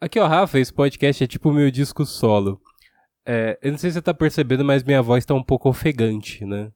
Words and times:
Aqui, 0.00 0.18
ó, 0.18 0.26
Rafa, 0.26 0.58
esse 0.58 0.72
podcast 0.72 1.22
é 1.22 1.26
tipo 1.26 1.50
o 1.50 1.52
meu 1.52 1.70
disco 1.70 2.06
solo. 2.06 2.58
É, 3.26 3.58
eu 3.60 3.70
não 3.70 3.76
sei 3.76 3.90
se 3.90 3.94
você 3.94 4.02
tá 4.02 4.14
percebendo, 4.14 4.64
mas 4.64 4.82
minha 4.82 5.02
voz 5.02 5.26
tá 5.26 5.34
um 5.34 5.42
pouco 5.42 5.68
ofegante, 5.68 6.42
né? 6.46 6.72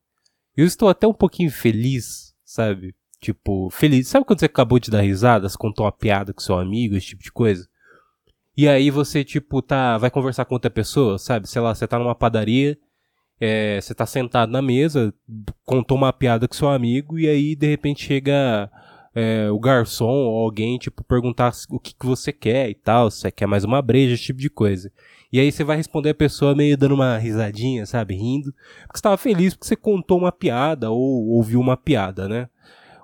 Eu 0.55 0.67
estou 0.67 0.91
até 0.91 1.07
um 1.07 1.15
pouquinho 1.15 1.51
feliz, 1.51 2.35
sabe? 2.45 2.95
Tipo, 3.19 3.71
feliz. 3.71 4.09
Sabe 4.09 4.27
quando 4.27 4.41
você 4.41 4.45
acabou 4.45 4.79
de 4.79 4.91
dar 4.91 5.01
risada, 5.01 5.49
você 5.49 5.57
contou 5.57 5.87
uma 5.87 5.93
piada 5.93 6.35
com 6.35 6.41
seu 6.43 6.59
amigo, 6.59 6.97
esse 6.97 7.07
tipo 7.07 7.23
de 7.23 7.33
coisa? 7.33 7.67
E 8.55 8.69
aí 8.69 8.91
você, 8.91 9.25
tipo, 9.25 9.63
tá. 9.63 9.97
Vai 9.97 10.11
conversar 10.11 10.45
com 10.45 10.55
outra 10.55 10.71
pessoa, 10.71 11.19
sabe? 11.19 11.49
Sei 11.49 11.63
lá, 11.63 11.75
você 11.75 11.89
tá 11.89 11.99
numa 11.99 12.15
padaria, 12.15 12.77
é, 13.41 13.81
você 13.81 13.95
tá 13.95 14.05
sentado 14.05 14.53
na 14.53 14.61
mesa, 14.61 15.15
contou 15.65 15.97
uma 15.97 16.13
piada 16.13 16.47
com 16.47 16.55
seu 16.55 16.69
amigo, 16.69 17.19
e 17.19 17.27
aí 17.27 17.57
de 17.57 17.67
repente 17.67 18.05
chega 18.05 18.71
é, 19.15 19.51
o 19.51 19.59
garçom 19.59 20.11
ou 20.11 20.45
alguém, 20.45 20.77
tipo, 20.79 21.05
perguntar 21.05 21.53
o 21.71 21.79
que, 21.79 21.95
que 21.95 22.07
você 22.07 22.33
quer 22.33 22.69
e 22.69 22.75
tal, 22.75 23.11
se 23.11 23.21
você 23.21 23.31
quer 23.31 23.47
mais 23.47 23.65
uma 23.65 23.81
breja, 23.81 24.15
esse 24.15 24.25
tipo 24.25 24.41
de 24.41 24.51
coisa. 24.51 24.91
E 25.33 25.41
aí 25.41 25.51
você 25.51 25.65
vai 25.65 25.77
responder 25.77 26.11
a 26.11 26.15
pessoa 26.15 26.55
meio 26.55 26.77
dando 26.77 26.95
uma 26.95 27.19
risadinha, 27.19 27.87
sabe? 27.87 28.15
Rindo. 28.15 28.55
Porque 28.87 28.99
você 28.99 29.17
feliz 29.17 29.55
porque 29.55 29.67
você 29.67 29.77
contou 29.77 30.19
uma 30.19 30.31
piada 30.31 30.91
ou 30.91 31.29
ouviu 31.29 31.61
uma 31.61 31.77
piada, 31.77 32.29
né? 32.29 32.49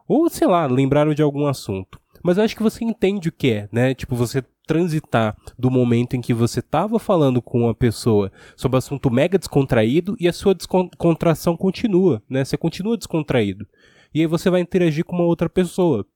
Ou, 0.06 0.28
sei 0.28 0.46
lá, 0.46 0.66
lembraram 0.66 1.14
de 1.14 1.22
algum 1.22 1.46
assunto. 1.46 2.00
Mas 2.22 2.36
eu 2.36 2.44
acho 2.44 2.56
que 2.56 2.62
você 2.62 2.84
entende 2.84 3.28
o 3.28 3.32
que 3.32 3.50
é, 3.50 3.68
né? 3.72 3.94
Tipo, 3.94 4.14
você 4.14 4.44
transitar 4.66 5.36
do 5.58 5.70
momento 5.70 6.14
em 6.14 6.20
que 6.20 6.32
você 6.32 6.60
estava 6.60 7.00
falando 7.00 7.42
com 7.42 7.62
uma 7.62 7.74
pessoa 7.74 8.30
sobre 8.54 8.78
assunto 8.78 9.10
mega 9.10 9.36
descontraído 9.36 10.16
e 10.20 10.28
a 10.28 10.32
sua 10.32 10.54
descontração 10.54 11.56
continua, 11.56 12.22
né? 12.28 12.44
Você 12.44 12.56
continua 12.56 12.96
descontraído. 12.96 13.66
E 14.12 14.20
aí 14.20 14.26
você 14.26 14.50
vai 14.50 14.60
interagir 14.60 15.04
com 15.04 15.16
uma 15.16 15.24
outra 15.24 15.48
pessoa. 15.48 16.06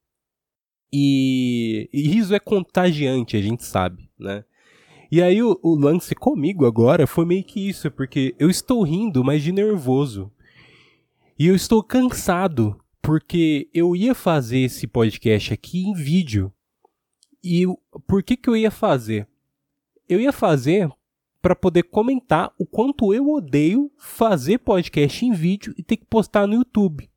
E, 0.92 1.88
e 1.92 2.02
riso 2.02 2.34
é 2.34 2.38
contagiante, 2.38 3.36
a 3.36 3.42
gente 3.42 3.64
sabe, 3.64 4.08
né? 4.18 4.44
E 5.10 5.22
aí 5.22 5.42
o, 5.42 5.58
o 5.62 5.74
lance 5.74 6.14
comigo 6.14 6.66
agora 6.66 7.06
foi 7.06 7.24
meio 7.24 7.44
que 7.44 7.68
isso, 7.68 7.90
porque 7.90 8.34
eu 8.38 8.50
estou 8.50 8.82
rindo, 8.82 9.22
mas 9.22 9.42
de 9.42 9.52
nervoso. 9.52 10.30
E 11.38 11.46
eu 11.46 11.54
estou 11.54 11.82
cansado, 11.82 12.80
porque 13.02 13.68
eu 13.74 13.94
ia 13.94 14.14
fazer 14.14 14.58
esse 14.58 14.86
podcast 14.86 15.52
aqui 15.52 15.84
em 15.84 15.94
vídeo. 15.94 16.52
E 17.42 17.64
por 18.06 18.22
que 18.22 18.36
que 18.36 18.48
eu 18.48 18.56
ia 18.56 18.70
fazer? 18.70 19.28
Eu 20.08 20.20
ia 20.20 20.32
fazer 20.32 20.88
para 21.42 21.54
poder 21.54 21.82
comentar 21.82 22.52
o 22.58 22.64
quanto 22.64 23.12
eu 23.12 23.28
odeio 23.30 23.92
fazer 23.98 24.58
podcast 24.58 25.26
em 25.26 25.32
vídeo 25.32 25.74
e 25.76 25.82
ter 25.82 25.96
que 25.96 26.06
postar 26.06 26.46
no 26.46 26.54
YouTube. 26.54 27.10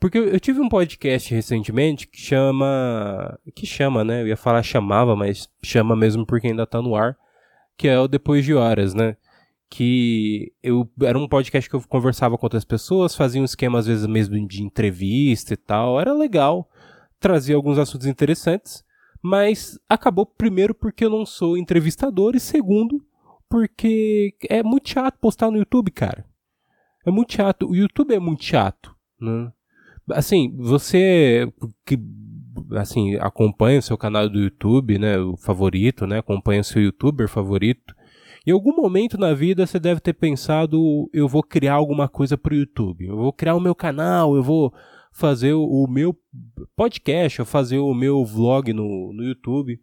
Porque 0.00 0.18
eu 0.18 0.38
tive 0.38 0.60
um 0.60 0.68
podcast 0.68 1.34
recentemente 1.34 2.06
que 2.06 2.20
chama. 2.20 3.38
Que 3.54 3.66
chama, 3.66 4.04
né? 4.04 4.22
Eu 4.22 4.28
ia 4.28 4.36
falar 4.36 4.62
chamava, 4.62 5.16
mas 5.16 5.48
chama 5.62 5.96
mesmo 5.96 6.24
porque 6.24 6.46
ainda 6.46 6.66
tá 6.66 6.80
no 6.80 6.94
ar. 6.94 7.16
Que 7.76 7.88
é 7.88 7.98
o 7.98 8.08
Depois 8.08 8.44
de 8.44 8.54
Horas, 8.54 8.94
né? 8.94 9.16
Que 9.70 10.52
eu 10.62 10.88
era 11.02 11.18
um 11.18 11.28
podcast 11.28 11.68
que 11.68 11.76
eu 11.76 11.82
conversava 11.82 12.38
com 12.38 12.46
outras 12.46 12.64
pessoas, 12.64 13.14
fazia 13.14 13.40
um 13.40 13.44
esquema 13.44 13.78
às 13.78 13.86
vezes 13.86 14.06
mesmo 14.06 14.46
de 14.46 14.62
entrevista 14.62 15.54
e 15.54 15.56
tal. 15.56 16.00
Era 16.00 16.12
legal, 16.12 16.70
trazia 17.20 17.56
alguns 17.56 17.78
assuntos 17.78 18.06
interessantes 18.06 18.84
mas 19.22 19.78
acabou 19.88 20.24
primeiro 20.24 20.74
porque 20.74 21.04
eu 21.04 21.10
não 21.10 21.26
sou 21.26 21.56
entrevistador 21.56 22.36
e 22.36 22.40
segundo 22.40 23.04
porque 23.48 24.34
é 24.48 24.62
muito 24.62 24.90
chato 24.90 25.18
postar 25.18 25.50
no 25.50 25.58
YouTube, 25.58 25.90
cara. 25.90 26.24
É 27.06 27.10
muito 27.10 27.32
chato. 27.32 27.68
O 27.68 27.74
YouTube 27.74 28.14
é 28.14 28.18
muito 28.18 28.44
chato, 28.44 28.94
né? 29.20 29.50
Assim, 30.10 30.54
você 30.56 31.50
que 31.84 31.98
assim 32.72 33.16
acompanha 33.16 33.78
o 33.78 33.82
seu 33.82 33.96
canal 33.96 34.28
do 34.28 34.38
YouTube, 34.38 34.98
né, 34.98 35.18
o 35.18 35.36
favorito, 35.36 36.06
né, 36.06 36.18
acompanha 36.18 36.60
o 36.60 36.64
seu 36.64 36.82
YouTuber 36.82 37.28
favorito. 37.28 37.94
Em 38.46 38.50
algum 38.50 38.74
momento 38.74 39.18
na 39.18 39.34
vida 39.34 39.66
você 39.66 39.78
deve 39.78 40.00
ter 40.00 40.14
pensado, 40.14 41.08
eu 41.12 41.28
vou 41.28 41.42
criar 41.42 41.74
alguma 41.74 42.08
coisa 42.08 42.36
pro 42.36 42.54
YouTube. 42.54 43.06
Eu 43.06 43.16
vou 43.16 43.32
criar 43.32 43.54
o 43.54 43.60
meu 43.60 43.74
canal, 43.74 44.34
eu 44.34 44.42
vou 44.42 44.72
fazer 45.12 45.52
o, 45.52 45.86
meu 45.88 46.16
podcast, 46.76 47.40
ou 47.40 47.46
fazer 47.46 47.78
o 47.78 47.92
meu 47.92 48.24
vlog 48.24 48.72
no, 48.72 49.12
no 49.12 49.24
YouTube. 49.24 49.80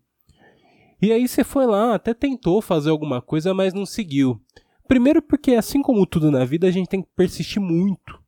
E 1.02 1.12
aí 1.12 1.28
você 1.28 1.44
foi 1.44 1.66
lá, 1.66 1.94
até 1.94 2.14
tentou 2.14 2.62
fazer 2.62 2.90
alguma 2.90 3.22
coisa, 3.22 3.54
mas 3.54 3.74
não 3.74 3.86
seguiu. 3.86 4.42
Primeiro 4.88 5.22
porque, 5.22 5.52
assim 5.52 5.82
como 5.82 6.06
tudo 6.06 6.32
na 6.32 6.46
vida, 6.46 6.68
a 6.68 6.72
gente 6.72 6.88
tem 6.88 7.02
que 7.02 7.10
persistir 7.16 7.62
muito. 7.62 8.20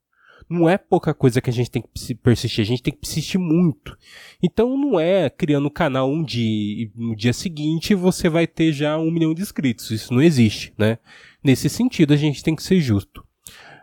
Não 0.50 0.70
é 0.70 0.78
pouca 0.78 1.14
coisa 1.14 1.42
que 1.42 1.50
a 1.50 1.54
gente 1.54 1.70
tem 1.70 1.82
que 1.82 2.16
persistir, 2.16 2.62
a 2.62 2.66
gente 2.66 2.82
tem 2.82 2.94
que 2.94 3.00
persistir 3.00 3.40
muito. 3.40 3.98
Então 4.42 4.78
não 4.78 5.00
é 5.00 5.30
criando 5.30 5.66
o 5.66 5.72
canal 5.72 6.10
um 6.10 6.24
dia 6.24 6.44
e 6.84 6.92
no 6.96 7.16
dia 7.16 7.34
seguinte 7.34 7.94
você 7.94 8.30
vai 8.30 8.48
ter 8.48 8.72
já 8.72 8.98
um 8.98 9.12
milhão 9.12 9.34
de 9.34 9.42
inscritos. 9.42 9.92
Isso 9.92 10.14
não 10.14 10.22
existe, 10.22 10.74
né? 10.78 11.00
Nesse 11.44 11.70
sentido, 11.70 12.14
a 12.14 12.18
gente 12.18 12.44
tem 12.44 12.56
que 12.56 12.64
ser 12.64 12.80
justo. 12.80 13.26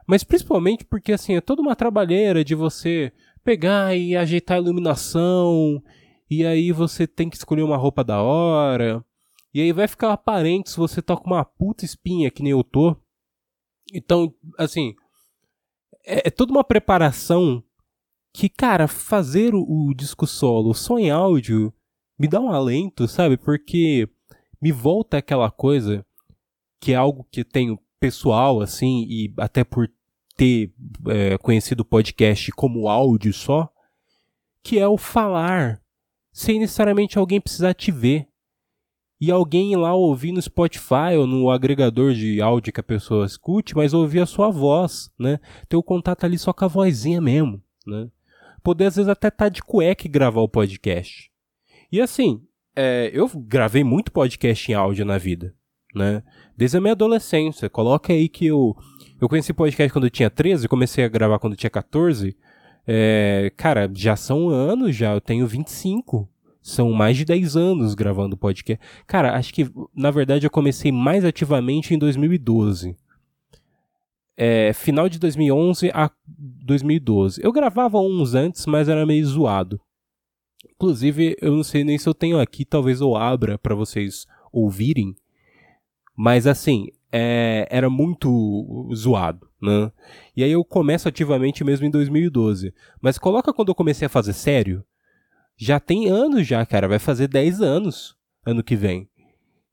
Mas 0.07 0.25
principalmente 0.25 0.85
porque, 0.85 1.13
assim, 1.13 1.35
é 1.35 1.41
toda 1.41 1.63
uma 1.63 1.77
trabalheira 1.77 2.45
de 2.45 2.55
você 2.55 3.13
pegar 3.43 3.97
e 3.97 4.17
ajeitar 4.17 4.57
a 4.57 4.61
iluminação, 4.61 5.83
e 6.31 6.45
aí 6.45 6.73
você 6.73 7.07
tem 7.07 7.29
que 7.29 7.37
escolher 7.37 7.63
uma 7.63 7.77
roupa 7.77 8.03
da 8.03 8.23
hora, 8.23 9.05
e 9.53 9.61
aí 9.61 9.73
vai 9.73 9.87
ficar 9.87 10.13
aparente 10.13 10.71
se 10.71 10.77
você 10.77 11.01
tá 11.01 11.17
com 11.17 11.31
uma 11.31 11.45
puta 11.45 11.85
espinha 11.85 12.31
que 12.31 12.43
nem 12.43 12.53
eu 12.53 12.65
tô. 12.65 12.97
Então, 13.93 14.35
assim, 14.59 14.95
é, 16.05 16.29
é 16.29 16.31
toda 16.31 16.53
uma 16.53 16.65
preparação 16.65 17.63
que, 18.33 18.49
cara, 18.49 18.89
fazer 18.89 19.55
o, 19.55 19.63
o 19.63 19.95
disco 19.95 20.27
solo 20.27 20.75
só 20.75 20.99
em 20.99 21.11
áudio 21.11 21.73
me 22.19 22.29
dá 22.29 22.41
um 22.41 22.51
alento, 22.51 23.07
sabe? 23.09 23.37
Porque 23.37 24.09
me 24.61 24.73
volta 24.73 25.19
aquela 25.19 25.51
coisa 25.51 26.05
que 26.81 26.93
é 26.93 26.97
algo 26.97 27.27
que 27.31 27.45
tenho 27.45 27.79
pessoal, 27.99 28.61
assim, 28.61 29.07
e 29.09 29.33
até 29.39 29.65
por 29.65 29.89
ter 30.37 30.73
é, 31.09 31.39
conhecido 31.39 31.81
o 31.81 31.85
podcast 31.85 32.51
como 32.53 32.89
áudio 32.89 33.33
só, 33.33 33.71
que 34.63 34.79
é 34.79 34.87
o 34.87 34.99
falar, 34.99 35.81
sem 36.33 36.59
necessariamente 36.59 37.19
alguém 37.19 37.41
precisar 37.41 37.73
te 37.75 37.91
ver. 37.91 38.29
E 39.25 39.31
alguém 39.31 39.75
lá 39.75 39.95
ouvir 39.95 40.33
no 40.33 40.43
Spotify 40.43 41.17
ou 41.19 41.27
no 41.27 41.51
agregador 41.51 42.13
de 42.13 42.43
áudio 42.43 42.71
que 42.71 42.81
a 42.81 42.83
pessoa 42.83 43.25
escute, 43.25 43.75
mas 43.75 43.95
ouvir 43.95 44.21
a 44.21 44.27
sua 44.27 44.51
voz, 44.51 45.11
né? 45.19 45.41
Ter 45.67 45.77
o 45.77 45.83
contato 45.83 46.25
ali 46.25 46.37
só 46.37 46.53
com 46.53 46.67
a 46.67 46.69
vozinha 46.69 47.23
mesmo, 47.23 47.59
né? 47.87 48.11
Poder 48.63 48.85
às 48.85 48.97
vezes 48.97 49.09
até 49.09 49.29
estar 49.29 49.47
tá 49.47 49.49
de 49.49 49.63
cueca 49.63 50.07
e 50.07 50.11
gravar 50.11 50.43
o 50.43 50.49
podcast. 50.49 51.31
E 51.91 52.03
assim, 52.03 52.43
é, 52.77 53.11
eu 53.15 53.27
gravei 53.35 53.83
muito 53.83 54.13
podcast 54.13 54.71
em 54.71 54.75
áudio 54.75 55.07
na 55.07 55.17
vida, 55.17 55.55
né? 55.95 56.23
Desde 56.55 56.77
a 56.77 56.81
minha 56.83 56.93
adolescência. 56.93 57.71
Coloca 57.71 58.13
aí 58.13 58.29
que 58.29 58.45
eu, 58.45 58.77
eu 59.19 59.27
conheci 59.27 59.55
podcast 59.55 59.91
quando 59.91 60.05
eu 60.05 60.11
tinha 60.11 60.29
13, 60.29 60.69
comecei 60.69 61.03
a 61.03 61.09
gravar 61.09 61.39
quando 61.39 61.55
eu 61.55 61.59
tinha 61.59 61.71
14. 61.71 62.37
É, 62.87 63.51
cara, 63.57 63.91
já 63.95 64.17
são 64.17 64.51
anos 64.51 64.95
já, 64.95 65.15
eu 65.15 65.21
tenho 65.23 65.47
25. 65.47 66.29
São 66.65 66.93
mais 66.93 67.15
de 67.15 67.27
10 67.27 67.57
anos 67.59 67.95
gravando 67.95 68.39
podcast. 68.39 68.83
Cara, 69.07 69.37
acho 69.37 69.53
que, 69.53 69.71
na 69.95 70.11
verdade, 70.11 70.47
eu 70.47 70.51
comecei 70.51 70.91
mais 70.91 71.23
ativamente 71.23 71.93
em 71.93 71.99
2012. 71.99 72.97
É, 74.35 74.73
final 74.73 75.07
de 75.07 75.19
2011 75.19 75.91
a 75.93 76.11
2012. 76.27 77.39
Eu 77.45 77.53
gravava 77.53 78.01
uns 78.01 78.35
antes, 78.35 78.65
mas 78.65 78.89
era 78.89 79.05
meio 79.05 79.27
zoado. 79.27 79.79
Inclusive, 80.75 81.37
eu 81.39 81.53
não 81.53 81.63
sei 81.63 81.85
nem 81.85 81.99
se 81.99 82.09
eu 82.09 82.15
tenho 82.15 82.41
aqui, 82.41 82.65
talvez 82.65 83.03
eu 83.03 83.15
abra 83.15 83.59
para 83.59 83.75
vocês 83.75 84.27
ouvirem. 84.51 85.15
Mas 86.17 86.47
assim, 86.47 86.87
é, 87.13 87.69
era 87.71 87.91
muito 87.91 88.89
zoado, 88.95 89.47
né? 89.61 89.93
E 90.35 90.43
aí 90.43 90.53
eu 90.53 90.65
começo 90.65 91.09
ativamente 91.09 91.63
mesmo 91.63 91.85
em 91.85 91.91
2012. 91.91 92.73
Mas 93.03 93.19
coloca 93.19 93.53
quando 93.53 93.69
eu 93.69 93.75
comecei 93.75 94.07
a 94.07 94.09
fazer 94.09 94.33
sério. 94.33 94.83
Já 95.57 95.79
tem 95.79 96.09
anos 96.09 96.47
já, 96.47 96.65
cara. 96.67 96.89
Vai 96.89 96.99
fazer 96.99 97.29
10 97.29 97.61
anos 97.61 98.17
ano 98.45 98.63
que 98.63 98.77
vem. 98.77 99.09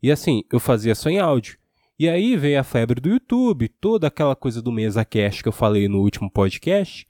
E 0.02 0.12
assim, 0.12 0.44
eu 0.52 0.60
fazia 0.60 0.96
só 0.96 1.10
em 1.10 1.20
áudio. 1.20 1.58
E 2.00 2.10
aí 2.10 2.36
veio 2.36 2.60
a 2.60 2.64
febre 2.64 3.00
do 3.00 3.10
YouTube, 3.10 3.68
toda 3.68 4.08
aquela 4.08 4.36
coisa 4.36 4.62
do 4.62 4.72
mesa 4.72 5.06
cast 5.06 5.44
que 5.44 5.48
eu 5.48 5.54
falei 5.54 5.88
no 5.88 6.00
último 6.00 6.32
podcast. 6.32 7.08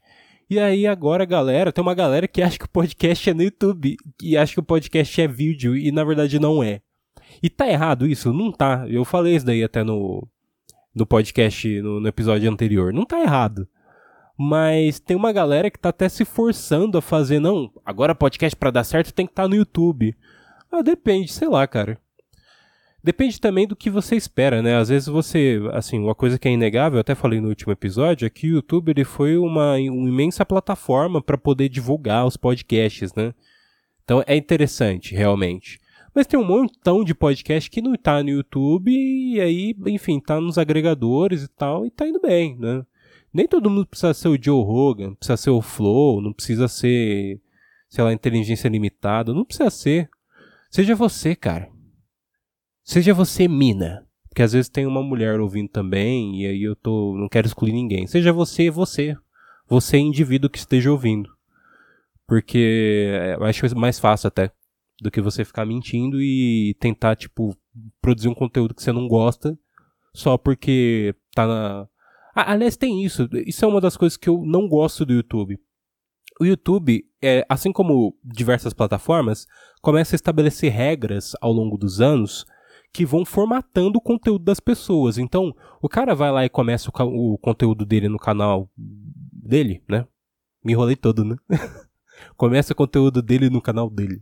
E 0.50 0.60
aí 0.60 0.86
agora, 0.86 1.24
galera, 1.24 1.72
tem 1.72 1.81
uma 1.81 1.94
galera 1.94 2.28
que 2.28 2.42
acha 2.42 2.60
que 2.60 2.66
o 2.66 2.69
podcast 2.69 3.30
é 3.30 3.34
no 3.34 3.44
YouTube 3.44 3.96
e 4.22 4.36
acha 4.36 4.54
que 4.54 4.60
o 4.60 4.63
podcast 4.63 5.22
é 5.22 5.28
vídeo 5.28 5.78
e 5.78 5.94
na 5.94 6.04
verdade 6.04 6.40
não 6.40 6.62
é. 6.62 6.81
E 7.42 7.50
tá 7.50 7.69
errado 7.69 8.06
isso? 8.06 8.34
Não 8.34 8.51
tá. 8.51 8.86
Eu 8.90 9.06
falei 9.06 9.36
isso 9.36 9.46
daí 9.46 9.63
até 9.63 9.81
no, 9.81 10.28
no 10.94 11.06
podcast, 11.06 11.81
no, 11.81 12.01
no 12.01 12.07
episódio 12.10 12.51
anterior. 12.51 12.92
Não 12.92 13.06
tá 13.06 13.22
errado. 13.22 13.66
Mas 14.38 15.00
tem 15.00 15.16
uma 15.16 15.31
galera 15.31 15.69
que 15.69 15.80
tá 15.80 15.89
até 15.89 16.10
se 16.10 16.25
forçando 16.25 16.98
a 16.98 17.01
fazer, 17.01 17.39
não, 17.39 17.72
agora 17.86 18.16
podcast 18.16 18.56
para 18.56 18.72
dar 18.72 18.83
certo 18.83 19.13
tem 19.13 19.25
que 19.25 19.31
estar 19.31 19.44
tá 19.44 19.50
no 19.50 19.56
YouTube. 19.56 20.16
Ah, 20.72 20.81
depende, 20.81 21.31
sei 21.31 21.48
lá, 21.48 21.68
cara. 21.68 22.00
Depende 23.04 23.42
também 23.42 23.68
do 23.68 23.75
que 23.75 23.89
você 23.89 24.16
espera, 24.16 24.62
né? 24.62 24.78
Às 24.78 24.89
vezes 24.89 25.07
você, 25.07 25.60
assim, 25.74 26.00
uma 26.00 26.13
coisa 26.13 26.38
que 26.38 26.48
é 26.48 26.51
inegável, 26.51 26.98
eu 26.98 27.01
até 27.01 27.16
falei 27.16 27.42
no 27.42 27.50
último 27.50 27.74
episódio, 27.74 28.28
é 28.28 28.30
que 28.30 28.48
o 28.48 28.56
YouTube 28.56 28.89
ele 28.89 29.04
foi 29.04 29.38
uma, 29.38 29.74
uma 29.75 30.10
imensa 30.10 30.45
plataforma 30.45 31.22
para 31.22 31.38
poder 31.38 31.68
divulgar 31.68 32.27
os 32.27 32.38
podcasts, 32.38 33.13
né? 33.16 33.34
Então 34.04 34.24
é 34.27 34.36
interessante, 34.36 35.16
realmente. 35.16 35.80
Mas 36.13 36.27
tem 36.27 36.39
um 36.39 36.45
montão 36.45 37.04
de 37.04 37.16
podcast 37.16 37.72
que 37.72 37.81
não 37.81 37.95
tá 37.95 38.22
no 38.22 38.30
YouTube 38.30 38.92
e 38.92 39.39
aí, 39.42 39.75
enfim, 39.88 40.19
tá 40.19 40.39
nos 40.39 40.57
agregadores 40.57 41.44
e 41.44 41.48
tal, 41.48 41.86
e 41.86 41.89
tá 41.89 42.07
indo 42.07 42.19
bem, 42.22 42.56
né? 42.60 42.84
Nem 43.33 43.48
todo 43.48 43.69
mundo 43.69 43.88
precisa 43.88 44.13
ser 44.13 44.28
o 44.28 44.42
Joe 44.42 44.63
Rogan, 44.63 45.16
precisa 45.16 45.38
ser 45.38 45.50
o 45.50 45.62
Flow, 45.62 46.22
não 46.22 46.33
precisa 46.33 46.68
ser, 46.68 47.39
sei 47.89 48.04
lá, 48.04 48.12
inteligência 48.12 48.68
limitada, 48.68 49.33
não 49.33 49.45
precisa 49.45 49.69
ser. 49.69 50.10
Seja 50.69 50.95
você, 50.95 51.36
cara. 51.36 51.69
Seja 52.83 53.13
você, 53.13 53.48
mina. 53.48 54.06
Porque 54.28 54.42
às 54.42 54.54
vezes 54.54 54.69
tem 54.69 54.86
uma 54.86 55.04
mulher 55.04 55.39
ouvindo 55.39 55.69
também, 55.69 56.42
e 56.42 56.45
aí 56.45 56.63
eu 56.63 56.75
tô. 56.75 57.16
não 57.18 57.28
quero 57.28 57.48
excluir 57.48 57.74
ninguém. 57.74 58.07
Seja 58.07 58.31
você, 58.31 58.69
você. 58.69 59.16
Você, 59.68 59.98
indivíduo 59.98 60.50
que 60.50 60.57
esteja 60.57 60.92
ouvindo. 60.92 61.30
Porque 62.27 63.12
eu 63.38 63.44
acho 63.44 63.77
mais 63.77 64.00
fácil 64.00 64.27
até 64.27 64.51
do 65.01 65.12
que 65.12 65.19
você 65.19 65.44
ficar 65.44 65.66
mentindo 65.66 66.22
e 66.22 66.75
tentar, 66.80 67.16
tipo, 67.16 67.57
produzir 68.01 68.30
um 68.30 68.34
conteúdo 68.34 68.74
que 68.74 68.81
você 68.81 68.92
não 68.92 69.07
gosta 69.07 69.57
só 70.13 70.38
porque 70.38 71.16
tá 71.34 71.48
na. 71.48 71.88
Aliás, 72.33 72.78
tem 72.78 73.04
isso. 73.04 73.28
Isso 73.45 73.63
é 73.66 73.68
uma 73.68 73.81
das 73.81 73.98
coisas 73.98 74.18
que 74.18 74.30
eu 74.30 74.44
não 74.45 74.68
gosto 74.68 75.06
do 75.06 75.13
YouTube. 75.13 75.60
O 76.39 76.45
YouTube, 76.45 77.06
é, 77.22 77.45
assim 77.48 77.72
como 77.72 78.16
diversas 78.24 78.74
plataformas, 78.74 79.45
começa 79.81 80.16
a 80.16 80.18
estabelecer 80.18 80.72
regras 80.72 81.33
ao 81.42 81.51
longo 81.51 81.78
dos 81.78 82.01
anos 82.01 82.45
que 82.94 83.06
vão 83.06 83.24
formatando 83.24 84.00
o 84.00 84.01
conteúdo 84.01 84.44
das 84.44 84.60
pessoas. 84.60 85.18
Então, 85.18 85.56
o 85.81 85.88
cara 85.88 86.13
vai 86.13 86.31
lá 86.31 86.45
e 86.45 86.50
começa 86.50 86.89
o, 86.89 87.33
o 87.33 87.38
conteúdo 87.38 87.86
dele 87.86 88.10
no 88.10 88.18
canal 88.18 88.69
dele, 88.75 89.84
né? 89.88 90.06
Me 90.63 90.74
enrolei 90.74 90.95
todo, 90.95 91.24
né? 91.24 91.36
começa 92.36 92.74
o 92.74 92.75
conteúdo 92.75 93.22
dele 93.22 93.50
no 93.50 93.62
canal 93.62 93.89
dele. 93.89 94.22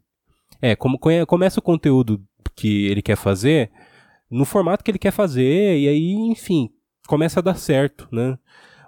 É, 0.62 0.76
como 0.76 1.00
começa 1.28 1.60
o 1.60 1.64
conteúdo 1.64 2.24
que 2.56 2.88
ele 2.88 3.02
quer 3.02 3.16
fazer 3.16 3.72
no 4.30 4.46
formato 4.46 4.84
que 4.84 4.92
ele 4.92 5.00
quer 5.00 5.12
fazer 5.12 5.80
e 5.80 5.88
aí, 5.88 6.12
enfim, 6.12 6.70
começa 7.10 7.40
a 7.40 7.42
dar 7.42 7.56
certo, 7.56 8.08
né? 8.12 8.38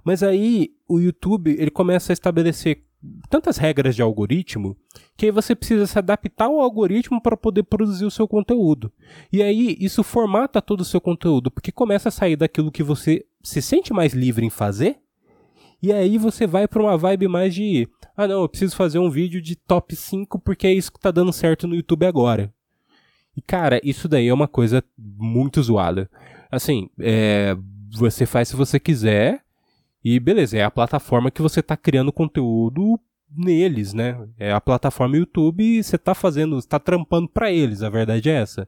Mas 0.04 0.22
aí 0.22 0.76
o 0.88 1.00
YouTube, 1.00 1.56
ele 1.58 1.72
começa 1.72 2.12
a 2.12 2.14
estabelecer 2.14 2.84
tantas 3.32 3.58
regras 3.58 3.96
de 3.96 4.04
algoritmo 4.04 4.78
que 5.18 5.26
aí 5.26 5.32
você 5.32 5.56
precisa 5.56 5.88
se 5.88 5.98
adaptar 5.98 6.46
ao 6.46 6.60
algoritmo 6.60 7.20
para 7.20 7.36
poder 7.36 7.64
produzir 7.64 8.06
o 8.06 8.12
seu 8.12 8.28
conteúdo. 8.28 8.94
E 9.34 9.42
aí 9.42 9.76
isso 9.80 10.04
formata 10.04 10.62
todo 10.62 10.82
o 10.82 10.86
seu 10.86 11.02
conteúdo, 11.02 11.50
porque 11.50 11.72
começa 11.72 12.10
a 12.10 12.12
sair 12.12 12.36
daquilo 12.36 12.72
que 12.72 12.84
você 12.84 13.26
se 13.42 13.60
sente 13.60 13.92
mais 13.92 14.14
livre 14.14 14.46
em 14.46 14.52
fazer. 14.52 14.98
E 15.82 15.92
aí 15.92 16.20
você 16.20 16.46
vai 16.46 16.68
para 16.68 16.84
uma 16.84 16.96
vibe 16.96 17.28
mais 17.28 17.56
de, 17.56 17.90
ah 18.16 18.28
não, 18.28 18.44
eu 18.44 18.50
preciso 18.50 18.76
fazer 18.76 19.00
um 19.00 19.10
vídeo 19.10 19.42
de 19.42 19.56
top 19.56 19.96
5 19.96 20.38
porque 20.38 20.68
é 20.68 20.74
isso 20.74 20.92
que 20.92 21.00
tá 21.00 21.10
dando 21.10 21.34
certo 21.34 21.68
no 21.68 21.74
YouTube 21.74 22.06
agora. 22.06 22.54
E 23.36 23.42
cara, 23.42 23.82
isso 23.84 24.08
daí 24.08 24.28
é 24.28 24.34
uma 24.34 24.48
coisa 24.48 24.84
muito 24.96 25.64
zoada. 25.64 26.08
Assim, 26.52 26.88
é, 27.00 27.58
você 27.98 28.26
faz 28.26 28.48
se 28.48 28.56
você 28.56 28.80
quiser, 28.80 29.44
e 30.04 30.20
beleza, 30.20 30.58
é 30.58 30.64
a 30.64 30.72
plataforma 30.72 31.32
que 31.32 31.42
você 31.42 31.60
está 31.60 31.78
criando 31.78 32.12
conteúdo 32.12 33.00
neles, 33.30 33.94
né? 33.94 34.18
É 34.38 34.52
a 34.52 34.60
plataforma 34.60 35.18
YouTube 35.18 35.82
você 35.82 35.96
está 35.96 36.14
fazendo, 36.14 36.58
está 36.58 36.80
trampando 36.80 37.30
para 37.30 37.52
eles, 37.52 37.82
a 37.84 37.90
verdade 37.90 38.30
é 38.30 38.34
essa. 38.34 38.68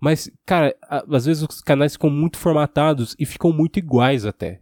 Mas, 0.00 0.30
cara, 0.46 0.74
às 0.88 1.26
vezes 1.26 1.42
os 1.42 1.60
canais 1.60 1.94
ficam 1.94 2.10
muito 2.10 2.38
formatados 2.38 3.16
e 3.18 3.26
ficam 3.26 3.52
muito 3.52 3.78
iguais 3.78 4.24
até. 4.24 4.60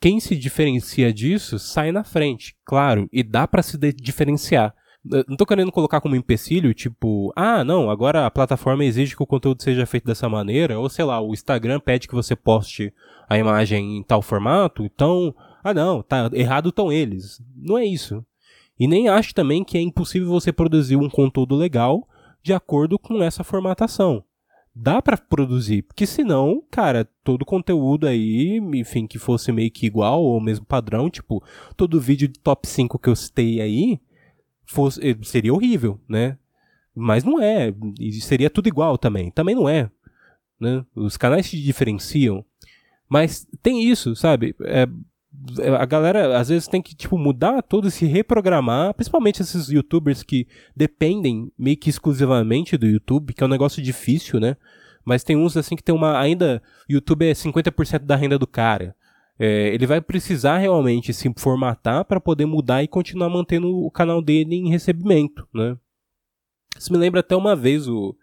Quem 0.00 0.20
se 0.20 0.36
diferencia 0.36 1.12
disso 1.12 1.58
sai 1.58 1.90
na 1.90 2.04
frente, 2.04 2.56
claro, 2.64 3.08
e 3.12 3.22
dá 3.22 3.48
para 3.48 3.62
se 3.62 3.78
diferenciar. 3.94 4.74
Não 5.04 5.36
tô 5.36 5.46
querendo 5.46 5.72
colocar 5.72 6.00
como 6.00 6.16
empecilho, 6.16 6.74
tipo, 6.74 7.32
ah, 7.36 7.64
não, 7.64 7.88
agora 7.88 8.26
a 8.26 8.30
plataforma 8.30 8.84
exige 8.84 9.16
que 9.16 9.22
o 9.22 9.26
conteúdo 9.26 9.62
seja 9.62 9.86
feito 9.86 10.06
dessa 10.06 10.28
maneira, 10.28 10.78
ou 10.78 10.88
sei 10.88 11.04
lá, 11.04 11.20
o 11.20 11.32
Instagram 11.32 11.80
pede 11.80 12.08
que 12.08 12.14
você 12.14 12.34
poste 12.34 12.92
a 13.28 13.38
imagem 13.38 13.98
em 13.98 14.02
tal 14.02 14.20
formato, 14.20 14.84
então, 14.84 15.34
ah, 15.62 15.72
não, 15.72 16.02
tá 16.02 16.28
errado 16.32 16.70
estão 16.70 16.92
eles. 16.92 17.40
Não 17.56 17.78
é 17.78 17.84
isso. 17.84 18.24
E 18.78 18.86
nem 18.86 19.08
acho 19.08 19.34
também 19.34 19.64
que 19.64 19.78
é 19.78 19.80
impossível 19.80 20.28
você 20.28 20.52
produzir 20.52 20.96
um 20.96 21.08
conteúdo 21.08 21.56
legal 21.56 22.06
de 22.42 22.52
acordo 22.52 22.98
com 22.98 23.22
essa 23.22 23.42
formatação. 23.42 24.22
Dá 24.74 25.02
para 25.02 25.16
produzir, 25.16 25.82
porque 25.82 26.06
senão, 26.06 26.62
cara, 26.70 27.08
todo 27.24 27.44
conteúdo 27.44 28.06
aí, 28.06 28.60
enfim, 28.74 29.08
que 29.08 29.18
fosse 29.18 29.50
meio 29.50 29.72
que 29.72 29.86
igual 29.86 30.22
ou 30.22 30.40
mesmo 30.40 30.64
padrão, 30.64 31.10
tipo, 31.10 31.42
todo 31.76 32.00
vídeo 32.00 32.28
de 32.28 32.38
top 32.38 32.68
5 32.68 32.96
que 32.96 33.08
eu 33.08 33.16
citei 33.16 33.60
aí, 33.60 33.98
fosse, 34.68 35.00
eh, 35.06 35.16
seria 35.22 35.52
horrível, 35.52 36.00
né? 36.08 36.38
Mas 36.94 37.24
não 37.24 37.40
é, 37.40 37.72
e 37.98 38.12
seria 38.20 38.50
tudo 38.50 38.68
igual 38.68 38.98
também. 38.98 39.30
Também 39.30 39.54
não 39.54 39.68
é. 39.68 39.90
Né? 40.60 40.84
Os 40.94 41.16
canais 41.16 41.46
se 41.46 41.60
diferenciam. 41.60 42.44
Mas 43.08 43.46
tem 43.62 43.88
isso, 43.88 44.16
sabe? 44.16 44.54
É, 44.62 44.86
a 45.78 45.86
galera 45.86 46.38
às 46.38 46.48
vezes 46.48 46.66
tem 46.66 46.82
que 46.82 46.94
tipo 46.94 47.16
mudar 47.16 47.62
tudo, 47.62 47.90
se 47.90 48.04
reprogramar, 48.04 48.92
principalmente 48.94 49.40
esses 49.40 49.68
youtubers 49.68 50.22
que 50.22 50.46
dependem 50.76 51.50
meio 51.56 51.76
que 51.76 51.88
exclusivamente 51.88 52.76
do 52.76 52.86
YouTube, 52.86 53.32
que 53.32 53.42
é 53.42 53.46
um 53.46 53.50
negócio 53.50 53.82
difícil, 53.82 54.40
né? 54.40 54.56
Mas 55.04 55.24
tem 55.24 55.36
uns 55.36 55.56
assim 55.56 55.76
que 55.76 55.82
tem 55.82 55.94
uma 55.94 56.18
ainda 56.18 56.62
YouTube 56.88 57.26
é 57.26 57.32
50% 57.32 58.00
da 58.00 58.16
renda 58.16 58.38
do 58.38 58.46
cara. 58.46 58.94
É, 59.38 59.72
ele 59.72 59.86
vai 59.86 60.00
precisar 60.00 60.58
realmente 60.58 61.14
se 61.14 61.32
formatar 61.36 62.04
para 62.04 62.20
poder 62.20 62.44
mudar 62.44 62.82
e 62.82 62.88
continuar 62.88 63.28
mantendo 63.28 63.68
o 63.68 63.90
canal 63.90 64.20
dele 64.20 64.56
em 64.56 64.68
recebimento, 64.68 65.46
né? 65.54 65.76
Isso 66.76 66.92
me 66.92 66.98
lembra 66.98 67.20
até 67.20 67.36
uma 67.36 67.54
vez 67.54 67.88
o 67.88 68.16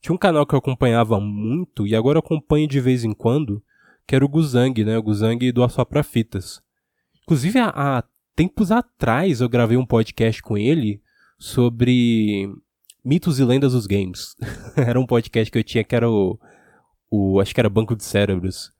tinha 0.00 0.14
um 0.14 0.18
canal 0.18 0.46
que 0.46 0.54
eu 0.54 0.58
acompanhava 0.58 1.18
muito 1.18 1.86
e 1.86 1.94
agora 1.94 2.20
acompanho 2.20 2.68
de 2.68 2.80
vez 2.80 3.02
em 3.02 3.12
quando, 3.12 3.62
que 4.06 4.14
era 4.14 4.24
o 4.24 4.28
Guzang, 4.28 4.84
né? 4.84 4.96
O 4.96 5.02
Guzang 5.02 5.50
do 5.50 5.64
Assopra 5.64 6.02
Fitas. 6.02 6.62
Inclusive 7.22 7.58
há, 7.58 7.68
há 7.74 8.04
tempos 8.36 8.70
atrás 8.70 9.40
eu 9.40 9.48
gravei 9.48 9.76
um 9.76 9.86
podcast 9.86 10.40
com 10.42 10.56
ele 10.56 11.02
sobre 11.38 12.48
mitos 13.04 13.38
e 13.38 13.44
lendas 13.44 13.72
dos 13.72 13.86
games. 13.86 14.36
era 14.76 15.00
um 15.00 15.06
podcast 15.06 15.50
que 15.50 15.58
eu 15.58 15.64
tinha 15.64 15.82
que 15.82 15.96
era 15.96 16.08
o, 16.08 16.38
o 17.10 17.40
acho 17.40 17.54
que 17.54 17.60
era 17.60 17.68
Banco 17.68 17.96
de 17.96 18.04
Cérebros 18.04 18.72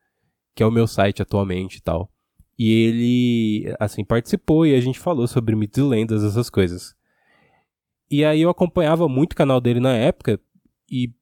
que 0.59 0.63
é 0.65 0.67
o 0.67 0.73
meu 0.73 0.89
site 0.89 1.23
atualmente 1.23 1.77
e 1.77 1.81
tal. 1.81 2.11
E 2.59 2.73
ele, 2.73 3.77
assim, 3.79 4.05
participou 4.05 4.67
e 4.67 4.75
a 4.75 4.81
gente 4.81 4.99
falou 4.99 5.29
sobre 5.29 5.55
mitos 5.55 5.79
e 5.79 5.83
lendas, 5.87 6.25
essas 6.25 6.51
coisas. 6.51 6.97
E 8.11 8.25
aí 8.25 8.43
eu 8.43 8.51
acompanhava 8.51 9.09
muito 9.09 9.35
o 9.35 9.37
canal 9.37 9.61
dele 9.61 9.79
na 9.79 9.95
época 9.95 10.41
e, 10.91 11.13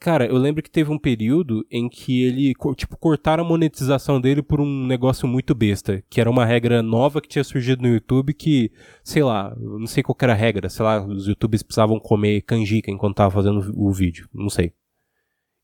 cara, 0.00 0.26
eu 0.26 0.36
lembro 0.36 0.60
que 0.60 0.68
teve 0.68 0.90
um 0.90 0.98
período 0.98 1.64
em 1.70 1.88
que 1.88 2.24
ele, 2.24 2.52
tipo, 2.74 2.96
cortaram 2.96 3.44
a 3.44 3.48
monetização 3.48 4.20
dele 4.20 4.42
por 4.42 4.60
um 4.60 4.84
negócio 4.88 5.28
muito 5.28 5.54
besta, 5.54 6.02
que 6.10 6.20
era 6.20 6.28
uma 6.28 6.44
regra 6.44 6.82
nova 6.82 7.20
que 7.20 7.28
tinha 7.28 7.44
surgido 7.44 7.82
no 7.82 7.94
YouTube 7.94 8.34
que, 8.34 8.72
sei 9.04 9.22
lá, 9.22 9.54
não 9.56 9.86
sei 9.86 10.02
qual 10.02 10.18
era 10.20 10.32
a 10.32 10.36
regra, 10.36 10.68
sei 10.68 10.84
lá, 10.84 11.06
os 11.06 11.28
YouTubers 11.28 11.62
precisavam 11.62 12.00
comer 12.00 12.42
canjica 12.42 12.90
enquanto 12.90 13.18
tava 13.18 13.30
fazendo 13.30 13.72
o 13.76 13.92
vídeo, 13.92 14.28
não 14.34 14.50
sei. 14.50 14.72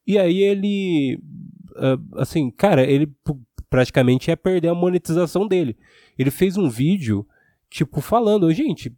E 0.06 0.16
aí 0.16 0.38
ele 0.44 1.18
assim, 2.16 2.50
cara, 2.50 2.82
ele 2.84 3.12
praticamente 3.68 4.30
ia 4.30 4.36
perder 4.36 4.68
a 4.68 4.74
monetização 4.74 5.46
dele. 5.46 5.76
Ele 6.18 6.30
fez 6.30 6.56
um 6.56 6.68
vídeo, 6.68 7.26
tipo, 7.70 8.00
falando, 8.00 8.52
gente, 8.52 8.88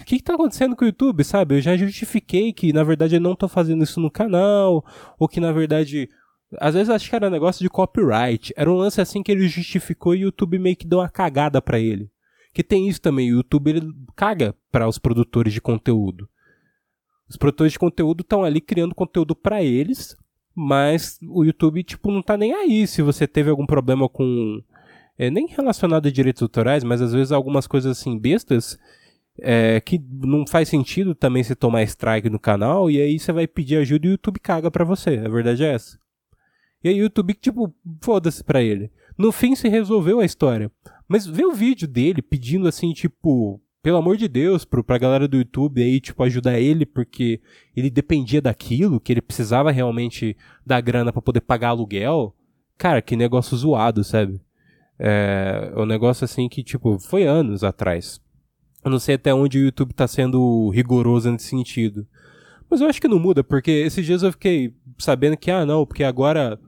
o 0.00 0.04
que, 0.04 0.16
que 0.18 0.22
tá 0.22 0.34
acontecendo 0.34 0.76
com 0.76 0.84
o 0.84 0.88
YouTube, 0.88 1.24
sabe? 1.24 1.56
Eu 1.56 1.60
já 1.60 1.76
justifiquei 1.76 2.52
que, 2.52 2.72
na 2.72 2.82
verdade, 2.82 3.16
eu 3.16 3.20
não 3.20 3.34
tô 3.34 3.48
fazendo 3.48 3.82
isso 3.82 4.00
no 4.00 4.10
canal, 4.10 4.84
ou 5.18 5.28
que, 5.28 5.40
na 5.40 5.52
verdade, 5.52 6.08
às 6.58 6.74
vezes 6.74 6.90
acho 6.90 7.08
que 7.08 7.16
era 7.16 7.30
negócio 7.30 7.62
de 7.62 7.70
copyright. 7.70 8.52
Era 8.56 8.70
um 8.70 8.76
lance 8.76 9.00
assim 9.00 9.22
que 9.22 9.32
ele 9.32 9.48
justificou 9.48 10.14
e 10.14 10.18
o 10.18 10.26
YouTube 10.26 10.58
meio 10.58 10.76
que 10.76 10.86
deu 10.86 10.98
uma 10.98 11.08
cagada 11.08 11.60
para 11.60 11.78
ele. 11.78 12.10
Que 12.52 12.62
tem 12.62 12.88
isso 12.88 13.00
também, 13.00 13.32
o 13.32 13.36
YouTube 13.36 13.70
ele 13.70 13.92
caga 14.14 14.54
para 14.70 14.88
os 14.88 14.98
produtores 14.98 15.52
de 15.52 15.60
conteúdo. 15.60 16.28
Os 17.28 17.36
produtores 17.36 17.72
de 17.72 17.78
conteúdo 17.78 18.22
estão 18.22 18.44
ali 18.44 18.60
criando 18.60 18.94
conteúdo 18.94 19.34
para 19.34 19.62
eles, 19.62 20.16
mas 20.58 21.18
o 21.22 21.44
YouTube, 21.44 21.84
tipo, 21.84 22.10
não 22.10 22.22
tá 22.22 22.34
nem 22.34 22.54
aí 22.54 22.86
se 22.86 23.02
você 23.02 23.26
teve 23.26 23.50
algum 23.50 23.66
problema 23.66 24.08
com. 24.08 24.62
É, 25.18 25.30
nem 25.30 25.46
relacionado 25.46 26.08
a 26.08 26.10
direitos 26.10 26.42
autorais, 26.42 26.82
mas 26.82 27.02
às 27.02 27.12
vezes 27.12 27.30
algumas 27.30 27.66
coisas 27.66 27.98
assim 27.98 28.18
bestas 28.18 28.78
é, 29.38 29.80
que 29.80 29.98
não 29.98 30.46
faz 30.46 30.68
sentido 30.68 31.14
também 31.14 31.42
você 31.42 31.54
tomar 31.54 31.82
strike 31.82 32.30
no 32.30 32.38
canal 32.38 32.90
e 32.90 33.00
aí 33.00 33.18
você 33.18 33.32
vai 33.32 33.46
pedir 33.46 33.76
ajuda 33.76 34.06
e 34.06 34.10
o 34.10 34.12
YouTube 34.12 34.40
caga 34.40 34.70
pra 34.70 34.84
você. 34.84 35.18
A 35.18 35.28
verdade 35.28 35.62
é 35.62 35.74
essa. 35.74 35.98
E 36.82 36.88
aí 36.88 37.00
o 37.00 37.04
YouTube, 37.04 37.34
tipo, 37.34 37.74
foda-se 38.02 38.42
pra 38.42 38.62
ele. 38.62 38.90
No 39.18 39.32
fim 39.32 39.54
se 39.54 39.68
resolveu 39.68 40.20
a 40.20 40.24
história. 40.24 40.70
Mas 41.08 41.26
vê 41.26 41.44
o 41.44 41.52
vídeo 41.52 41.86
dele 41.86 42.22
pedindo 42.22 42.66
assim, 42.66 42.92
tipo, 42.92 43.60
pelo 43.86 43.98
amor 43.98 44.16
de 44.16 44.26
Deus, 44.26 44.64
pro, 44.64 44.82
pra 44.82 44.98
galera 44.98 45.28
do 45.28 45.36
YouTube 45.36 45.80
aí, 45.80 46.00
tipo, 46.00 46.20
ajudar 46.24 46.58
ele, 46.58 46.84
porque 46.84 47.40
ele 47.76 47.88
dependia 47.88 48.42
daquilo, 48.42 48.98
que 48.98 49.12
ele 49.12 49.22
precisava 49.22 49.70
realmente 49.70 50.36
da 50.66 50.80
grana 50.80 51.12
para 51.12 51.22
poder 51.22 51.40
pagar 51.40 51.68
aluguel. 51.68 52.34
Cara, 52.76 53.00
que 53.00 53.14
negócio 53.14 53.56
zoado, 53.56 54.02
sabe? 54.02 54.40
É, 54.98 55.72
um 55.76 55.86
negócio 55.86 56.24
assim 56.24 56.48
que, 56.48 56.64
tipo, 56.64 56.98
foi 56.98 57.28
anos 57.28 57.62
atrás. 57.62 58.20
Eu 58.84 58.90
não 58.90 58.98
sei 58.98 59.14
até 59.14 59.32
onde 59.32 59.56
o 59.56 59.64
YouTube 59.66 59.94
tá 59.94 60.08
sendo 60.08 60.68
rigoroso 60.70 61.30
nesse 61.30 61.46
sentido. 61.46 62.04
Mas 62.68 62.80
eu 62.80 62.88
acho 62.88 63.00
que 63.00 63.06
não 63.06 63.20
muda, 63.20 63.44
porque 63.44 63.70
esses 63.70 64.04
dias 64.04 64.24
eu 64.24 64.32
fiquei 64.32 64.74
sabendo 64.98 65.36
que, 65.36 65.48
ah, 65.48 65.64
não, 65.64 65.86
porque 65.86 66.02
agora 66.02 66.58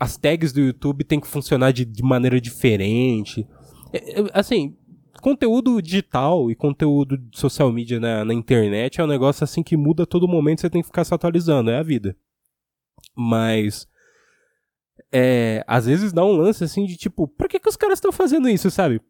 as 0.00 0.16
tags 0.16 0.52
do 0.52 0.58
YouTube 0.58 1.04
tem 1.04 1.20
que 1.20 1.28
funcionar 1.28 1.70
de, 1.70 1.84
de 1.84 2.02
maneira 2.02 2.40
diferente. 2.40 3.46
É, 3.92 4.20
é, 4.20 4.24
assim, 4.32 4.76
conteúdo 5.20 5.80
digital 5.80 6.50
e 6.50 6.54
conteúdo 6.54 7.16
de 7.16 7.38
social 7.38 7.72
media 7.72 8.00
na, 8.00 8.24
na, 8.24 8.34
internet 8.34 9.00
é 9.00 9.04
um 9.04 9.08
negócio 9.08 9.44
assim 9.44 9.62
que 9.62 9.76
muda 9.76 10.06
todo 10.06 10.26
momento, 10.26 10.60
você 10.60 10.70
tem 10.70 10.82
que 10.82 10.88
ficar 10.88 11.04
se 11.04 11.14
atualizando, 11.14 11.70
é 11.70 11.78
a 11.78 11.82
vida. 11.82 12.16
Mas 13.14 13.88
é, 15.12 15.64
às 15.66 15.86
vezes 15.86 16.12
dá 16.12 16.24
um 16.24 16.32
lance 16.32 16.64
assim 16.64 16.84
de 16.84 16.96
tipo, 16.96 17.28
por 17.28 17.48
que, 17.48 17.58
que 17.58 17.68
os 17.68 17.76
caras 17.76 17.98
estão 17.98 18.12
fazendo 18.12 18.48
isso, 18.48 18.70
sabe? 18.70 19.00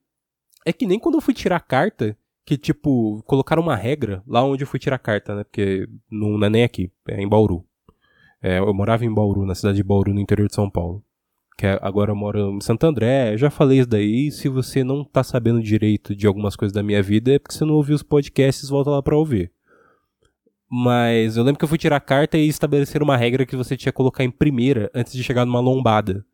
É 0.64 0.72
que 0.72 0.86
nem 0.86 0.98
quando 0.98 1.16
eu 1.16 1.20
fui 1.20 1.34
tirar 1.34 1.60
carta, 1.60 2.16
que 2.44 2.56
tipo, 2.58 3.22
colocaram 3.26 3.62
uma 3.62 3.76
regra 3.76 4.22
lá 4.26 4.42
onde 4.44 4.64
eu 4.64 4.68
fui 4.68 4.78
tirar 4.78 4.98
carta, 4.98 5.34
né? 5.34 5.44
Porque 5.44 5.88
não, 6.10 6.42
é 6.44 6.50
nem 6.50 6.64
aqui, 6.64 6.90
é 7.08 7.20
em 7.20 7.28
Bauru. 7.28 7.64
É, 8.42 8.58
eu 8.58 8.72
morava 8.72 9.04
em 9.04 9.12
Bauru, 9.12 9.44
na 9.44 9.54
cidade 9.54 9.76
de 9.76 9.82
Bauru, 9.82 10.14
no 10.14 10.20
interior 10.20 10.48
de 10.48 10.54
São 10.54 10.70
Paulo. 10.70 11.04
Que 11.60 11.66
é, 11.66 11.78
agora 11.82 12.10
eu 12.10 12.16
moro 12.16 12.56
em 12.56 12.60
Santo 12.62 12.86
André, 12.86 13.36
já 13.36 13.50
falei 13.50 13.80
isso 13.80 13.88
daí. 13.90 14.30
Se 14.30 14.48
você 14.48 14.82
não 14.82 15.04
tá 15.04 15.22
sabendo 15.22 15.62
direito 15.62 16.16
de 16.16 16.26
algumas 16.26 16.56
coisas 16.56 16.72
da 16.72 16.82
minha 16.82 17.02
vida, 17.02 17.34
é 17.34 17.38
porque 17.38 17.54
você 17.54 17.66
não 17.66 17.74
ouviu 17.74 17.94
os 17.94 18.02
podcasts, 18.02 18.70
volta 18.70 18.88
lá 18.88 19.02
pra 19.02 19.14
ouvir. 19.14 19.52
Mas 20.70 21.36
eu 21.36 21.44
lembro 21.44 21.58
que 21.58 21.64
eu 21.66 21.68
fui 21.68 21.76
tirar 21.76 21.96
a 21.96 22.00
carta 22.00 22.38
e 22.38 22.48
estabelecer 22.48 23.02
uma 23.02 23.14
regra 23.14 23.44
que 23.44 23.56
você 23.56 23.76
tinha 23.76 23.92
que 23.92 23.96
colocar 23.96 24.24
em 24.24 24.30
primeira 24.30 24.90
antes 24.94 25.12
de 25.12 25.22
chegar 25.22 25.44
numa 25.44 25.60
lombada. 25.60 26.24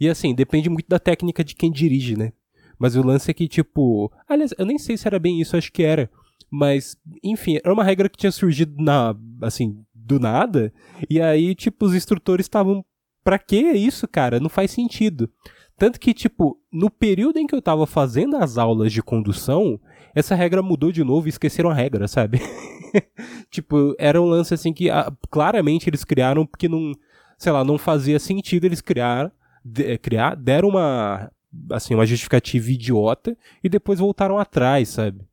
E 0.00 0.08
assim, 0.08 0.34
depende 0.34 0.70
muito 0.70 0.88
da 0.88 0.98
técnica 0.98 1.44
de 1.44 1.54
quem 1.54 1.70
dirige, 1.70 2.16
né? 2.16 2.32
Mas 2.78 2.96
o 2.96 3.02
lance 3.02 3.30
é 3.30 3.34
que, 3.34 3.46
tipo. 3.46 4.10
Aliás, 4.26 4.54
eu 4.56 4.64
nem 4.64 4.78
sei 4.78 4.96
se 4.96 5.06
era 5.06 5.18
bem 5.18 5.38
isso, 5.38 5.54
acho 5.54 5.70
que 5.70 5.82
era. 5.82 6.10
Mas, 6.50 6.96
enfim, 7.22 7.58
era 7.62 7.74
uma 7.74 7.84
regra 7.84 8.08
que 8.08 8.16
tinha 8.16 8.32
surgido 8.32 8.74
na. 8.82 9.14
assim, 9.42 9.84
do 9.94 10.18
nada. 10.18 10.72
E 11.10 11.20
aí, 11.20 11.54
tipo, 11.54 11.84
os 11.84 11.94
instrutores 11.94 12.46
estavam. 12.46 12.82
Pra 13.26 13.40
que 13.40 13.56
isso, 13.56 14.06
cara? 14.06 14.38
Não 14.38 14.48
faz 14.48 14.70
sentido. 14.70 15.28
Tanto 15.76 15.98
que, 15.98 16.14
tipo, 16.14 16.60
no 16.72 16.88
período 16.88 17.40
em 17.40 17.46
que 17.48 17.56
eu 17.56 17.60
tava 17.60 17.84
fazendo 17.84 18.36
as 18.36 18.56
aulas 18.56 18.92
de 18.92 19.02
condução, 19.02 19.80
essa 20.14 20.36
regra 20.36 20.62
mudou 20.62 20.92
de 20.92 21.02
novo 21.02 21.26
e 21.26 21.30
esqueceram 21.30 21.68
a 21.68 21.74
regra, 21.74 22.06
sabe? 22.06 22.38
tipo, 23.50 23.96
era 23.98 24.22
um 24.22 24.26
lance 24.26 24.54
assim 24.54 24.72
que 24.72 24.88
ah, 24.90 25.12
claramente 25.28 25.90
eles 25.90 26.04
criaram 26.04 26.46
porque 26.46 26.68
não, 26.68 26.92
sei 27.36 27.50
lá, 27.50 27.64
não 27.64 27.76
fazia 27.76 28.20
sentido 28.20 28.64
eles 28.64 28.80
criar, 28.80 29.32
de, 29.64 29.94
eh, 29.94 29.98
criar, 29.98 30.36
deram 30.36 30.68
uma 30.68 31.28
assim, 31.72 31.96
uma 31.96 32.06
justificativa 32.06 32.70
idiota 32.70 33.36
e 33.60 33.68
depois 33.68 33.98
voltaram 33.98 34.38
atrás, 34.38 34.90
sabe? 34.90 35.26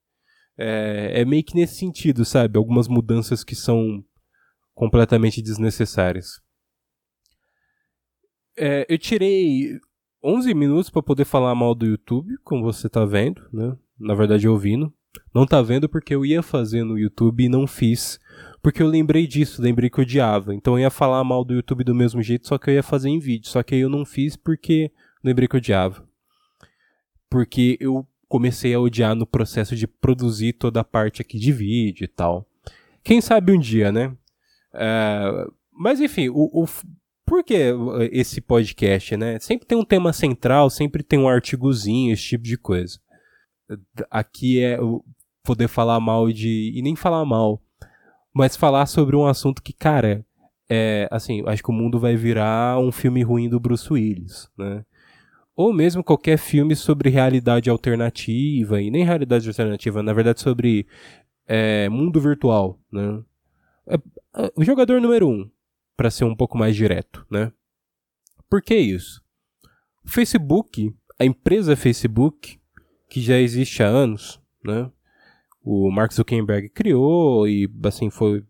É, 0.58 1.22
é 1.22 1.26
meio 1.26 1.44
que 1.44 1.54
nesse 1.54 1.76
sentido, 1.76 2.26
sabe? 2.26 2.58
Algumas 2.58 2.88
mudanças 2.88 3.44
que 3.44 3.54
são 3.54 4.04
completamente 4.74 5.44
desnecessárias. 5.44 6.42
É, 8.57 8.86
eu 8.89 8.98
tirei 8.98 9.79
11 10.24 10.53
minutos 10.53 10.89
para 10.89 11.03
poder 11.03 11.25
falar 11.25 11.53
mal 11.55 11.75
do 11.75 11.86
YouTube, 11.86 12.38
como 12.43 12.63
você 12.63 12.88
tá 12.88 13.03
vendo, 13.05 13.41
né? 13.51 13.75
Na 14.00 14.13
verdade, 14.13 14.48
ouvindo. 14.48 14.93
Não 15.33 15.45
tá 15.45 15.62
vendo 15.62 15.88
porque 15.89 16.13
eu 16.13 16.25
ia 16.25 16.41
fazer 16.41 16.83
no 16.83 16.98
YouTube 16.98 17.43
e 17.43 17.50
não 17.50 17.67
fiz. 17.67 18.19
Porque 18.62 18.81
eu 18.81 18.88
lembrei 18.88 19.27
disso, 19.27 19.62
lembrei 19.62 19.89
que 19.89 20.00
eu 20.00 20.03
odiava. 20.03 20.53
Então 20.55 20.74
eu 20.74 20.79
ia 20.79 20.89
falar 20.89 21.24
mal 21.24 21.43
do 21.43 21.53
YouTube 21.53 21.83
do 21.83 21.93
mesmo 21.93 22.22
jeito, 22.22 22.48
só 22.48 22.57
que 22.57 22.69
eu 22.69 22.74
ia 22.74 22.83
fazer 22.83 23.10
em 23.10 23.19
vídeo. 23.19 23.50
Só 23.50 23.62
que 23.62 23.75
aí 23.75 23.81
eu 23.81 23.89
não 23.89 24.05
fiz 24.05 24.36
porque 24.36 24.91
lembrei 25.24 25.48
que 25.48 25.55
eu 25.55 25.60
odiava. 25.60 26.07
Porque 27.29 27.77
eu 27.79 28.07
comecei 28.27 28.74
a 28.74 28.79
odiar 28.79 29.15
no 29.15 29.27
processo 29.27 29.75
de 29.75 29.86
produzir 29.86 30.53
toda 30.53 30.79
a 30.79 30.83
parte 30.83 31.22
aqui 31.22 31.38
de 31.38 31.51
vídeo 31.51 32.05
e 32.05 32.07
tal. 32.07 32.48
Quem 33.03 33.19
sabe 33.19 33.51
um 33.51 33.60
dia, 33.60 33.91
né? 33.91 34.15
É, 34.74 35.48
mas 35.72 36.00
enfim, 36.00 36.29
o, 36.29 36.50
o, 36.63 36.65
por 37.25 37.44
que 37.44 37.74
esse 38.12 38.42
podcast, 38.42 39.15
né? 39.18 39.39
Sempre 39.39 39.68
tem 39.68 39.77
um 39.77 39.86
tema 39.86 40.12
central, 40.13 40.70
sempre 40.70 41.03
tem 41.03 41.20
um 41.20 41.27
artigozinho, 41.27 42.13
esse 42.13 42.24
tipo 42.24 42.44
de 42.44 42.58
coisa 42.58 43.00
aqui 44.10 44.62
é 44.62 44.77
poder 45.44 45.68
falar 45.68 46.00
mal 46.00 46.32
de. 46.32 46.72
E 46.75 46.82
nem 46.82 46.96
falar 46.96 47.25
mal, 47.25 47.62
mas 48.34 48.56
falar 48.56 48.86
sobre 48.86 49.15
um 49.15 49.25
assunto 49.25 49.62
que, 49.62 49.74
cara, 49.74 50.25
é. 50.70 51.08
Assim, 51.12 51.44
acho 51.48 51.63
que 51.63 51.70
o 51.70 51.74
mundo 51.74 52.00
vai 52.00 52.15
virar 52.15 52.80
um 52.80 52.92
filme 52.92 53.24
ruim 53.24 53.50
do 53.50 53.60
Bruce 53.60 53.92
Willis, 53.92 54.50
né? 54.58 54.86
Ou 55.56 55.72
mesmo 55.72 56.03
qualquer 56.03 56.38
filme 56.38 56.75
sobre 56.75 57.10
realidade 57.10 57.70
alternativa, 57.70 58.82
e 58.82 58.89
nem 58.89 59.03
realidade 59.03 59.48
alternativa, 59.48 60.01
na 60.01 60.12
verdade 60.12 60.42
sobre 60.42 60.88
é, 61.48 61.88
mundo 61.89 62.20
virtual, 62.20 62.80
né? 62.92 63.22
É, 63.88 63.96
é, 63.96 64.51
o 64.56 64.63
jogador 64.63 65.00
número 65.00 65.30
um, 65.30 65.50
para 65.96 66.12
ser 66.12 66.26
um 66.26 66.36
pouco 66.36 66.58
mais 66.58 66.76
direto, 66.76 67.26
né? 67.30 67.52
Por 68.50 68.62
que 68.62 68.76
isso? 68.76 69.22
O 70.04 70.10
Facebook, 70.10 70.94
a 71.20 71.26
empresa 71.26 71.76
Facebook, 71.76 72.60
que 73.10 73.22
já 73.22 73.38
existe 73.40 73.82
há 73.82 73.88
anos, 73.88 74.40
né? 74.64 74.92
O 75.64 75.90
Mark 75.92 76.12
Zuckerberg 76.12 76.70
criou 76.70 77.48
e 77.48 77.70
assim 77.86 78.10
foi 78.10 78.44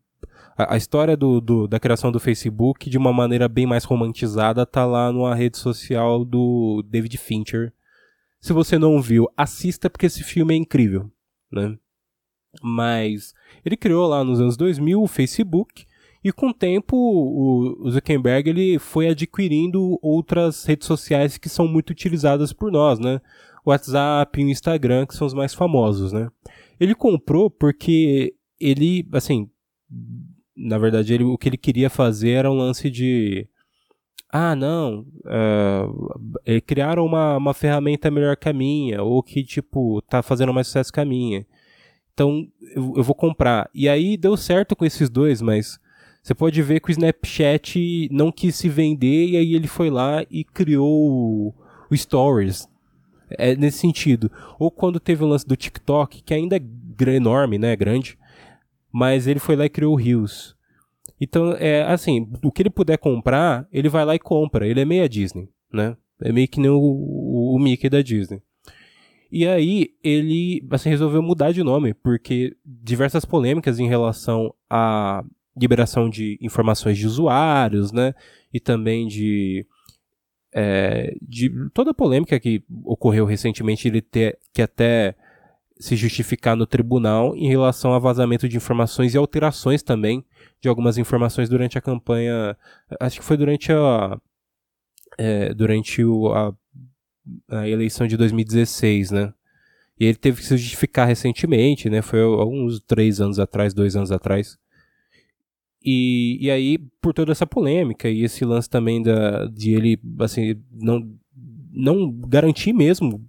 a, 0.57 0.77
história 0.77 1.17
do, 1.17 1.41
do, 1.41 1.67
da 1.67 1.79
criação 1.79 2.11
do 2.11 2.19
Facebook 2.19 2.89
de 2.89 2.97
uma 2.97 3.11
maneira 3.11 3.47
bem 3.47 3.65
mais 3.65 3.83
romantizada 3.83 4.65
tá 4.65 4.85
lá 4.85 5.11
numa 5.11 5.35
rede 5.35 5.57
social 5.57 6.23
do 6.23 6.83
David 6.87 7.17
Fincher. 7.17 7.73
Se 8.39 8.53
você 8.53 8.77
não 8.77 9.01
viu, 9.01 9.27
assista 9.37 9.89
porque 9.89 10.05
esse 10.05 10.23
filme 10.23 10.53
é 10.53 10.57
incrível, 10.57 11.11
né? 11.51 11.77
Mas 12.61 13.33
ele 13.65 13.75
criou 13.75 14.07
lá 14.07 14.23
nos 14.23 14.39
anos 14.39 14.55
2000 14.57 15.01
o 15.01 15.07
Facebook 15.07 15.85
e 16.23 16.31
com 16.31 16.49
o 16.49 16.53
tempo 16.53 16.95
o 16.95 17.89
Zuckerberg 17.89 18.49
ele 18.49 18.79
foi 18.79 19.09
adquirindo 19.09 19.99
outras 20.01 20.63
redes 20.65 20.87
sociais 20.87 21.37
que 21.37 21.49
são 21.49 21.67
muito 21.67 21.89
utilizadas 21.89 22.53
por 22.53 22.71
nós, 22.71 22.99
né? 22.99 23.19
o 23.65 23.69
WhatsApp 23.69 24.39
e 24.39 24.45
o 24.45 24.49
Instagram, 24.49 25.05
que 25.05 25.15
são 25.15 25.25
os 25.25 25.33
mais 25.33 25.53
famosos, 25.53 26.11
né? 26.11 26.29
Ele 26.79 26.93
comprou 26.93 27.49
porque 27.49 28.35
ele, 28.59 29.07
assim, 29.13 29.49
na 30.55 30.77
verdade, 30.77 31.13
ele, 31.13 31.23
o 31.23 31.37
que 31.37 31.49
ele 31.49 31.57
queria 31.57 31.89
fazer 31.89 32.31
era 32.31 32.51
um 32.51 32.57
lance 32.57 32.89
de. 32.89 33.47
Ah, 34.29 34.55
não, 34.55 35.05
uh, 35.25 36.61
criaram 36.65 37.05
uma, 37.05 37.37
uma 37.37 37.53
ferramenta 37.53 38.09
melhor 38.09 38.35
que 38.35 38.49
a 38.49 38.53
minha, 38.53 39.03
ou 39.03 39.21
que, 39.21 39.43
tipo, 39.43 40.01
tá 40.01 40.23
fazendo 40.23 40.53
mais 40.53 40.67
sucesso 40.67 40.91
que 40.91 40.99
a 40.99 41.05
minha. 41.05 41.45
Então, 42.13 42.47
eu, 42.75 42.93
eu 42.97 43.03
vou 43.03 43.13
comprar. 43.13 43.69
E 43.73 43.87
aí 43.87 44.17
deu 44.17 44.35
certo 44.35 44.75
com 44.75 44.85
esses 44.85 45.07
dois, 45.09 45.39
mas 45.39 45.79
você 46.23 46.33
pode 46.33 46.61
ver 46.61 46.79
que 46.79 46.89
o 46.89 46.91
Snapchat 46.91 48.07
não 48.09 48.31
quis 48.31 48.55
se 48.55 48.69
vender, 48.69 49.27
e 49.27 49.37
aí 49.37 49.53
ele 49.53 49.67
foi 49.67 49.89
lá 49.89 50.25
e 50.31 50.45
criou 50.45 51.53
o, 51.91 51.95
Stories, 51.95 52.67
é 53.31 53.55
nesse 53.55 53.79
sentido. 53.79 54.31
Ou 54.57 54.71
quando 54.71 55.01
teve 55.01 55.23
o 55.23 55.27
lance 55.27 55.45
do 55.45 55.57
TikTok, 55.57 56.23
que 56.23 56.33
ainda 56.33 56.55
é 56.55 57.09
enorme, 57.13 57.57
né? 57.57 57.75
Grande. 57.75 58.17
Mas 58.91 59.27
ele 59.27 59.39
foi 59.39 59.57
lá 59.57 59.65
e 59.65 59.69
criou 59.69 59.93
o 59.93 59.97
Rios. 59.97 60.55
Então, 61.19 61.51
é 61.59 61.83
assim, 61.83 62.31
o 62.41 62.51
que 62.51 62.63
ele 62.63 62.69
puder 62.69 62.97
comprar, 62.97 63.67
ele 63.71 63.89
vai 63.89 64.05
lá 64.05 64.15
e 64.15 64.19
compra. 64.19 64.65
Ele 64.65 64.79
é 64.79 64.85
meio 64.85 65.03
a 65.03 65.07
Disney, 65.07 65.49
né? 65.71 65.95
É 66.21 66.31
meio 66.31 66.47
que 66.47 66.59
nem 66.59 66.71
o, 66.71 66.79
o, 66.79 67.55
o 67.55 67.59
Mickey 67.59 67.89
da 67.89 68.01
Disney. 68.01 68.41
E 69.31 69.47
aí 69.47 69.89
ele 70.03 70.65
assim, 70.71 70.89
resolveu 70.89 71.21
mudar 71.21 71.51
de 71.51 71.63
nome, 71.63 71.93
porque 71.93 72.55
diversas 72.65 73.25
polêmicas 73.25 73.79
em 73.79 73.87
relação 73.87 74.53
à 74.69 75.23
liberação 75.55 76.09
de 76.09 76.37
informações 76.41 76.97
de 76.97 77.05
usuários, 77.05 77.91
né? 77.91 78.13
E 78.53 78.59
também 78.59 79.07
de 79.07 79.65
é, 80.53 81.15
de 81.21 81.51
toda 81.73 81.91
a 81.91 81.95
polêmica 81.95 82.39
que 82.39 82.63
ocorreu 82.83 83.25
recentemente, 83.25 83.87
ele 83.87 84.01
ter 84.01 84.37
que 84.53 84.61
até 84.61 85.15
se 85.79 85.95
justificar 85.95 86.55
no 86.55 86.67
tribunal 86.67 87.35
em 87.35 87.47
relação 87.47 87.93
a 87.93 87.99
vazamento 87.99 88.47
de 88.47 88.55
informações 88.55 89.13
e 89.13 89.17
alterações 89.17 89.81
também 89.81 90.23
de 90.61 90.69
algumas 90.69 90.97
informações 90.97 91.49
durante 91.49 91.77
a 91.77 91.81
campanha. 91.81 92.55
Acho 92.99 93.19
que 93.19 93.25
foi 93.25 93.37
durante 93.37 93.71
a. 93.71 94.17
É, 95.17 95.53
durante 95.53 96.03
o, 96.03 96.33
a, 96.33 96.55
a 97.49 97.67
eleição 97.67 98.07
de 98.07 98.17
2016, 98.17 99.11
né? 99.11 99.33
E 99.99 100.05
ele 100.05 100.17
teve 100.17 100.41
que 100.41 100.47
se 100.47 100.57
justificar 100.57 101.07
recentemente, 101.07 101.89
né? 101.89 102.01
Foi 102.01 102.21
alguns 102.21 102.79
três 102.79 103.21
anos 103.21 103.39
atrás, 103.39 103.73
dois 103.73 103.95
anos 103.95 104.11
atrás. 104.11 104.57
E, 105.83 106.37
e 106.39 106.49
aí, 106.49 106.77
por 107.01 107.13
toda 107.13 107.31
essa 107.31 107.45
polêmica 107.45 108.09
e 108.09 108.23
esse 108.23 108.45
lance 108.45 108.69
também 108.69 109.01
da, 109.01 109.45
de 109.47 109.73
ele, 109.73 109.99
assim, 110.19 110.55
não, 110.71 111.11
não 111.71 112.11
garantir 112.11 112.71
mesmo 112.71 113.25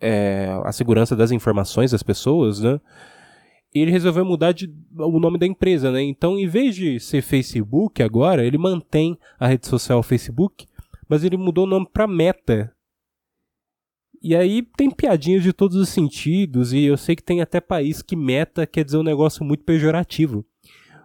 é, 0.00 0.48
a 0.64 0.72
segurança 0.72 1.14
das 1.14 1.30
informações 1.30 1.90
das 1.90 2.02
pessoas, 2.02 2.60
né? 2.60 2.80
ele 3.72 3.90
resolveu 3.90 4.24
mudar 4.24 4.52
de, 4.52 4.72
o 4.96 5.20
nome 5.20 5.38
da 5.38 5.46
empresa, 5.46 5.92
né? 5.92 6.02
Então, 6.02 6.38
em 6.38 6.46
vez 6.46 6.74
de 6.74 6.98
ser 6.98 7.22
Facebook 7.22 8.02
agora, 8.02 8.44
ele 8.44 8.58
mantém 8.58 9.16
a 9.38 9.46
rede 9.46 9.66
social 9.66 10.02
Facebook, 10.02 10.66
mas 11.08 11.22
ele 11.22 11.36
mudou 11.36 11.64
o 11.64 11.68
nome 11.68 11.86
para 11.92 12.06
Meta. 12.06 12.74
E 14.22 14.34
aí 14.34 14.62
tem 14.76 14.90
piadinhas 14.90 15.42
de 15.42 15.52
todos 15.52 15.76
os 15.76 15.88
sentidos, 15.88 16.72
e 16.72 16.82
eu 16.82 16.96
sei 16.96 17.14
que 17.14 17.22
tem 17.22 17.40
até 17.40 17.60
país 17.60 18.02
que 18.02 18.16
Meta 18.16 18.66
quer 18.66 18.84
dizer 18.84 18.98
um 18.98 19.04
negócio 19.04 19.44
muito 19.44 19.64
pejorativo. 19.64 20.44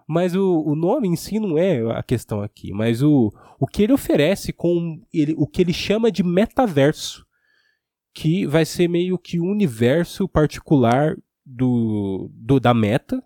Mas 0.08 0.36
o, 0.36 0.62
o 0.62 0.76
nome 0.76 1.08
em 1.08 1.16
si 1.16 1.40
não 1.40 1.58
é 1.58 1.82
a 1.98 2.04
questão 2.04 2.42
aqui, 2.42 2.72
mas 2.72 3.02
o, 3.02 3.34
o 3.60 3.66
que 3.66 3.82
ele 3.82 3.94
oferece 3.94 4.54
com 4.54 5.02
ele, 5.12 5.34
o 5.38 5.48
que 5.48 5.62
ele 5.62 5.74
chama 5.74 6.12
de 6.12 6.24
metaverso, 6.24 7.26
que 8.14 8.46
vai 8.46 8.66
ser 8.66 8.88
meio 8.88 9.18
que 9.18 9.40
o 9.40 9.46
universo 9.46 10.28
particular 10.28 11.18
do, 11.46 12.30
do 12.34 12.60
da 12.60 12.74
meta 12.74 13.22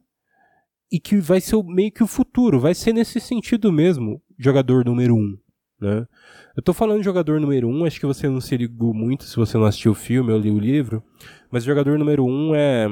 e 0.92 1.00
que 1.00 1.18
vai 1.18 1.42
ser 1.42 1.62
meio 1.64 1.92
que 1.92 2.04
o 2.04 2.08
futuro, 2.08 2.60
vai 2.60 2.74
ser 2.74 2.94
nesse 2.94 3.20
sentido 3.20 3.72
mesmo, 3.72 4.22
jogador 4.38 4.84
número 4.86 5.16
um, 5.16 5.38
né? 5.80 6.08
Eu 6.56 6.64
tô 6.64 6.74
falando 6.74 7.00
de 7.00 7.06
jogador 7.06 7.40
número 7.40 7.68
um, 7.70 7.86
acho 7.86 8.00
que 8.00 8.06
você 8.06 8.28
não 8.28 8.42
se 8.42 8.58
ligou 8.58 8.94
muito 8.94 9.26
se 9.26 9.36
você 9.36 9.58
não 9.58 9.66
assistiu 9.66 9.92
o 9.92 9.96
filme 9.96 10.32
ou 10.32 10.40
li 10.40 10.50
o 10.50 10.60
livro, 10.60 11.04
mas 11.52 11.64
jogador 11.64 11.98
número 12.00 12.26
um 12.26 12.56
é 12.56 12.88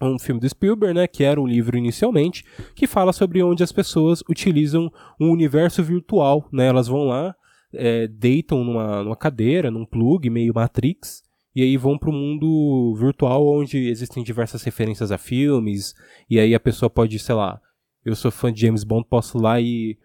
um 0.00 0.18
filme 0.18 0.40
do 0.40 0.48
Spielberg, 0.48 0.94
né, 0.94 1.06
que 1.06 1.24
era 1.24 1.40
um 1.40 1.46
livro 1.46 1.76
inicialmente, 1.76 2.44
que 2.74 2.86
fala 2.86 3.12
sobre 3.12 3.42
onde 3.42 3.62
as 3.62 3.72
pessoas 3.72 4.22
utilizam 4.28 4.90
um 5.20 5.30
universo 5.30 5.82
virtual, 5.82 6.48
né, 6.52 6.66
elas 6.66 6.88
vão 6.88 7.04
lá, 7.04 7.34
é, 7.72 8.06
deitam 8.06 8.64
numa, 8.64 9.02
numa 9.02 9.16
cadeira, 9.16 9.70
num 9.70 9.84
plug, 9.84 10.28
meio 10.30 10.54
Matrix, 10.54 11.22
e 11.54 11.62
aí 11.62 11.76
vão 11.76 11.98
para 11.98 12.10
o 12.10 12.12
mundo 12.12 12.94
virtual 12.98 13.46
onde 13.46 13.88
existem 13.88 14.22
diversas 14.22 14.62
referências 14.62 15.10
a 15.10 15.18
filmes, 15.18 15.94
e 16.30 16.38
aí 16.38 16.54
a 16.54 16.60
pessoa 16.60 16.88
pode, 16.88 17.18
sei 17.18 17.34
lá, 17.34 17.60
eu 18.04 18.14
sou 18.14 18.30
fã 18.30 18.52
de 18.52 18.60
James 18.60 18.84
Bond, 18.84 19.06
posso 19.08 19.38
ir 19.38 19.42
lá 19.42 19.60
e 19.60 19.98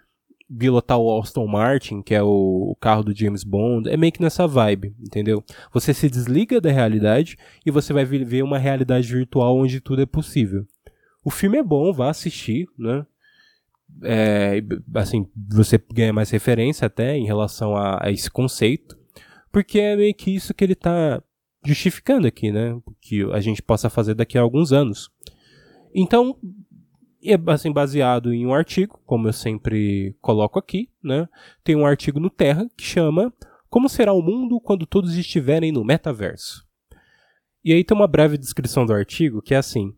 pilotar 0.58 0.98
o 0.98 1.20
Aston 1.20 1.48
Martin, 1.48 2.02
que 2.02 2.14
é 2.14 2.22
o, 2.22 2.76
carro 2.80 3.04
do 3.04 3.16
James 3.16 3.44
Bond, 3.44 3.90
é 3.90 3.98
meio 3.98 4.12
que 4.12 4.22
nessa 4.22 4.48
vibe, 4.48 4.96
entendeu? 5.00 5.44
Você 5.74 5.94
se 5.94 6.10
desliga 6.10 6.60
da 6.60 6.72
realidade 6.72 7.38
e 7.66 7.72
você 7.72 7.94
vai 7.94 8.06
viver 8.06 8.44
uma 8.44 8.58
realidade 8.58 9.12
virtual 9.12 9.58
onde 9.58 9.82
tudo 9.82 10.02
é 10.02 10.06
possível. 10.06 10.66
O 11.24 11.30
filme 11.30 11.58
é 11.58 11.64
bom, 11.64 11.94
vá 11.94 12.10
assistir, 12.10 12.68
né? 12.78 13.06
É, 14.04 14.62
assim, 14.96 15.28
você 15.50 15.82
ganha 15.94 16.12
mais 16.12 16.30
referência 16.30 16.86
até 16.86 17.16
em 17.16 17.26
relação 17.26 17.76
a, 17.76 18.06
a, 18.06 18.12
esse 18.12 18.30
conceito, 18.30 18.98
porque 19.52 19.80
é 19.80 19.96
meio 19.96 20.14
que 20.14 20.32
isso 20.32 20.54
que 20.54 20.64
ele 20.64 20.74
está 20.74 21.22
justificando 21.66 22.28
aqui, 22.28 22.52
né? 22.52 22.78
Que 23.00 23.24
a 23.32 23.40
gente 23.40 23.62
possa 23.62 23.90
fazer 23.90 24.16
daqui 24.16 24.38
a 24.38 24.42
alguns 24.42 24.74
anos. 24.74 25.10
Então, 25.94 26.36
é 27.32 27.40
assim, 27.48 27.72
baseado 27.72 28.34
em 28.34 28.46
um 28.46 28.54
artigo, 28.54 29.00
como 29.06 29.28
eu 29.28 29.34
sempre 29.34 30.16
coloco 30.22 30.60
aqui, 30.60 30.90
né? 31.02 31.28
Tem 31.64 31.76
um 31.76 31.86
artigo 31.86 32.20
no 32.20 32.30
Terra 32.30 32.68
que 32.76 32.84
chama 32.84 33.34
Como 33.70 33.88
será 33.88 34.14
o 34.14 34.22
mundo 34.22 34.60
quando 34.60 34.86
todos 34.86 35.16
estiverem 35.16 35.72
no 35.72 35.84
metaverso? 35.84 36.66
E 37.64 37.72
aí 37.72 37.84
tem 37.84 37.96
uma 37.96 38.08
breve 38.08 38.38
descrição 38.38 38.86
do 38.86 38.94
artigo 38.94 39.42
que 39.42 39.54
é 39.54 39.58
assim: 39.58 39.94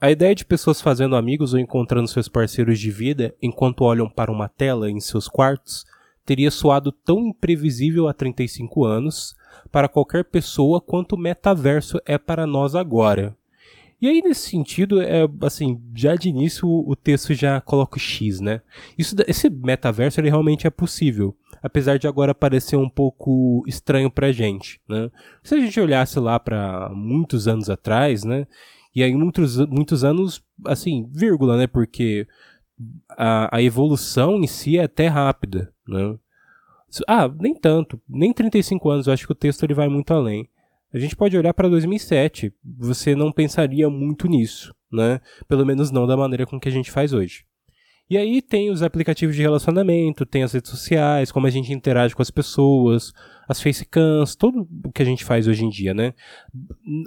a 0.00 0.10
ideia 0.10 0.34
de 0.34 0.44
pessoas 0.44 0.80
fazendo 0.80 1.16
amigos 1.16 1.54
ou 1.54 1.58
encontrando 1.58 2.08
seus 2.08 2.28
parceiros 2.28 2.78
de 2.78 2.90
vida 2.90 3.34
enquanto 3.40 3.84
olham 3.84 4.08
para 4.10 4.30
uma 4.30 4.48
tela 4.48 4.90
em 4.90 5.00
seus 5.00 5.28
quartos 5.28 5.84
teria 6.26 6.50
soado 6.50 6.90
tão 6.92 7.28
imprevisível 7.28 8.08
há 8.08 8.12
35 8.12 8.84
anos 8.84 9.34
para 9.70 9.88
qualquer 9.88 10.24
pessoa 10.24 10.80
quanto 10.80 11.14
o 11.14 11.18
metaverso 11.18 12.00
é 12.04 12.18
para 12.18 12.46
nós 12.46 12.74
agora. 12.74 13.36
E 14.00 14.08
aí, 14.08 14.20
nesse 14.20 14.50
sentido, 14.50 15.00
é 15.00 15.26
assim, 15.42 15.80
já 15.94 16.14
de 16.14 16.28
início 16.28 16.68
o 16.68 16.94
texto 16.94 17.32
já 17.32 17.60
coloca 17.60 17.96
o 17.96 18.00
X, 18.00 18.40
né? 18.40 18.60
Isso, 18.96 19.16
esse 19.26 19.48
metaverso 19.48 20.20
ele 20.20 20.28
realmente 20.28 20.66
é 20.66 20.70
possível, 20.70 21.34
apesar 21.62 21.98
de 21.98 22.06
agora 22.06 22.34
parecer 22.34 22.76
um 22.76 22.90
pouco 22.90 23.62
estranho 23.66 24.10
pra 24.10 24.32
gente, 24.32 24.80
né? 24.88 25.10
Se 25.42 25.54
a 25.54 25.60
gente 25.60 25.80
olhasse 25.80 26.20
lá 26.20 26.38
para 26.38 26.90
muitos 26.94 27.48
anos 27.48 27.70
atrás, 27.70 28.22
né? 28.22 28.46
E 28.94 29.02
aí 29.02 29.14
muitos, 29.14 29.56
muitos 29.66 30.04
anos, 30.04 30.42
assim, 30.66 31.08
vírgula, 31.10 31.56
né? 31.56 31.66
Porque 31.66 32.26
a, 33.10 33.56
a 33.56 33.62
evolução 33.62 34.36
em 34.36 34.46
si 34.46 34.78
é 34.78 34.84
até 34.84 35.06
rápida, 35.06 35.72
né? 35.88 36.18
Ah, 37.08 37.28
nem 37.28 37.54
tanto, 37.54 38.00
nem 38.08 38.32
35 38.32 38.90
anos, 38.90 39.06
eu 39.06 39.12
acho 39.12 39.26
que 39.26 39.32
o 39.32 39.36
texto 39.36 39.62
ele 39.64 39.74
vai 39.74 39.88
muito 39.88 40.12
além. 40.14 40.48
A 40.92 40.98
gente 40.98 41.16
pode 41.16 41.36
olhar 41.36 41.52
para 41.52 41.68
2007, 41.68 42.52
você 42.64 43.14
não 43.14 43.32
pensaria 43.32 43.90
muito 43.90 44.28
nisso, 44.28 44.74
né? 44.90 45.20
Pelo 45.48 45.66
menos 45.66 45.90
não 45.90 46.06
da 46.06 46.16
maneira 46.16 46.46
com 46.46 46.58
que 46.60 46.68
a 46.68 46.72
gente 46.72 46.90
faz 46.90 47.12
hoje. 47.12 47.44
E 48.08 48.16
aí 48.16 48.40
tem 48.40 48.70
os 48.70 48.82
aplicativos 48.82 49.34
de 49.34 49.42
relacionamento, 49.42 50.24
tem 50.24 50.44
as 50.44 50.52
redes 50.52 50.70
sociais, 50.70 51.32
como 51.32 51.48
a 51.48 51.50
gente 51.50 51.72
interage 51.72 52.14
com 52.14 52.22
as 52.22 52.30
pessoas, 52.30 53.12
as 53.48 53.60
facecams, 53.60 54.36
tudo 54.36 54.66
o 54.84 54.92
que 54.92 55.02
a 55.02 55.04
gente 55.04 55.24
faz 55.24 55.48
hoje 55.48 55.64
em 55.64 55.68
dia, 55.68 55.92
né? 55.92 56.14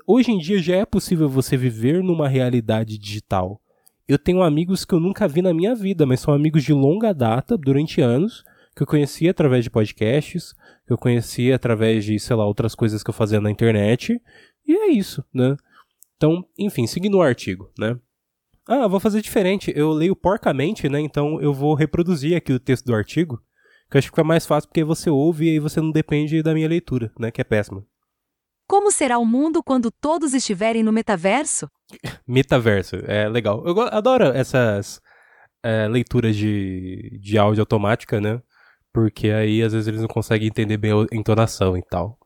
Hoje 0.06 0.32
em 0.32 0.38
dia 0.38 0.62
já 0.62 0.76
é 0.76 0.86
possível 0.86 1.30
você 1.30 1.56
viver 1.56 2.04
numa 2.04 2.28
realidade 2.28 2.98
digital. 2.98 3.62
Eu 4.10 4.20
tenho 4.20 4.42
amigos 4.42 4.84
que 4.84 4.94
eu 4.94 5.00
nunca 5.00 5.26
vi 5.26 5.42
na 5.42 5.54
minha 5.54 5.74
vida, 5.74 6.06
mas 6.06 6.20
são 6.20 6.34
amigos 6.34 6.63
de 6.63 6.74
longa 6.74 7.13
data, 7.13 7.58
durante 7.58 8.02
anos, 8.02 8.44
que 8.76 8.84
eu 8.84 8.88
conheci 8.88 9.30
através 9.30 9.63
de 9.63 9.70
podcasts, 9.70 10.54
que 10.89 10.93
eu 10.93 10.97
conheci 10.97 11.54
através 11.54 12.04
de, 12.04 12.19
sei 12.19 12.36
lá, 12.36 12.43
outras 12.43 12.73
coisas 12.73 13.04
que 13.04 13.12
eu 13.12 13.13
fazia 13.13 13.39
na 13.39 13.52
internet. 13.52 14.19
E 14.67 14.75
é 14.75 14.88
isso, 14.88 15.23
né? 15.32 15.56
Então, 16.17 16.43
enfim, 16.58 16.88
seguindo 16.88 17.19
o 17.19 17.21
artigo, 17.21 17.71
né? 17.78 17.95
Ah, 18.67 18.88
vou 18.88 18.99
fazer 18.99 19.21
diferente. 19.21 19.71
Eu 19.75 19.91
leio 19.91 20.15
porcamente, 20.15 20.89
né? 20.89 20.99
Então 20.99 21.39
eu 21.39 21.54
vou 21.54 21.75
reproduzir 21.75 22.36
aqui 22.36 22.52
o 22.52 22.60
texto 22.60 22.88
do 22.88 22.95
artigo, 22.95 23.39
que 23.88 23.97
eu 23.97 23.99
acho 23.99 24.08
que 24.08 24.12
fica 24.12 24.23
mais 24.23 24.47
fácil 24.47 24.67
porque 24.67 24.84
você 24.84 25.12
ouve 25.12 25.45
e 25.45 25.49
aí 25.49 25.60
você 25.60 25.80
não 25.80 25.91
depende 25.91 26.41
da 26.41 26.56
minha 26.56 26.67
leitura, 26.67 27.13
né? 27.19 27.30
Que 27.30 27.41
é 27.41 27.43
péssima. 27.43 27.86
Como 28.67 28.91
será 28.91 29.19
o 29.19 29.25
mundo 29.25 29.62
quando 29.62 29.91
todos 29.91 30.34
estiverem 30.34 30.82
no 30.82 30.91
metaverso? 30.91 31.69
metaverso, 32.28 32.95
é 33.06 33.30
legal. 33.30 33.63
Eu 33.63 33.80
adoro 33.80 34.25
essas 34.25 34.99
é, 35.63 35.88
leituras 35.88 36.36
de, 36.36 37.19
de 37.21 37.38
áudio 37.38 37.62
automática, 37.62 38.19
né? 38.19 38.41
Porque 38.93 39.30
aí 39.30 39.62
às 39.62 39.73
vezes 39.73 39.88
eles 39.88 40.02
não 40.02 40.08
conseguem 40.08 40.47
entender 40.47 40.78
bem 40.78 40.91
a 40.91 41.15
entonação 41.15 41.78
e 41.78 41.82
tal. 41.82 42.17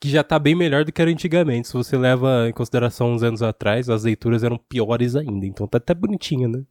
Que 0.00 0.10
já 0.10 0.22
tá 0.22 0.38
bem 0.38 0.54
melhor 0.54 0.84
do 0.84 0.92
que 0.92 1.00
era 1.00 1.10
antigamente. 1.10 1.68
Se 1.68 1.74
você 1.74 1.96
leva 1.96 2.48
em 2.48 2.52
consideração 2.52 3.12
uns 3.12 3.22
anos 3.22 3.42
atrás, 3.42 3.88
as 3.88 4.04
leituras 4.04 4.44
eram 4.44 4.58
piores 4.58 5.16
ainda. 5.16 5.46
Então 5.46 5.66
tá 5.66 5.78
até 5.78 5.94
bonitinha, 5.94 6.48
né? 6.48 6.62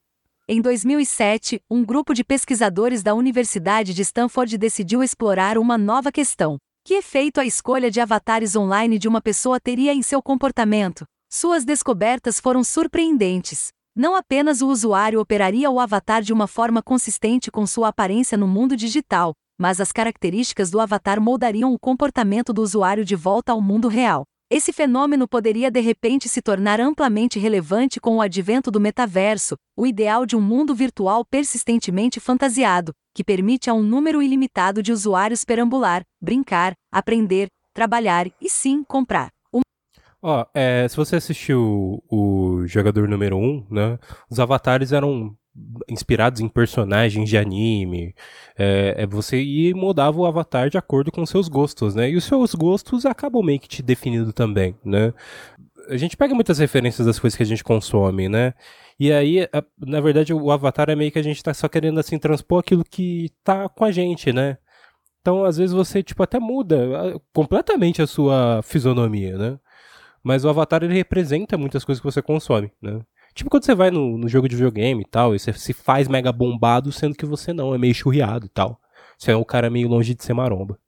Em 0.47 0.61
2007, 0.61 1.59
um 1.67 1.83
grupo 1.83 2.13
de 2.13 2.23
pesquisadores 2.23 3.01
da 3.01 3.15
Universidade 3.15 3.95
de 3.95 4.03
Stanford 4.03 4.55
decidiu 4.59 5.01
explorar 5.01 5.57
uma 5.57 5.75
nova 5.75 6.11
questão. 6.11 6.57
Que 6.83 6.93
efeito 6.93 7.39
a 7.39 7.45
escolha 7.45 7.89
de 7.89 7.99
avatares 7.99 8.55
online 8.55 8.99
de 8.99 9.07
uma 9.07 9.19
pessoa 9.19 9.59
teria 9.59 9.91
em 9.91 10.03
seu 10.03 10.21
comportamento? 10.21 11.03
Suas 11.27 11.65
descobertas 11.65 12.39
foram 12.39 12.63
surpreendentes. 12.63 13.69
Não 13.97 14.13
apenas 14.13 14.61
o 14.61 14.67
usuário 14.67 15.21
operaria 15.21 15.71
o 15.71 15.79
avatar 15.79 16.21
de 16.21 16.33
uma 16.33 16.47
forma 16.47 16.83
consistente 16.83 17.49
com 17.49 17.65
sua 17.65 17.87
aparência 17.87 18.37
no 18.37 18.45
mundo 18.45 18.75
digital, 18.75 19.33
mas 19.57 19.79
as 19.79 19.93
características 19.93 20.69
do 20.69 20.81
avatar 20.81 21.21
moldariam 21.21 21.73
o 21.73 21.79
comportamento 21.79 22.51
do 22.51 22.61
usuário 22.61 23.05
de 23.05 23.15
volta 23.15 23.53
ao 23.53 23.61
mundo 23.61 23.87
real. 23.87 24.25
Esse 24.51 24.73
fenômeno 24.73 25.29
poderia 25.29 25.71
de 25.71 25.79
repente 25.79 26.27
se 26.27 26.41
tornar 26.41 26.81
amplamente 26.81 27.39
relevante 27.39 28.01
com 28.01 28.17
o 28.17 28.21
advento 28.21 28.69
do 28.69 28.81
metaverso, 28.81 29.55
o 29.77 29.87
ideal 29.87 30.25
de 30.25 30.35
um 30.35 30.41
mundo 30.41 30.75
virtual 30.75 31.23
persistentemente 31.23 32.19
fantasiado, 32.19 32.91
que 33.13 33.23
permite 33.23 33.69
a 33.69 33.73
um 33.73 33.81
número 33.81 34.21
ilimitado 34.21 34.83
de 34.83 34.91
usuários 34.91 35.45
perambular, 35.45 36.03
brincar, 36.21 36.73
aprender, 36.91 37.47
trabalhar 37.73 38.27
e 38.41 38.49
sim 38.49 38.83
comprar. 38.83 39.34
Ó, 40.27 40.43
é, 40.55 40.87
se 40.87 40.97
você 40.97 41.17
assistiu 41.17 42.03
o, 42.09 42.65
Jogador 42.65 43.07
Número 43.07 43.37
1, 43.37 43.67
né? 43.69 43.99
Os 44.27 44.39
avatares 44.39 44.91
eram 44.91 45.37
inspirados 45.87 46.41
em 46.41 46.47
personagens 46.47 47.29
de 47.29 47.37
anime. 47.37 48.15
É, 48.57 48.95
é, 48.97 49.05
você 49.05 49.39
e 49.39 49.71
mudava 49.75 50.19
o 50.19 50.25
avatar 50.25 50.67
de 50.67 50.79
acordo 50.79 51.11
com 51.11 51.23
seus 51.27 51.47
gostos, 51.47 51.93
né? 51.93 52.09
E 52.09 52.15
os 52.15 52.23
seus 52.23 52.55
gostos 52.55 53.05
acabam 53.05 53.43
meio 53.43 53.59
que 53.59 53.67
te 53.67 53.83
definindo 53.83 54.33
também, 54.33 54.75
né? 54.83 55.13
A 55.89 55.95
gente 55.95 56.17
pega 56.17 56.33
muitas 56.33 56.57
referências 56.57 57.05
das 57.05 57.19
coisas 57.19 57.37
que 57.37 57.43
a 57.43 57.45
gente 57.45 57.63
consome, 57.63 58.27
né? 58.27 58.55
E 58.99 59.11
aí, 59.13 59.47
na 59.77 60.01
verdade, 60.01 60.33
o 60.33 60.51
avatar 60.51 60.89
é 60.89 60.95
meio 60.95 61.11
que 61.11 61.19
a 61.19 61.23
gente 61.23 61.43
tá 61.43 61.53
só 61.53 61.67
querendo, 61.69 61.99
assim, 61.99 62.17
transpor 62.17 62.61
aquilo 62.61 62.83
que 62.83 63.29
tá 63.43 63.69
com 63.69 63.85
a 63.85 63.91
gente, 63.91 64.33
né? 64.33 64.57
Então, 65.21 65.45
às 65.45 65.57
vezes, 65.57 65.73
você, 65.75 66.01
tipo, 66.01 66.23
até 66.23 66.39
muda 66.39 67.21
completamente 67.31 68.01
a 68.01 68.07
sua 68.07 68.61
fisionomia, 68.63 69.37
né? 69.37 69.59
Mas 70.25 70.43
o 70.43 70.49
Avatar 70.49 70.83
ele 70.83 70.95
representa 70.95 71.55
muitas 71.55 71.85
coisas 71.85 72.01
que 72.01 72.11
você 72.11 72.19
consome, 72.19 72.71
né? 72.81 72.99
Tipo 73.35 73.47
quando 73.47 73.63
você 73.63 73.75
vai 73.75 73.91
no, 73.91 74.17
no 74.17 74.27
jogo 74.27 74.49
de 74.49 74.55
videogame 74.55 75.03
e 75.03 75.05
tal, 75.05 75.35
e 75.35 75.39
você 75.39 75.53
se 75.53 75.71
faz 75.71 76.07
mega 76.07 76.31
bombado, 76.31 76.91
sendo 76.91 77.13
que 77.13 77.27
você 77.27 77.53
não, 77.53 77.75
é 77.75 77.77
meio 77.77 77.93
churriado 77.93 78.47
e 78.47 78.49
tal. 78.49 78.81
Você 79.19 79.31
é 79.31 79.37
um 79.37 79.43
cara 79.43 79.69
meio 79.69 79.87
longe 79.87 80.15
de 80.15 80.23
ser 80.23 80.33
maromba. 80.33 80.79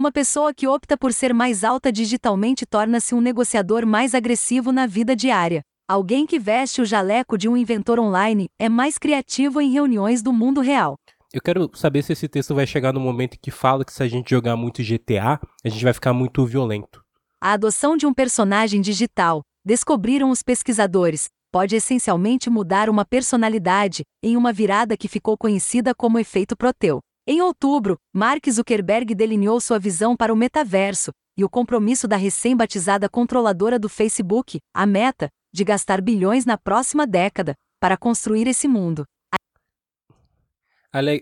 Uma 0.00 0.10
pessoa 0.10 0.54
que 0.54 0.66
opta 0.66 0.96
por 0.96 1.12
ser 1.12 1.34
mais 1.34 1.64
alta 1.64 1.92
digitalmente 1.92 2.64
torna-se 2.64 3.14
um 3.14 3.20
negociador 3.20 3.84
mais 3.84 4.14
agressivo 4.14 4.72
na 4.72 4.86
vida 4.86 5.14
diária. 5.14 5.60
Alguém 5.86 6.24
que 6.24 6.38
veste 6.38 6.80
o 6.80 6.86
jaleco 6.86 7.36
de 7.36 7.46
um 7.46 7.58
inventor 7.58 8.00
online 8.00 8.48
é 8.58 8.70
mais 8.70 8.96
criativo 8.96 9.60
em 9.60 9.70
reuniões 9.70 10.22
do 10.22 10.32
mundo 10.32 10.62
real. 10.62 10.94
Eu 11.30 11.42
quero 11.42 11.70
saber 11.74 12.02
se 12.02 12.14
esse 12.14 12.26
texto 12.26 12.54
vai 12.54 12.66
chegar 12.66 12.94
no 12.94 13.00
momento 13.00 13.38
que 13.38 13.50
fala 13.50 13.84
que 13.84 13.92
se 13.92 14.02
a 14.02 14.08
gente 14.08 14.30
jogar 14.30 14.56
muito 14.56 14.82
GTA, 14.82 15.38
a 15.62 15.68
gente 15.68 15.84
vai 15.84 15.92
ficar 15.92 16.14
muito 16.14 16.46
violento 16.46 17.06
a 17.40 17.52
adoção 17.52 17.96
de 17.96 18.04
um 18.04 18.12
personagem 18.12 18.80
digital, 18.80 19.42
descobriram 19.64 20.30
os 20.30 20.42
pesquisadores, 20.42 21.28
pode 21.52 21.76
essencialmente 21.76 22.50
mudar 22.50 22.90
uma 22.90 23.04
personalidade, 23.04 24.02
em 24.22 24.36
uma 24.36 24.52
virada 24.52 24.96
que 24.96 25.06
ficou 25.06 25.38
conhecida 25.38 25.94
como 25.94 26.18
efeito 26.18 26.56
Proteu. 26.56 27.00
Em 27.26 27.40
outubro, 27.40 27.96
Mark 28.12 28.44
Zuckerberg 28.50 29.14
delineou 29.14 29.60
sua 29.60 29.78
visão 29.78 30.16
para 30.16 30.32
o 30.32 30.36
metaverso 30.36 31.12
e 31.36 31.44
o 31.44 31.48
compromisso 31.48 32.08
da 32.08 32.16
recém-batizada 32.16 33.08
controladora 33.08 33.78
do 33.78 33.88
Facebook, 33.88 34.58
a 34.74 34.84
Meta, 34.84 35.28
de 35.54 35.62
gastar 35.62 36.00
bilhões 36.00 36.44
na 36.44 36.58
próxima 36.58 37.06
década 37.06 37.54
para 37.80 37.96
construir 37.96 38.48
esse 38.48 38.66
mundo. 38.66 39.04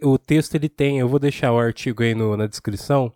O 0.02 0.16
texto 0.16 0.54
ele 0.54 0.70
tem, 0.70 0.98
eu 0.98 1.08
vou 1.08 1.18
deixar 1.18 1.52
o 1.52 1.58
artigo 1.58 2.02
aí 2.02 2.14
no, 2.14 2.36
na 2.36 2.46
descrição, 2.46 3.12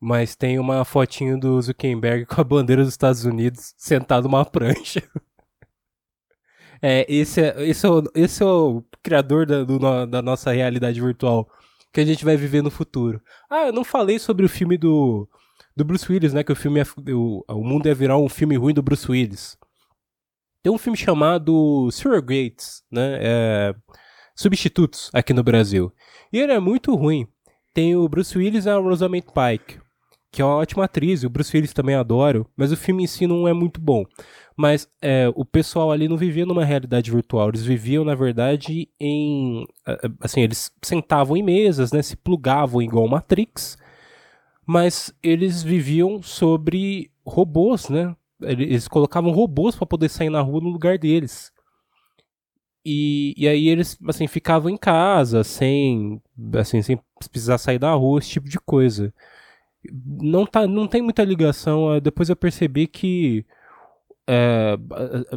mas 0.00 0.36
tem 0.36 0.58
uma 0.58 0.84
fotinho 0.84 1.38
do 1.38 1.60
Zuckerberg 1.60 2.26
com 2.26 2.40
a 2.40 2.44
bandeira 2.44 2.82
dos 2.82 2.92
Estados 2.92 3.24
Unidos 3.24 3.74
sentado 3.76 4.24
numa 4.24 4.44
prancha. 4.44 5.02
É, 6.80 7.04
esse 7.12 7.40
é, 7.40 7.68
esse 7.68 7.84
é, 7.84 7.90
o, 7.90 8.04
esse 8.14 8.40
é 8.40 8.46
o 8.46 8.84
criador 9.02 9.44
da, 9.44 9.64
do, 9.64 9.80
da 10.06 10.22
nossa 10.22 10.52
realidade 10.52 11.00
virtual 11.00 11.50
que 11.92 12.00
a 12.00 12.04
gente 12.04 12.24
vai 12.24 12.36
viver 12.36 12.62
no 12.62 12.70
futuro. 12.70 13.20
Ah, 13.50 13.66
eu 13.66 13.72
não 13.72 13.82
falei 13.82 14.18
sobre 14.18 14.46
o 14.46 14.48
filme 14.48 14.78
do, 14.78 15.28
do 15.76 15.84
Bruce 15.84 16.10
Willis, 16.10 16.32
né? 16.32 16.44
Que 16.44 16.52
o 16.52 16.56
filme 16.56 16.80
é, 16.80 16.84
o, 17.12 17.44
o 17.48 17.64
mundo 17.64 17.86
ia 17.86 17.94
virar 17.94 18.18
um 18.18 18.28
filme 18.28 18.56
ruim 18.56 18.74
do 18.74 18.82
Bruce 18.82 19.10
Willis. 19.10 19.56
Tem 20.62 20.72
um 20.72 20.78
filme 20.78 20.96
chamado 20.96 21.88
Surrogates, 21.90 22.82
né? 22.90 23.18
É, 23.20 23.74
Substitutos 24.36 25.10
aqui 25.12 25.32
no 25.32 25.42
Brasil. 25.42 25.92
E 26.32 26.38
ele 26.38 26.52
é 26.52 26.60
muito 26.60 26.94
ruim. 26.94 27.26
Tem 27.74 27.96
o 27.96 28.08
Bruce 28.08 28.36
Willis 28.36 28.66
e 28.66 28.70
a 28.70 28.76
Rosamund 28.76 29.26
Pike, 29.26 29.80
que 30.30 30.42
é 30.42 30.44
uma 30.44 30.56
ótima 30.56 30.84
atriz, 30.84 31.22
e 31.22 31.26
o 31.26 31.30
Bruce 31.30 31.56
Willis 31.56 31.72
também 31.72 31.94
adoro, 31.94 32.46
mas 32.56 32.70
o 32.70 32.76
filme 32.76 33.04
em 33.04 33.06
si 33.06 33.26
não 33.26 33.48
é 33.48 33.52
muito 33.52 33.80
bom. 33.80 34.04
Mas 34.56 34.88
é, 35.00 35.30
o 35.34 35.44
pessoal 35.44 35.92
ali 35.92 36.08
não 36.08 36.16
vivia 36.16 36.44
numa 36.44 36.64
realidade 36.64 37.10
virtual, 37.10 37.48
eles 37.48 37.64
viviam, 37.64 38.04
na 38.04 38.14
verdade, 38.14 38.88
em. 39.00 39.64
Assim, 40.20 40.40
eles 40.42 40.70
sentavam 40.82 41.36
em 41.36 41.42
mesas, 41.42 41.92
né? 41.92 42.02
Se 42.02 42.16
plugavam 42.16 42.82
igual 42.82 43.08
Matrix, 43.08 43.78
mas 44.66 45.14
eles 45.22 45.62
viviam 45.62 46.22
sobre 46.22 47.10
robôs, 47.24 47.88
né? 47.88 48.14
Eles 48.42 48.88
colocavam 48.88 49.30
robôs 49.30 49.76
para 49.76 49.86
poder 49.86 50.08
sair 50.08 50.30
na 50.30 50.40
rua 50.40 50.60
no 50.60 50.68
lugar 50.68 50.98
deles. 50.98 51.52
E, 52.84 53.34
e 53.36 53.46
aí 53.46 53.68
eles, 53.68 53.98
assim, 54.08 54.26
ficavam 54.26 54.70
em 54.70 54.76
casa, 54.76 55.44
sem, 55.44 56.20
assim, 56.58 56.80
sem 56.82 56.98
precisar 57.30 57.58
sair 57.58 57.78
da 57.78 57.92
rua, 57.92 58.18
esse 58.18 58.30
tipo 58.30 58.48
de 58.48 58.58
coisa. 58.58 59.12
Não, 60.20 60.46
tá, 60.46 60.66
não 60.66 60.86
tem 60.86 61.02
muita 61.02 61.24
ligação. 61.24 62.00
Depois 62.00 62.28
eu 62.28 62.36
percebi 62.36 62.86
que 62.86 63.44
é, 64.30 64.76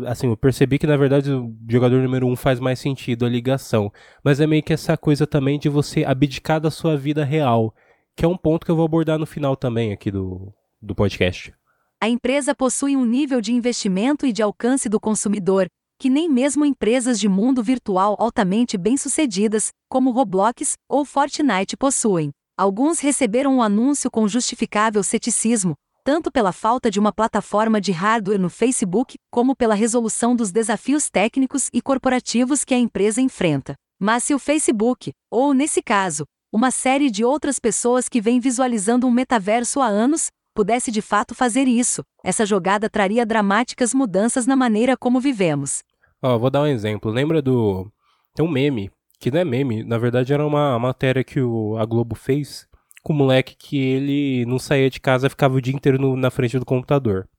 assim, 0.06 0.28
eu 0.28 0.36
percebi 0.36 0.78
que 0.78 0.86
na 0.86 0.98
verdade 0.98 1.32
o 1.32 1.56
jogador 1.70 2.02
número 2.02 2.28
um 2.28 2.36
faz 2.36 2.60
mais 2.60 2.78
sentido 2.78 3.26
a 3.26 3.30
ligação. 3.30 3.92
Mas 4.22 4.42
é 4.42 4.46
meio 4.46 4.62
que 4.62 4.74
essa 4.74 4.98
coisa 4.98 5.26
também 5.26 5.58
de 5.58 5.70
você 5.70 6.04
abdicar 6.04 6.60
da 6.60 6.70
sua 6.70 6.98
vida 6.98 7.24
real. 7.24 7.74
Que 8.18 8.26
é 8.26 8.28
um 8.28 8.36
ponto 8.36 8.66
que 8.66 8.72
eu 8.72 8.76
vou 8.76 8.84
abordar 8.84 9.18
no 9.18 9.26
final 9.26 9.56
também 9.56 9.94
aqui 9.94 10.12
do, 10.12 10.54
do 10.82 10.94
podcast. 10.94 11.54
A 12.02 12.10
empresa 12.10 12.54
possui 12.54 12.98
um 12.98 13.06
nível 13.06 13.40
de 13.40 13.54
investimento 13.54 14.26
e 14.26 14.34
de 14.34 14.42
alcance 14.42 14.90
do 14.90 15.00
consumidor, 15.00 15.68
que 15.98 16.10
nem 16.10 16.28
mesmo 16.28 16.66
empresas 16.66 17.18
de 17.18 17.30
mundo 17.30 17.64
virtual 17.64 18.18
altamente 18.20 18.78
bem-sucedidas, 18.78 19.70
como 19.88 20.12
Roblox 20.12 20.74
ou 20.90 21.06
Fortnite 21.06 21.78
possuem. 21.78 22.32
Alguns 22.62 23.00
receberam 23.00 23.56
o 23.56 23.58
um 23.58 23.62
anúncio 23.64 24.12
com 24.12 24.28
justificável 24.28 25.02
ceticismo, 25.02 25.74
tanto 26.04 26.32
pela 26.32 26.52
falta 26.52 26.92
de 26.92 27.00
uma 27.00 27.12
plataforma 27.12 27.82
de 27.82 27.92
hardware 27.92 28.40
no 28.40 28.52
Facebook, 28.52 29.18
como 29.32 29.56
pela 29.56 29.74
resolução 29.74 30.36
dos 30.36 30.52
desafios 30.52 31.10
técnicos 31.10 31.72
e 31.74 31.82
corporativos 31.82 32.64
que 32.64 32.76
a 32.76 32.78
empresa 32.78 33.20
enfrenta. 33.20 33.74
Mas 34.00 34.26
se 34.26 34.36
o 34.36 34.38
Facebook, 34.38 35.12
ou 35.32 35.56
nesse 35.56 35.82
caso, 35.82 36.24
uma 36.54 36.70
série 36.70 37.10
de 37.10 37.26
outras 37.26 37.58
pessoas 37.58 38.08
que 38.08 38.22
vem 38.22 38.40
visualizando 38.40 39.08
um 39.08 39.12
metaverso 39.12 39.82
há 39.82 39.88
anos, 39.88 40.30
pudesse 40.54 40.92
de 40.92 41.02
fato 41.02 41.34
fazer 41.34 41.68
isso, 41.68 42.04
essa 42.24 42.46
jogada 42.46 42.88
traria 42.88 43.26
dramáticas 43.26 43.92
mudanças 43.92 44.46
na 44.46 44.56
maneira 44.56 44.96
como 44.96 45.20
vivemos. 45.20 45.82
Ó, 46.22 46.36
oh, 46.36 46.38
vou 46.38 46.52
dar 46.52 46.62
um 46.62 46.68
exemplo. 46.68 47.10
Lembra 47.10 47.42
do. 47.42 47.92
Tem 48.36 48.46
um 48.46 48.52
meme, 48.52 48.92
que 49.22 49.30
não 49.30 49.40
é 49.40 49.46
meme, 49.46 49.84
na 49.84 50.00
verdade 50.00 50.34
era 50.34 50.46
uma 50.46 50.78
matéria 50.80 51.24
que 51.24 51.40
o... 51.40 51.78
a 51.78 51.86
Globo 51.86 52.16
fez, 52.16 52.68
com 53.04 53.14
o 53.14 53.16
moleque 53.16 53.56
que 53.56 53.78
ele 53.78 54.46
não 54.48 54.58
saía 54.58 54.90
de 54.90 55.00
casa, 55.00 55.30
ficava 55.30 55.56
o 55.56 55.62
dia 55.62 55.76
inteiro 55.76 56.00
no, 56.00 56.16
na 56.16 56.32
frente 56.32 56.58
do 56.58 56.66
computador. 56.66 57.30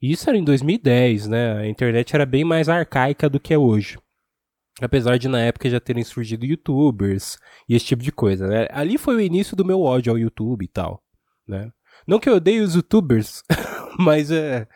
E 0.00 0.10
isso 0.10 0.28
era 0.28 0.36
em 0.36 0.42
2010, 0.42 1.28
né? 1.28 1.58
A 1.58 1.68
internet 1.68 2.12
era 2.12 2.26
bem 2.26 2.44
mais 2.44 2.68
arcaica 2.68 3.30
do 3.30 3.38
que 3.38 3.54
é 3.54 3.58
hoje. 3.58 3.98
Apesar 4.80 5.16
de 5.16 5.28
na 5.28 5.40
época 5.40 5.70
já 5.70 5.78
terem 5.78 6.02
surgido 6.02 6.44
youtubers 6.44 7.38
e 7.68 7.76
esse 7.76 7.86
tipo 7.86 8.02
de 8.02 8.10
coisa, 8.10 8.48
né? 8.48 8.66
Ali 8.72 8.98
foi 8.98 9.14
o 9.14 9.20
início 9.20 9.54
do 9.54 9.64
meu 9.64 9.80
ódio 9.80 10.12
ao 10.12 10.18
YouTube 10.18 10.64
e 10.64 10.68
tal, 10.68 11.00
né? 11.46 11.70
Não 12.04 12.18
que 12.18 12.28
eu 12.28 12.34
odeie 12.34 12.60
os 12.60 12.74
youtubers, 12.74 13.44
mas 13.96 14.32
é, 14.32 14.66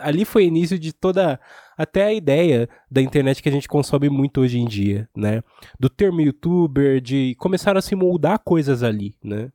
ali 0.00 0.24
foi 0.24 0.44
início 0.44 0.78
de 0.78 0.92
toda 0.92 1.38
até 1.76 2.04
a 2.04 2.12
ideia 2.12 2.68
da 2.90 3.00
internet 3.00 3.42
que 3.42 3.48
a 3.48 3.52
gente 3.52 3.68
consome 3.68 4.08
muito 4.08 4.40
hoje 4.40 4.58
em 4.58 4.66
dia, 4.66 5.08
né? 5.16 5.42
Do 5.78 5.88
termo 5.88 6.20
youtuber, 6.20 7.00
de 7.00 7.34
começar 7.38 7.76
a 7.76 7.82
se 7.82 7.94
moldar 7.94 8.38
coisas 8.40 8.82
ali, 8.82 9.14
né? 9.22 9.50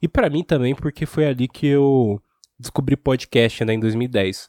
E 0.00 0.08
para 0.08 0.28
mim 0.28 0.42
também, 0.42 0.74
porque 0.74 1.06
foi 1.06 1.26
ali 1.26 1.46
que 1.46 1.66
eu 1.66 2.20
descobri 2.58 2.96
podcast, 2.96 3.64
né, 3.64 3.74
em 3.74 3.80
2010. 3.80 4.48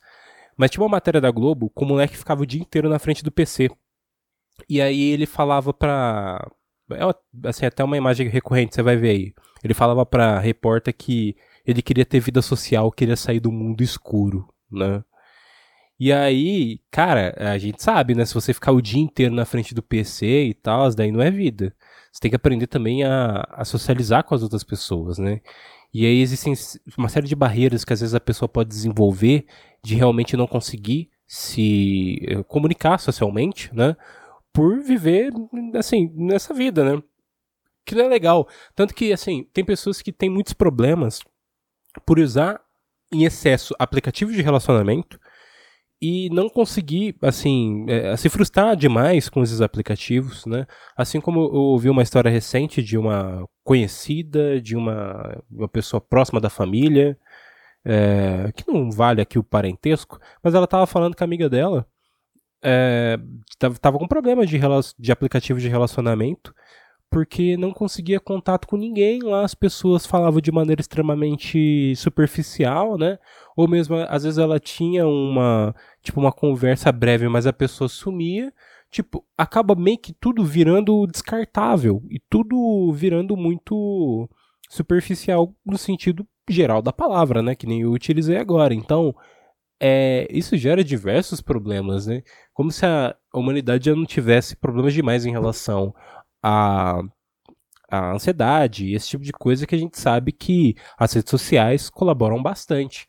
Mas 0.58 0.71
tinha 0.71 0.84
uma 0.84 0.89
matéria 0.89 1.21
da 1.21 1.32
Globo 1.32 1.69
com 1.69 1.86
o 1.86 1.88
moleque 1.88 2.17
ficava 2.17 2.41
o 2.41 2.45
dia 2.45 2.62
inteiro 2.62 2.89
na 2.89 2.99
frente 2.99 3.23
do 3.23 3.32
PC. 3.32 3.69
E 4.69 4.82
aí 4.82 5.12
ele 5.12 5.26
falava 5.26 5.73
pra. 5.73 6.45
É 6.91 7.47
assim, 7.47 7.65
até 7.65 7.84
uma 7.84 7.97
imagem 7.97 8.28
recorrente, 8.28 8.76
você 8.76 8.84
vai 8.84 8.95
ver 8.95 9.10
aí. 9.10 9.34
Ele 9.63 9.73
falava 9.73 10.06
pra 10.06 10.39
repórter 10.39 10.93
que 10.93 11.36
ele 11.65 11.82
queria 11.82 12.06
ter 12.06 12.19
vida 12.19 12.41
social, 12.41 12.91
queria 12.91 13.15
sair 13.15 13.39
do 13.39 13.52
mundo 13.52 13.82
escuro, 13.82 14.47
né? 14.73 15.03
E 15.99 16.12
aí, 16.12 16.81
cara, 16.91 17.33
a 17.38 17.57
gente 17.57 17.81
sabe, 17.81 18.15
né? 18.15 18.25
Se 18.25 18.33
você 18.33 18.53
ficar 18.53 18.71
o 18.71 18.81
dia 18.81 19.01
inteiro 19.01 19.33
na 19.33 19.45
frente 19.45 19.73
do 19.73 19.81
PC 19.81 20.45
e 20.45 20.53
tal, 20.53 20.93
daí 20.93 21.12
não 21.12 21.21
é 21.21 21.31
vida. 21.31 21.75
Você 22.12 22.19
tem 22.21 22.29
que 22.29 22.36
aprender 22.36 22.67
também 22.67 23.03
a, 23.03 23.43
a 23.49 23.65
socializar 23.65 24.23
com 24.23 24.36
as 24.36 24.43
outras 24.43 24.63
pessoas, 24.63 25.17
né? 25.17 25.41
E 25.93 26.05
aí 26.05 26.21
existem 26.21 26.53
uma 26.97 27.07
série 27.09 27.27
de 27.27 27.36
barreiras 27.36 27.86
que 27.86 27.93
às 27.93 28.01
vezes 28.01 28.15
a 28.15 28.19
pessoa 28.19 28.49
pode 28.49 28.69
desenvolver 28.69 29.45
de 29.83 29.95
realmente 29.95 30.36
não 30.36 30.47
conseguir 30.47 31.09
se 31.27 32.19
eh, 32.27 32.43
comunicar 32.43 32.99
socialmente, 32.99 33.73
né? 33.73 33.95
Por 34.51 34.81
viver, 34.81 35.31
assim, 35.75 36.12
nessa 36.15 36.53
vida, 36.53 36.83
né? 36.83 37.03
Que 37.86 37.95
não 37.95 38.05
é 38.05 38.07
legal. 38.07 38.47
Tanto 38.75 38.93
que, 38.93 39.13
assim, 39.13 39.47
tem 39.53 39.63
pessoas 39.63 40.01
que 40.01 40.12
têm 40.12 40.29
muitos 40.29 40.53
problemas 40.53 41.21
por 42.05 42.19
usar 42.19 42.62
em 43.13 43.23
excesso 43.23 43.76
aplicativos 43.80 44.36
de 44.36 44.41
relacionamento 44.41 45.19
e 46.02 46.30
não 46.32 46.49
conseguir, 46.49 47.15
assim, 47.21 47.86
é, 47.88 48.17
se 48.17 48.28
frustrar 48.28 48.76
demais 48.76 49.30
com 49.30 49.41
esses 49.41 49.62
aplicativos, 49.62 50.45
né? 50.45 50.67
Assim 50.97 51.21
como 51.21 51.39
eu 51.39 51.62
ouvi 51.62 51.89
uma 51.89 52.04
história 52.04 52.30
recente 52.30 52.84
de 52.84 52.97
uma 52.97 53.47
conhecida, 53.63 54.60
de 54.60 54.76
uma, 54.76 55.41
uma 55.49 55.69
pessoa 55.69 56.02
próxima 56.02 56.41
da 56.41 56.49
família, 56.49 57.17
é, 57.86 58.52
que 58.54 58.67
não 58.67 58.91
vale 58.91 59.21
aqui 59.21 59.39
o 59.39 59.43
parentesco, 59.43 60.19
mas 60.43 60.54
ela 60.54 60.65
estava 60.65 60.86
falando 60.86 61.15
que 61.15 61.23
a 61.23 61.26
amiga 61.26 61.49
dela 61.49 61.88
é, 62.62 63.17
tava, 63.82 63.97
com 63.97 64.08
problema 64.08 64.45
de, 64.45 64.60
de 64.99 65.12
aplicativo 65.12 65.60
de 65.60 65.67
relacionamento 65.67 66.54
porque 67.13 67.56
não 67.56 67.71
conseguia 67.71 68.19
contato 68.19 68.67
com 68.67 68.76
ninguém 68.76 69.21
lá, 69.21 69.43
as 69.43 69.54
pessoas 69.54 70.04
falavam 70.04 70.41
de 70.41 70.52
maneira 70.52 70.82
extremamente 70.82 71.95
superficial, 71.95 72.97
né? 72.97 73.19
Ou 73.56 73.67
mesmo 73.67 73.95
às 74.10 74.23
vezes 74.23 74.39
ela 74.39 74.60
tinha 74.60 75.08
uma, 75.08 75.76
tipo 76.02 76.19
uma 76.19 76.32
conversa 76.32 76.91
breve, 76.91 77.30
mas 77.30 77.45
a 77.45 77.54
pessoa 77.54 77.88
sumia, 77.88 78.52
tipo, 78.89 79.23
acaba 79.38 79.76
meio 79.76 79.99
que 79.99 80.12
tudo 80.12 80.43
virando 80.43 81.06
descartável 81.06 82.02
e 82.10 82.19
tudo 82.28 82.91
virando 82.93 83.38
muito 83.38 84.28
superficial 84.67 85.54
no 85.63 85.78
sentido 85.78 86.28
geral 86.49 86.82
da 86.82 86.91
palavra, 86.91 87.43
né, 87.43 87.54
que 87.54 87.67
nem 87.67 87.82
eu 87.82 87.91
utilizei 87.91 88.38
agora. 88.38 88.73
Então, 88.73 89.15
é, 89.80 90.28
isso 90.32 90.58
gera 90.58 90.84
diversos 90.84 91.41
problemas, 91.41 92.08
né? 92.08 92.23
Como 92.54 92.71
se 92.71 92.86
a 92.86 93.15
humanidade 93.34 93.86
já 93.86 93.95
não 93.95 94.06
tivesse 94.06 94.56
problemas 94.56 94.93
demais 94.93 95.26
em 95.26 95.32
relação 95.32 95.93
a, 96.43 97.01
a 97.89 98.12
ansiedade, 98.12 98.93
esse 98.93 99.08
tipo 99.08 99.23
de 99.23 99.32
coisa 99.32 99.65
que 99.65 99.75
a 99.75 99.77
gente 99.77 99.97
sabe 99.97 100.32
que 100.32 100.75
as 100.97 101.13
redes 101.13 101.32
sociais 101.32 101.89
colaboram 101.89 102.41
bastante. 102.43 103.08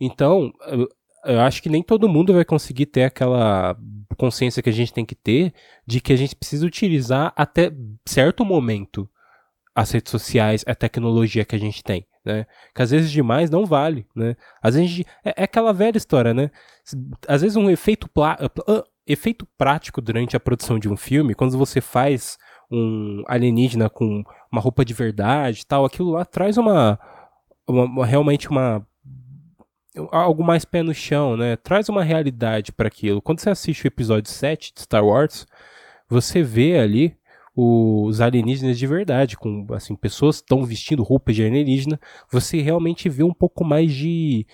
Então, 0.00 0.52
eu, 0.68 0.88
eu 1.24 1.40
acho 1.40 1.62
que 1.62 1.68
nem 1.68 1.82
todo 1.82 2.08
mundo 2.08 2.32
vai 2.32 2.44
conseguir 2.44 2.86
ter 2.86 3.04
aquela 3.04 3.76
consciência 4.16 4.62
que 4.62 4.70
a 4.70 4.72
gente 4.72 4.92
tem 4.92 5.04
que 5.04 5.14
ter 5.14 5.52
de 5.86 6.00
que 6.00 6.12
a 6.12 6.16
gente 6.16 6.36
precisa 6.36 6.66
utilizar 6.66 7.32
até 7.36 7.72
certo 8.06 8.44
momento 8.44 9.08
as 9.74 9.90
redes 9.90 10.10
sociais, 10.10 10.62
a 10.66 10.74
tecnologia 10.74 11.44
que 11.44 11.56
a 11.56 11.58
gente 11.58 11.82
tem, 11.82 12.06
né? 12.24 12.46
Que 12.74 12.82
às 12.82 12.90
vezes 12.90 13.10
demais 13.10 13.48
não 13.48 13.64
vale, 13.64 14.06
né? 14.14 14.36
Às 14.62 14.74
vezes 14.74 15.04
é, 15.24 15.34
é 15.36 15.44
aquela 15.44 15.72
velha 15.72 15.96
história, 15.96 16.34
né? 16.34 16.50
Às 17.26 17.40
vezes 17.40 17.56
um 17.56 17.70
efeito 17.70 18.08
plá, 18.08 18.36
efeito 19.06 19.46
prático 19.56 20.00
durante 20.00 20.36
a 20.36 20.40
produção 20.40 20.78
de 20.78 20.88
um 20.88 20.96
filme, 20.96 21.34
quando 21.34 21.56
você 21.56 21.80
faz 21.80 22.36
um 22.72 23.22
alienígena 23.26 23.90
com 23.90 24.24
uma 24.50 24.60
roupa 24.60 24.84
de 24.84 24.94
verdade 24.94 25.66
tal, 25.66 25.84
aquilo 25.84 26.10
lá 26.10 26.24
traz 26.24 26.56
uma, 26.56 26.98
uma, 27.66 27.84
uma 27.84 28.06
realmente 28.06 28.48
uma 28.48 28.86
algo 30.10 30.42
mais 30.42 30.64
pé 30.64 30.82
no 30.82 30.94
chão, 30.94 31.36
né? 31.36 31.56
Traz 31.56 31.88
uma 31.88 32.02
realidade 32.02 32.72
para 32.72 32.88
aquilo. 32.88 33.20
Quando 33.20 33.40
você 33.40 33.50
assiste 33.50 33.84
o 33.84 33.88
episódio 33.88 34.30
7 34.30 34.72
de 34.74 34.80
Star 34.80 35.04
Wars, 35.04 35.46
você 36.08 36.42
vê 36.42 36.78
ali 36.78 37.14
os 37.54 38.20
alienígenas 38.20 38.78
de 38.78 38.86
verdade, 38.86 39.36
com 39.36 39.66
assim 39.72 39.94
pessoas 39.94 40.36
estão 40.36 40.64
vestindo 40.64 41.02
roupas 41.02 41.36
de 41.36 41.44
alienígena, 41.44 42.00
você 42.30 42.62
realmente 42.62 43.08
vê 43.10 43.22
um 43.22 43.34
pouco 43.34 43.62
mais 43.62 43.92
de 43.92 44.46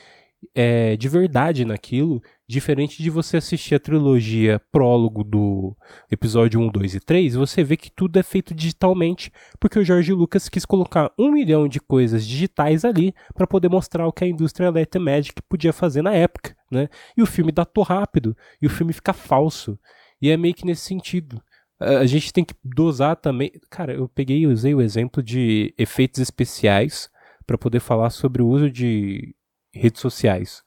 é, 0.55 0.97
de 0.97 1.09
verdade 1.09 1.65
naquilo, 1.65 2.21
diferente 2.49 3.03
de 3.03 3.11
você 3.11 3.37
assistir 3.37 3.75
a 3.75 3.81
trilogia 3.81 4.59
prólogo 4.73 5.23
do 5.23 5.77
episódio 6.11 6.59
1, 6.59 6.71
2 6.71 6.95
e 6.95 7.01
3, 7.01 7.35
você 7.35 7.63
vê 7.63 7.77
que 7.77 7.91
tudo 7.91 8.19
é 8.19 8.23
feito 8.23 8.55
digitalmente, 8.55 9.31
porque 9.61 9.79
o 9.79 9.85
George 9.85 10.13
Lucas 10.15 10.49
quis 10.49 10.65
colocar 10.65 11.13
um 11.19 11.31
milhão 11.31 11.69
de 11.69 11.79
coisas 11.79 12.27
digitais 12.27 12.87
ali 12.87 13.15
para 13.35 13.47
poder 13.47 13.69
mostrar 13.69 14.07
o 14.07 14.13
que 14.13 14.25
a 14.25 14.29
indústria 14.29 14.71
Light 14.71 14.99
Magic 14.99 15.43
podia 15.43 15.75
fazer 15.75 16.01
na 16.01 16.15
época, 16.15 16.57
né? 16.71 16.89
E 17.15 17.23
o 17.23 17.27
filme 17.27 17.53
datou 17.53 17.85
rápido, 17.85 18.35
e 18.63 18.67
o 18.67 18.71
filme 18.71 18.95
fica 18.95 19.13
falso. 19.13 19.79
E 20.21 20.31
é 20.31 20.37
meio 20.37 20.55
que 20.55 20.65
nesse 20.65 20.83
sentido. 20.83 21.43
A 21.79 22.07
gente 22.07 22.33
tem 22.33 22.45
que 22.45 22.55
dosar 22.65 23.15
também. 23.15 23.53
Cara, 23.71 23.93
eu 23.93 24.09
peguei 24.09 24.39
e 24.39 24.47
usei 24.47 24.75
o 24.75 24.81
exemplo 24.81 25.23
de 25.23 25.73
efeitos 25.79 26.21
especiais 26.21 27.09
para 27.47 27.59
poder 27.59 27.79
falar 27.79 28.11
sobre 28.11 28.43
o 28.43 28.49
uso 28.49 28.71
de 28.71 29.35
redes 29.73 30.01
sociais. 30.01 30.63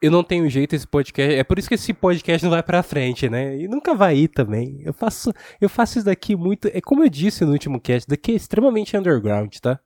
Eu 0.00 0.10
não 0.10 0.22
tenho 0.22 0.48
jeito 0.48 0.74
esse 0.74 0.86
podcast. 0.86 1.34
É 1.34 1.42
por 1.42 1.58
isso 1.58 1.68
que 1.68 1.74
esse 1.74 1.92
podcast 1.94 2.44
não 2.44 2.50
vai 2.50 2.62
pra 2.62 2.82
frente, 2.82 3.28
né? 3.30 3.58
E 3.58 3.66
nunca 3.66 3.94
vai 3.94 4.16
ir 4.16 4.28
também. 4.28 4.82
Eu 4.84 4.92
faço, 4.92 5.32
eu 5.60 5.68
faço 5.68 5.98
isso 5.98 6.06
daqui 6.06 6.36
muito. 6.36 6.68
É 6.68 6.80
como 6.80 7.02
eu 7.02 7.08
disse 7.08 7.44
no 7.44 7.52
último 7.52 7.80
cast, 7.80 8.06
daqui 8.08 8.32
é 8.32 8.34
extremamente 8.34 8.96
underground, 8.96 9.54
tá? 9.56 9.80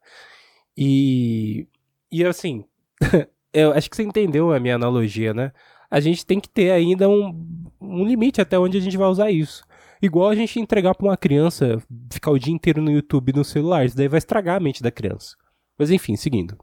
E. 0.77 1.66
E 2.11 2.25
assim. 2.25 2.64
eu 3.53 3.73
acho 3.73 3.88
que 3.88 3.96
você 3.96 4.03
entendeu 4.03 4.53
a 4.53 4.59
minha 4.61 4.75
analogia, 4.75 5.33
né? 5.33 5.53
A 5.90 6.01
gente 6.01 6.27
tem 6.27 6.40
que 6.40 6.49
ter 6.49 6.70
ainda 6.70 7.09
um, 7.09 7.70
um 7.81 8.05
limite 8.05 8.40
até 8.40 8.59
onde 8.59 8.79
a 8.79 8.81
gente 8.81 8.96
vai 8.96 9.09
usar 9.09 9.31
isso. 9.31 9.64
Igual 10.03 10.31
a 10.31 10.35
gente 10.35 10.59
entregar 10.59 10.94
para 10.94 11.07
uma 11.07 11.16
criança 11.16 11.83
ficar 12.11 12.31
o 12.31 12.38
dia 12.38 12.55
inteiro 12.55 12.81
no 12.81 12.90
YouTube 12.90 13.33
no 13.33 13.44
celular, 13.44 13.85
isso 13.85 13.96
daí 13.96 14.09
vai 14.09 14.18
estragar 14.18 14.57
a 14.57 14.61
mente 14.61 14.83
da 14.83 14.90
criança. 14.90 15.37
Mas 15.79 15.90
enfim, 15.90 16.16
seguindo. 16.16 16.57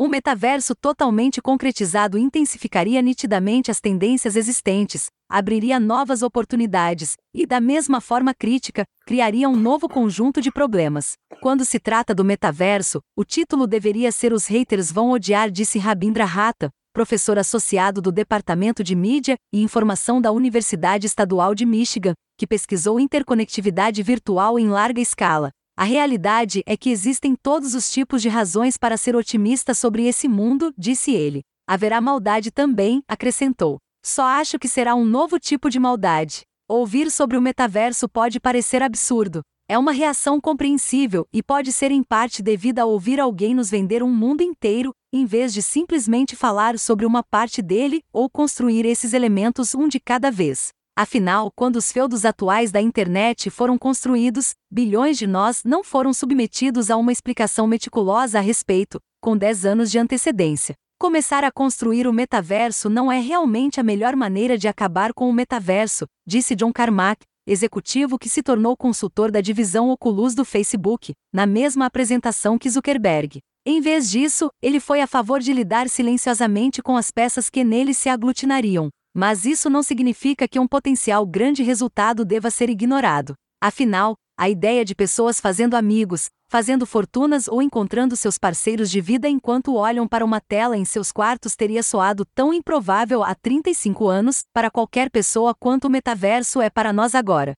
Um 0.00 0.06
metaverso 0.06 0.76
totalmente 0.76 1.42
concretizado 1.42 2.16
intensificaria 2.16 3.02
nitidamente 3.02 3.68
as 3.68 3.80
tendências 3.80 4.36
existentes, 4.36 5.06
abriria 5.28 5.80
novas 5.80 6.22
oportunidades 6.22 7.16
e, 7.34 7.44
da 7.44 7.60
mesma 7.60 8.00
forma 8.00 8.32
crítica, 8.32 8.84
criaria 9.04 9.48
um 9.48 9.56
novo 9.56 9.88
conjunto 9.88 10.40
de 10.40 10.52
problemas. 10.52 11.14
Quando 11.42 11.64
se 11.64 11.80
trata 11.80 12.14
do 12.14 12.24
metaverso, 12.24 13.00
o 13.16 13.24
título 13.24 13.66
deveria 13.66 14.12
ser 14.12 14.32
Os 14.32 14.46
haters 14.46 14.92
vão 14.92 15.10
odiar, 15.10 15.50
disse 15.50 15.80
Rabindra 15.80 16.24
Rata, 16.24 16.70
professor 16.92 17.36
associado 17.36 18.00
do 18.00 18.12
Departamento 18.12 18.84
de 18.84 18.94
Mídia 18.94 19.34
e 19.52 19.60
Informação 19.60 20.20
da 20.20 20.30
Universidade 20.30 21.08
Estadual 21.08 21.56
de 21.56 21.66
Michigan, 21.66 22.14
que 22.38 22.46
pesquisou 22.46 23.00
interconectividade 23.00 24.00
virtual 24.04 24.60
em 24.60 24.68
larga 24.68 25.00
escala. 25.00 25.50
A 25.78 25.84
realidade 25.84 26.60
é 26.66 26.76
que 26.76 26.90
existem 26.90 27.36
todos 27.36 27.72
os 27.72 27.88
tipos 27.88 28.20
de 28.20 28.28
razões 28.28 28.76
para 28.76 28.96
ser 28.96 29.14
otimista 29.14 29.72
sobre 29.74 30.08
esse 30.08 30.26
mundo, 30.26 30.74
disse 30.76 31.12
ele. 31.12 31.42
Haverá 31.68 32.00
maldade 32.00 32.50
também, 32.50 33.00
acrescentou. 33.06 33.78
Só 34.04 34.24
acho 34.24 34.58
que 34.58 34.66
será 34.66 34.96
um 34.96 35.04
novo 35.04 35.38
tipo 35.38 35.70
de 35.70 35.78
maldade. 35.78 36.42
Ouvir 36.68 37.12
sobre 37.12 37.36
o 37.36 37.40
metaverso 37.40 38.08
pode 38.08 38.40
parecer 38.40 38.82
absurdo, 38.82 39.40
é 39.68 39.78
uma 39.78 39.92
reação 39.92 40.40
compreensível 40.40 41.28
e 41.32 41.44
pode 41.44 41.70
ser 41.72 41.92
em 41.92 42.02
parte 42.02 42.42
devida 42.42 42.82
a 42.82 42.86
ouvir 42.86 43.20
alguém 43.20 43.54
nos 43.54 43.70
vender 43.70 44.02
um 44.02 44.10
mundo 44.10 44.42
inteiro, 44.42 44.92
em 45.12 45.26
vez 45.26 45.52
de 45.52 45.62
simplesmente 45.62 46.34
falar 46.34 46.76
sobre 46.76 47.06
uma 47.06 47.22
parte 47.22 47.62
dele 47.62 48.02
ou 48.12 48.28
construir 48.28 48.84
esses 48.84 49.12
elementos 49.12 49.76
um 49.76 49.86
de 49.86 50.00
cada 50.00 50.28
vez. 50.28 50.70
Afinal, 51.00 51.52
quando 51.54 51.76
os 51.76 51.92
feudos 51.92 52.24
atuais 52.24 52.72
da 52.72 52.80
internet 52.80 53.50
foram 53.50 53.78
construídos, 53.78 54.54
bilhões 54.68 55.16
de 55.16 55.28
nós 55.28 55.62
não 55.64 55.84
foram 55.84 56.12
submetidos 56.12 56.90
a 56.90 56.96
uma 56.96 57.12
explicação 57.12 57.68
meticulosa 57.68 58.38
a 58.38 58.40
respeito, 58.40 58.98
com 59.22 59.36
10 59.36 59.64
anos 59.64 59.92
de 59.92 59.98
antecedência. 60.00 60.74
Começar 60.98 61.44
a 61.44 61.52
construir 61.52 62.08
o 62.08 62.12
metaverso 62.12 62.90
não 62.90 63.12
é 63.12 63.20
realmente 63.20 63.78
a 63.78 63.84
melhor 63.84 64.16
maneira 64.16 64.58
de 64.58 64.66
acabar 64.66 65.14
com 65.14 65.30
o 65.30 65.32
metaverso, 65.32 66.04
disse 66.26 66.56
John 66.56 66.72
Carmack, 66.72 67.24
executivo 67.46 68.18
que 68.18 68.28
se 68.28 68.42
tornou 68.42 68.76
consultor 68.76 69.30
da 69.30 69.40
divisão 69.40 69.90
Oculus 69.90 70.34
do 70.34 70.44
Facebook, 70.44 71.12
na 71.32 71.46
mesma 71.46 71.86
apresentação 71.86 72.58
que 72.58 72.68
Zuckerberg. 72.68 73.38
Em 73.64 73.80
vez 73.80 74.10
disso, 74.10 74.48
ele 74.60 74.80
foi 74.80 75.00
a 75.00 75.06
favor 75.06 75.38
de 75.38 75.52
lidar 75.52 75.88
silenciosamente 75.88 76.82
com 76.82 76.96
as 76.96 77.12
peças 77.12 77.48
que 77.48 77.62
nele 77.62 77.94
se 77.94 78.08
aglutinariam. 78.08 78.90
Mas 79.18 79.44
isso 79.44 79.68
não 79.68 79.82
significa 79.82 80.46
que 80.46 80.60
um 80.60 80.68
potencial 80.68 81.26
grande 81.26 81.64
resultado 81.64 82.24
deva 82.24 82.52
ser 82.52 82.70
ignorado. 82.70 83.34
Afinal, 83.60 84.14
a 84.38 84.48
ideia 84.48 84.84
de 84.84 84.94
pessoas 84.94 85.40
fazendo 85.40 85.74
amigos, 85.74 86.26
fazendo 86.48 86.86
fortunas 86.86 87.48
ou 87.48 87.60
encontrando 87.60 88.14
seus 88.14 88.38
parceiros 88.38 88.88
de 88.88 89.00
vida 89.00 89.28
enquanto 89.28 89.74
olham 89.74 90.06
para 90.06 90.24
uma 90.24 90.40
tela 90.40 90.76
em 90.76 90.84
seus 90.84 91.10
quartos 91.10 91.56
teria 91.56 91.82
soado 91.82 92.24
tão 92.32 92.54
improvável 92.54 93.24
há 93.24 93.34
35 93.34 94.06
anos 94.06 94.44
para 94.54 94.70
qualquer 94.70 95.10
pessoa 95.10 95.52
quanto 95.52 95.86
o 95.86 95.90
metaverso 95.90 96.60
é 96.60 96.70
para 96.70 96.92
nós 96.92 97.12
agora. 97.12 97.54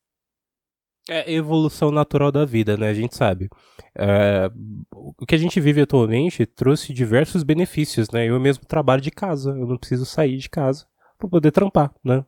É 1.11 1.31
evolução 1.31 1.91
natural 1.91 2.33
da 2.33 2.47
vida, 2.47 2.75
né? 2.79 2.89
A 2.89 2.95
gente 2.95 3.15
sabe. 3.15 3.51
É, 3.95 4.51
o 4.95 5.27
que 5.27 5.35
a 5.35 5.39
gente 5.39 5.61
vive 5.61 5.83
atualmente 5.83 6.47
trouxe 6.47 6.95
diversos 6.95 7.43
benefícios, 7.43 8.09
né? 8.11 8.31
Eu 8.31 8.41
mesmo 8.41 8.65
trabalho 8.65 9.03
de 9.03 9.11
casa, 9.11 9.51
eu 9.51 9.67
não 9.67 9.77
preciso 9.77 10.07
sair 10.07 10.39
de 10.39 10.49
casa 10.49 10.90
para 11.21 11.29
poder 11.29 11.53
trampar, 11.53 11.93
né? 12.03 12.25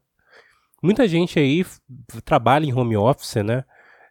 Muita 0.83 1.07
gente 1.09 1.38
aí 1.38 1.64
trabalha 2.24 2.66
em 2.66 2.72
home 2.72 2.96
office, 2.96 3.37
né? 3.37 3.64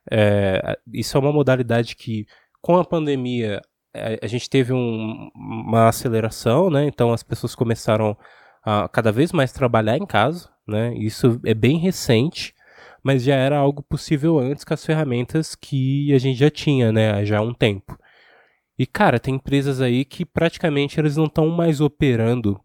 É, 0.10 0.78
isso 0.92 1.18
é 1.18 1.20
uma 1.20 1.32
modalidade 1.32 1.96
que, 1.96 2.26
com 2.62 2.78
a 2.78 2.86
pandemia, 2.86 3.62
a, 3.94 4.26
a 4.26 4.28
gente 4.28 4.50
teve 4.50 4.74
um, 4.74 5.30
uma 5.36 5.90
aceleração, 5.90 6.70
né? 6.70 6.86
Então 6.86 7.14
as 7.14 7.24
pessoas 7.24 7.56
começaram 7.56 8.18
a 8.64 8.88
cada 8.88 9.12
vez 9.12 9.32
mais 9.32 9.52
trabalhar 9.52 9.98
em 9.98 10.06
casa, 10.06 10.50
né? 10.68 10.94
Isso 10.96 11.40
é 11.46 11.54
bem 11.54 11.78
recente, 11.78 12.54
mas 13.04 13.24
já 13.24 13.36
era 13.36 13.58
algo 13.58 13.84
possível 13.84 14.40
antes 14.40 14.64
com 14.64 14.74
as 14.74 14.86
ferramentas 14.86 15.56
que 15.56 16.14
a 16.14 16.18
gente 16.18 16.38
já 16.40 16.50
tinha, 16.50 16.92
né? 16.92 17.26
Já 17.26 17.40
há 17.40 17.42
um 17.42 17.54
tempo. 17.54 17.98
E 18.80 18.86
cara, 18.88 19.20
tem 19.20 19.36
empresas 19.36 19.82
aí 19.82 20.06
que 20.06 20.26
praticamente 20.26 21.00
eles 21.00 21.18
não 21.18 21.26
estão 21.26 21.50
mais 21.50 21.82
operando 21.82 22.60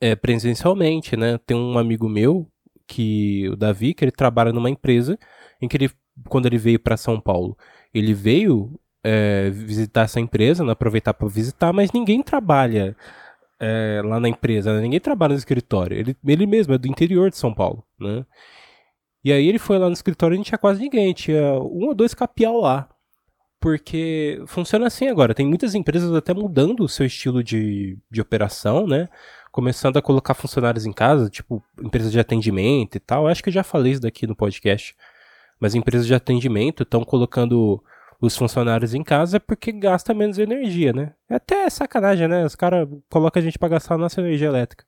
é, 0.00 0.14
presencialmente, 0.14 1.16
né? 1.16 1.38
Tem 1.38 1.56
um 1.56 1.78
amigo 1.78 2.08
meu 2.08 2.48
que 2.86 3.48
o 3.50 3.56
Davi, 3.56 3.94
que 3.94 4.04
ele 4.04 4.12
trabalha 4.12 4.52
numa 4.52 4.70
empresa 4.70 5.18
em 5.60 5.68
que 5.68 5.76
ele 5.76 5.90
quando 6.28 6.46
ele 6.46 6.58
veio 6.58 6.80
para 6.80 6.96
São 6.96 7.20
Paulo, 7.20 7.56
ele 7.92 8.14
veio 8.14 8.78
é, 9.04 9.50
visitar 9.50 10.02
essa 10.02 10.20
empresa, 10.20 10.64
né, 10.64 10.72
aproveitar 10.72 11.14
para 11.14 11.28
visitar, 11.28 11.72
mas 11.72 11.92
ninguém 11.92 12.22
trabalha 12.22 12.96
é, 13.60 14.02
lá 14.04 14.18
na 14.18 14.28
empresa, 14.28 14.74
né, 14.74 14.80
ninguém 14.80 15.00
trabalha 15.00 15.32
no 15.32 15.38
escritório. 15.38 15.96
Ele, 15.96 16.16
ele 16.26 16.46
mesmo 16.46 16.74
é 16.74 16.78
do 16.78 16.88
interior 16.88 17.30
de 17.30 17.36
São 17.36 17.54
Paulo, 17.54 17.84
né? 17.98 18.24
E 19.24 19.32
aí 19.32 19.48
ele 19.48 19.58
foi 19.58 19.78
lá 19.78 19.86
no 19.86 19.92
escritório 19.92 20.34
e 20.34 20.38
não 20.38 20.44
tinha 20.44 20.58
quase 20.58 20.80
ninguém, 20.80 21.12
tinha 21.12 21.54
um 21.54 21.88
ou 21.88 21.94
dois 21.94 22.14
capial 22.14 22.60
lá. 22.60 22.88
Porque 23.60 24.40
funciona 24.46 24.86
assim 24.86 25.08
agora, 25.08 25.34
tem 25.34 25.46
muitas 25.46 25.74
empresas 25.74 26.14
até 26.14 26.32
mudando 26.32 26.84
o 26.84 26.88
seu 26.88 27.04
estilo 27.04 27.42
de, 27.42 27.98
de 28.08 28.20
operação, 28.20 28.86
né? 28.86 29.08
Começando 29.58 29.96
a 29.96 30.02
colocar 30.02 30.34
funcionários 30.34 30.86
em 30.86 30.92
casa, 30.92 31.28
tipo 31.28 31.60
empresa 31.82 32.10
de 32.10 32.20
atendimento 32.20 32.94
e 32.94 33.00
tal. 33.00 33.26
Acho 33.26 33.42
que 33.42 33.48
eu 33.48 33.52
já 33.52 33.64
falei 33.64 33.92
isso 33.92 34.02
daqui 34.02 34.24
no 34.24 34.36
podcast 34.36 34.94
mas 35.60 35.74
empresas 35.74 36.06
de 36.06 36.14
atendimento 36.14 36.82
estão 36.82 37.04
colocando 37.04 37.82
os 38.20 38.36
funcionários 38.36 38.94
em 38.94 39.02
casa 39.02 39.38
porque 39.38 39.72
gasta 39.72 40.14
menos 40.14 40.38
energia, 40.38 40.92
né? 40.92 41.14
É 41.28 41.36
até 41.36 41.68
sacanagem, 41.70 42.28
né? 42.28 42.44
Os 42.44 42.54
caras 42.54 42.88
colocam 43.08 43.40
a 43.40 43.44
gente 43.44 43.58
para 43.58 43.68
gastar 43.68 43.94
a 43.94 43.98
nossa 43.98 44.20
energia 44.20 44.48
elétrica. 44.48 44.84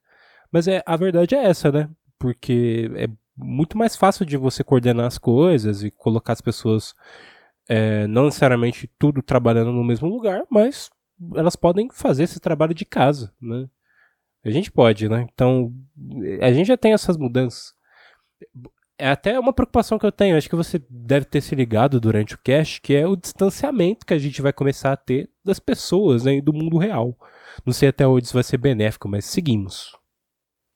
Mas 0.50 0.66
é, 0.66 0.82
a 0.84 0.96
verdade 0.96 1.34
é 1.34 1.44
essa, 1.44 1.70
né? 1.70 1.88
Porque 2.18 2.90
é 2.96 3.08
muito 3.36 3.78
mais 3.78 3.96
fácil 3.96 4.26
de 4.26 4.36
você 4.36 4.64
coordenar 4.64 5.06
as 5.06 5.18
coisas 5.18 5.82
e 5.82 5.90
colocar 5.90 6.32
as 6.32 6.40
pessoas, 6.40 6.94
é, 7.68 8.06
não 8.06 8.24
necessariamente 8.24 8.90
tudo 8.98 9.22
trabalhando 9.22 9.72
no 9.72 9.84
mesmo 9.84 10.08
lugar, 10.08 10.44
mas 10.50 10.90
elas 11.34 11.54
podem 11.54 11.88
fazer 11.92 12.24
esse 12.24 12.40
trabalho 12.40 12.74
de 12.74 12.84
casa, 12.84 13.32
né? 13.40 13.68
A 14.44 14.50
gente 14.50 14.70
pode, 14.70 15.08
né? 15.08 15.26
Então, 15.32 15.72
a 16.40 16.52
gente 16.52 16.68
já 16.68 16.76
tem 16.76 16.92
essas 16.92 17.16
mudanças 17.16 17.74
é 19.00 19.08
até 19.08 19.40
uma 19.40 19.52
preocupação 19.52 19.98
que 19.98 20.04
eu 20.04 20.12
tenho, 20.12 20.36
acho 20.36 20.48
que 20.48 20.54
você 20.54 20.80
deve 20.90 21.24
ter 21.24 21.40
se 21.40 21.54
ligado 21.54 21.98
durante 21.98 22.34
o 22.34 22.38
cast, 22.38 22.80
que 22.82 22.94
é 22.94 23.06
o 23.06 23.16
distanciamento 23.16 24.04
que 24.04 24.12
a 24.12 24.18
gente 24.18 24.42
vai 24.42 24.52
começar 24.52 24.92
a 24.92 24.96
ter 24.96 25.30
das 25.42 25.58
pessoas 25.58 26.24
né, 26.24 26.38
do 26.40 26.52
mundo 26.52 26.76
real. 26.76 27.16
Não 27.64 27.72
sei 27.72 27.88
até 27.88 28.06
onde 28.06 28.26
isso 28.26 28.34
vai 28.34 28.42
ser 28.42 28.58
benéfico, 28.58 29.08
mas 29.08 29.24
seguimos. 29.24 29.96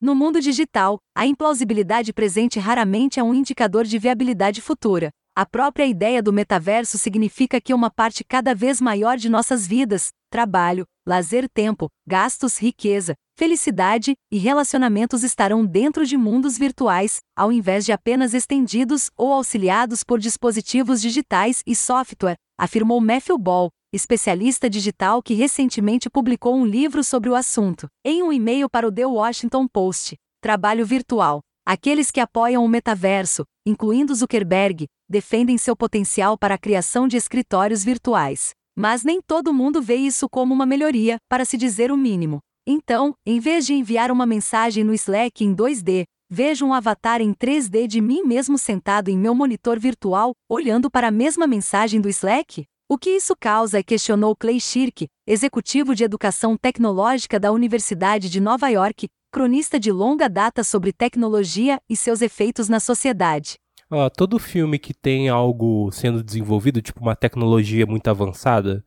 No 0.01 0.15
mundo 0.15 0.41
digital, 0.41 0.99
a 1.15 1.27
implausibilidade 1.27 2.15
presente 2.15 2.59
raramente 2.59 3.21
é 3.21 3.23
um 3.23 3.35
indicador 3.35 3.85
de 3.85 3.99
viabilidade 3.99 4.63
futura. 4.63 5.11
A 5.37 5.45
própria 5.45 5.85
ideia 5.85 6.23
do 6.23 6.33
metaverso 6.33 6.97
significa 6.97 7.61
que 7.61 7.75
uma 7.75 7.91
parte 7.91 8.25
cada 8.25 8.55
vez 8.55 8.81
maior 8.81 9.19
de 9.19 9.29
nossas 9.29 9.67
vidas, 9.67 10.13
trabalho, 10.31 10.87
lazer, 11.07 11.49
tempo, 11.49 11.89
gastos, 12.07 12.59
riqueza, 12.59 13.15
felicidade 13.37 14.15
e 14.31 14.39
relacionamentos 14.39 15.23
estarão 15.23 15.65
dentro 15.65 16.07
de 16.07 16.17
mundos 16.17 16.57
virtuais, 16.57 17.19
ao 17.37 17.53
invés 17.53 17.85
de 17.85 17.93
apenas 17.93 18.33
estendidos 18.33 19.11
ou 19.17 19.33
auxiliados 19.33 20.03
por 20.03 20.19
dispositivos 20.19 21.01
digitais 21.01 21.63
e 21.67 21.75
software, 21.75 22.37
afirmou 22.59 23.01
Matthew 23.01 23.39
Ball, 23.39 23.71
especialista 23.93 24.69
digital 24.71 25.23
que 25.23 25.35
recentemente 25.35 26.09
publicou 26.09 26.57
um 26.57 26.65
livro 26.65 27.05
sobre 27.05 27.29
o 27.29 27.35
assunto. 27.35 27.87
Em 28.05 28.23
um 28.23 28.33
e-mail 28.33 28.69
para 28.69 28.89
o 28.89 28.93
The 28.93 29.07
Washington 29.07 29.69
Post, 29.69 30.17
Trabalho 30.41 30.85
Virtual. 30.87 31.41
Aqueles 31.67 32.11
que 32.11 32.21
apoiam 32.21 32.63
o 32.63 32.69
metaverso, 32.69 33.45
incluindo 33.65 34.15
Zuckerberg, 34.15 34.87
defendem 35.09 35.57
seu 35.57 35.75
potencial 35.75 36.37
para 36.37 36.57
a 36.57 36.59
criação 36.59 37.09
de 37.09 37.17
escritórios 37.17 37.83
virtuais. 37.83 38.51
Mas 38.77 39.05
nem 39.05 39.21
todo 39.21 39.55
mundo 39.55 39.81
vê 39.81 39.95
isso 39.95 40.29
como 40.29 40.53
uma 40.53 40.67
melhoria, 40.67 41.19
para 41.29 41.45
se 41.45 41.57
dizer 41.57 41.93
o 41.93 41.97
mínimo. 41.97 42.41
Então, 42.67 43.15
em 43.27 43.39
vez 43.39 43.67
de 43.67 43.75
enviar 43.75 44.11
uma 44.11 44.27
mensagem 44.27 44.83
no 44.83 44.95
Slack 44.95 45.45
em 45.45 45.55
2D, 45.55 46.05
vejo 46.31 46.67
um 46.67 46.73
avatar 46.73 47.21
em 47.21 47.33
3D 47.33 47.87
de 47.87 48.01
mim 48.01 48.23
mesmo 48.23 48.59
sentado 48.59 49.09
em 49.11 49.19
meu 49.19 49.35
monitor 49.35 49.79
virtual, 49.79 50.33
olhando 50.49 50.91
para 50.91 51.09
a 51.09 51.13
mesma 51.13 51.47
mensagem 51.47 52.01
do 52.01 52.09
Slack? 52.09 52.65
O 52.89 52.99
que 52.99 53.11
isso 53.11 53.35
causa? 53.39 53.83
questionou 53.83 54.35
Clay 54.37 54.61
Shirk, 54.61 55.07
executivo 55.27 55.95
de 55.95 56.05
educação 56.05 56.57
tecnológica 56.57 57.39
da 57.39 57.53
Universidade 57.53 58.29
de 58.29 58.41
Nova 58.41 58.69
York, 58.69 59.09
cronista 59.33 59.81
de 59.81 59.91
longa 59.91 60.29
data 60.29 60.63
sobre 60.63 60.93
tecnologia 60.93 61.81
e 61.89 61.97
seus 61.97 62.23
efeitos 62.23 62.69
na 62.69 62.79
sociedade. 62.81 63.57
Uh, 63.91 64.11
todo 64.17 64.39
filme 64.39 64.79
que 64.79 64.95
tem 64.95 65.29
algo 65.29 65.91
sendo 65.93 66.23
desenvolvido, 66.23 66.81
tipo 66.81 67.01
uma 67.01 67.15
tecnologia 67.15 67.87
muito 67.87 68.09
avançada, 68.09 68.83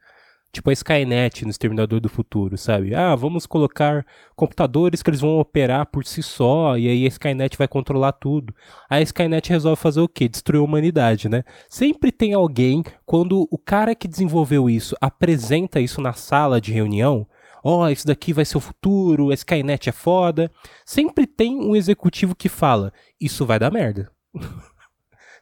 tipo 0.51 0.69
a 0.69 0.73
Skynet 0.73 1.43
no 1.45 1.51
Exterminador 1.51 1.99
do 1.99 2.09
Futuro, 2.09 2.57
sabe? 2.57 2.95
Ah, 2.95 3.15
vamos 3.15 3.45
colocar 3.45 4.05
computadores 4.35 5.03
que 5.03 5.09
eles 5.09 5.21
vão 5.21 5.39
operar 5.39 5.85
por 5.85 6.05
si 6.05 6.23
só 6.23 6.77
e 6.77 6.87
aí 6.87 7.05
a 7.05 7.07
Skynet 7.07 7.57
vai 7.57 7.67
controlar 7.67 8.13
tudo. 8.13 8.53
A 8.89 9.01
Skynet 9.01 9.49
resolve 9.49 9.79
fazer 9.79 10.01
o 10.01 10.07
quê? 10.07 10.27
Destruir 10.27 10.59
a 10.59 10.63
humanidade, 10.63 11.29
né? 11.29 11.43
Sempre 11.69 12.11
tem 12.11 12.33
alguém, 12.33 12.83
quando 13.05 13.47
o 13.51 13.57
cara 13.57 13.93
que 13.93 14.07
desenvolveu 14.07 14.69
isso 14.69 14.95
apresenta 14.99 15.79
isso 15.79 16.01
na 16.01 16.13
sala 16.13 16.59
de 16.59 16.71
reunião, 16.73 17.27
ó, 17.63 17.83
oh, 17.83 17.89
isso 17.89 18.07
daqui 18.07 18.33
vai 18.33 18.45
ser 18.45 18.57
o 18.57 18.61
futuro, 18.61 19.29
a 19.29 19.33
Skynet 19.33 19.89
é 19.89 19.91
foda. 19.91 20.51
Sempre 20.85 21.27
tem 21.27 21.55
um 21.55 21.75
executivo 21.75 22.35
que 22.35 22.49
fala, 22.49 22.91
isso 23.21 23.45
vai 23.45 23.59
dar 23.59 23.71
merda. 23.71 24.11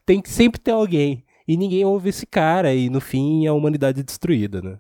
tem 0.06 0.22
que 0.22 0.30
sempre 0.30 0.60
ter 0.60 0.72
alguém. 0.72 1.24
E 1.48 1.58
ninguém 1.58 1.86
ouve 1.86 2.10
esse 2.10 2.26
cara, 2.26 2.74
e 2.74 2.90
no 2.90 3.00
fim 3.00 3.46
a 3.46 3.54
humanidade 3.54 4.00
é 4.00 4.04
destruída, 4.04 4.62
né? 4.62 4.80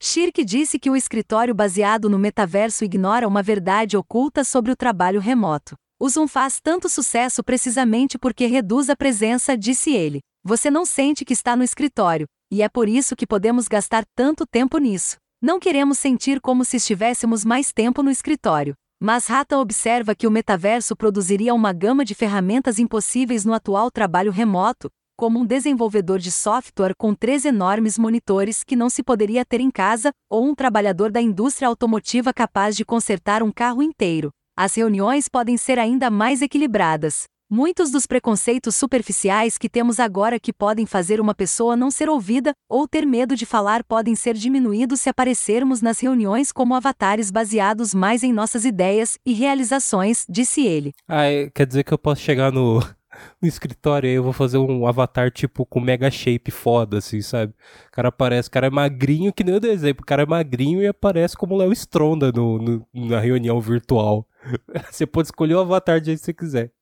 Shirk 0.00 0.44
disse 0.44 0.78
que 0.78 0.88
o 0.88 0.96
escritório 0.96 1.52
baseado 1.52 2.08
no 2.08 2.18
metaverso 2.18 2.84
ignora 2.84 3.26
uma 3.26 3.42
verdade 3.42 3.96
oculta 3.96 4.44
sobre 4.44 4.70
o 4.70 4.76
trabalho 4.76 5.20
remoto. 5.20 5.76
O 5.98 6.08
Zoom 6.08 6.28
faz 6.28 6.60
tanto 6.60 6.88
sucesso 6.88 7.42
precisamente 7.42 8.16
porque 8.16 8.46
reduz 8.46 8.88
a 8.88 8.94
presença, 8.94 9.58
disse 9.58 9.92
ele. 9.92 10.20
Você 10.44 10.70
não 10.70 10.86
sente 10.86 11.24
que 11.24 11.32
está 11.32 11.56
no 11.56 11.64
escritório, 11.64 12.28
e 12.48 12.62
é 12.62 12.68
por 12.68 12.88
isso 12.88 13.16
que 13.16 13.26
podemos 13.26 13.66
gastar 13.66 14.04
tanto 14.14 14.46
tempo 14.46 14.78
nisso. 14.78 15.16
Não 15.42 15.58
queremos 15.58 15.98
sentir 15.98 16.40
como 16.40 16.64
se 16.64 16.76
estivéssemos 16.76 17.44
mais 17.44 17.72
tempo 17.72 18.00
no 18.00 18.10
escritório. 18.10 18.74
Mas 19.00 19.28
Rata 19.28 19.56
observa 19.56 20.12
que 20.12 20.26
o 20.26 20.30
metaverso 20.30 20.96
produziria 20.96 21.54
uma 21.54 21.72
gama 21.72 22.04
de 22.04 22.16
ferramentas 22.16 22.80
impossíveis 22.80 23.44
no 23.44 23.54
atual 23.54 23.92
trabalho 23.92 24.32
remoto, 24.32 24.90
como 25.16 25.38
um 25.38 25.46
desenvolvedor 25.46 26.18
de 26.18 26.32
software 26.32 26.96
com 26.98 27.14
três 27.14 27.44
enormes 27.44 27.96
monitores 27.96 28.64
que 28.64 28.74
não 28.74 28.90
se 28.90 29.04
poderia 29.04 29.44
ter 29.44 29.60
em 29.60 29.70
casa, 29.70 30.10
ou 30.28 30.44
um 30.44 30.54
trabalhador 30.54 31.12
da 31.12 31.20
indústria 31.20 31.68
automotiva 31.68 32.34
capaz 32.34 32.76
de 32.76 32.84
consertar 32.84 33.40
um 33.40 33.52
carro 33.52 33.84
inteiro. 33.84 34.30
As 34.56 34.74
reuniões 34.74 35.28
podem 35.28 35.56
ser 35.56 35.78
ainda 35.78 36.10
mais 36.10 36.42
equilibradas. 36.42 37.24
Muitos 37.50 37.90
dos 37.90 38.06
preconceitos 38.06 38.74
superficiais 38.74 39.56
que 39.56 39.70
temos 39.70 39.98
agora 39.98 40.38
que 40.38 40.52
podem 40.52 40.84
fazer 40.84 41.18
uma 41.18 41.34
pessoa 41.34 41.74
não 41.74 41.90
ser 41.90 42.06
ouvida 42.06 42.52
ou 42.68 42.86
ter 42.86 43.06
medo 43.06 43.34
de 43.34 43.46
falar 43.46 43.82
podem 43.82 44.14
ser 44.14 44.34
diminuídos 44.34 45.00
se 45.00 45.08
aparecermos 45.08 45.80
nas 45.80 45.98
reuniões 45.98 46.52
como 46.52 46.74
avatares 46.74 47.30
baseados 47.30 47.94
mais 47.94 48.22
em 48.22 48.34
nossas 48.34 48.66
ideias 48.66 49.16
e 49.24 49.32
realizações, 49.32 50.26
disse 50.28 50.66
ele. 50.66 50.92
Ah, 51.08 51.24
é, 51.24 51.48
quer 51.48 51.66
dizer 51.66 51.84
que 51.84 51.94
eu 51.94 51.96
posso 51.96 52.20
chegar 52.20 52.52
no, 52.52 52.80
no 53.40 53.48
escritório 53.48 54.10
e 54.10 54.14
eu 54.16 54.22
vou 54.22 54.34
fazer 54.34 54.58
um 54.58 54.86
avatar 54.86 55.30
tipo 55.30 55.64
com 55.64 55.80
mega 55.80 56.10
shape 56.10 56.50
foda, 56.50 56.98
assim, 56.98 57.22
sabe? 57.22 57.54
O 57.88 57.92
cara 57.92 58.08
aparece, 58.08 58.50
o 58.50 58.52
cara 58.52 58.66
é 58.66 58.70
magrinho, 58.70 59.32
que 59.32 59.42
nem 59.42 59.54
eu 59.54 59.70
exemplo, 59.72 60.02
o 60.02 60.06
cara 60.06 60.24
é 60.24 60.26
magrinho 60.26 60.82
e 60.82 60.86
aparece 60.86 61.34
como 61.34 61.56
Léo 61.56 61.72
Stronda 61.72 62.30
no, 62.30 62.58
no, 62.58 62.86
na 62.92 63.18
reunião 63.20 63.58
virtual. 63.58 64.28
Você 64.92 65.06
pode 65.06 65.28
escolher 65.28 65.54
o 65.54 65.60
avatar 65.60 65.98
de 65.98 66.08
jeito 66.08 66.18
que 66.18 66.26
você 66.26 66.34
quiser. 66.34 66.77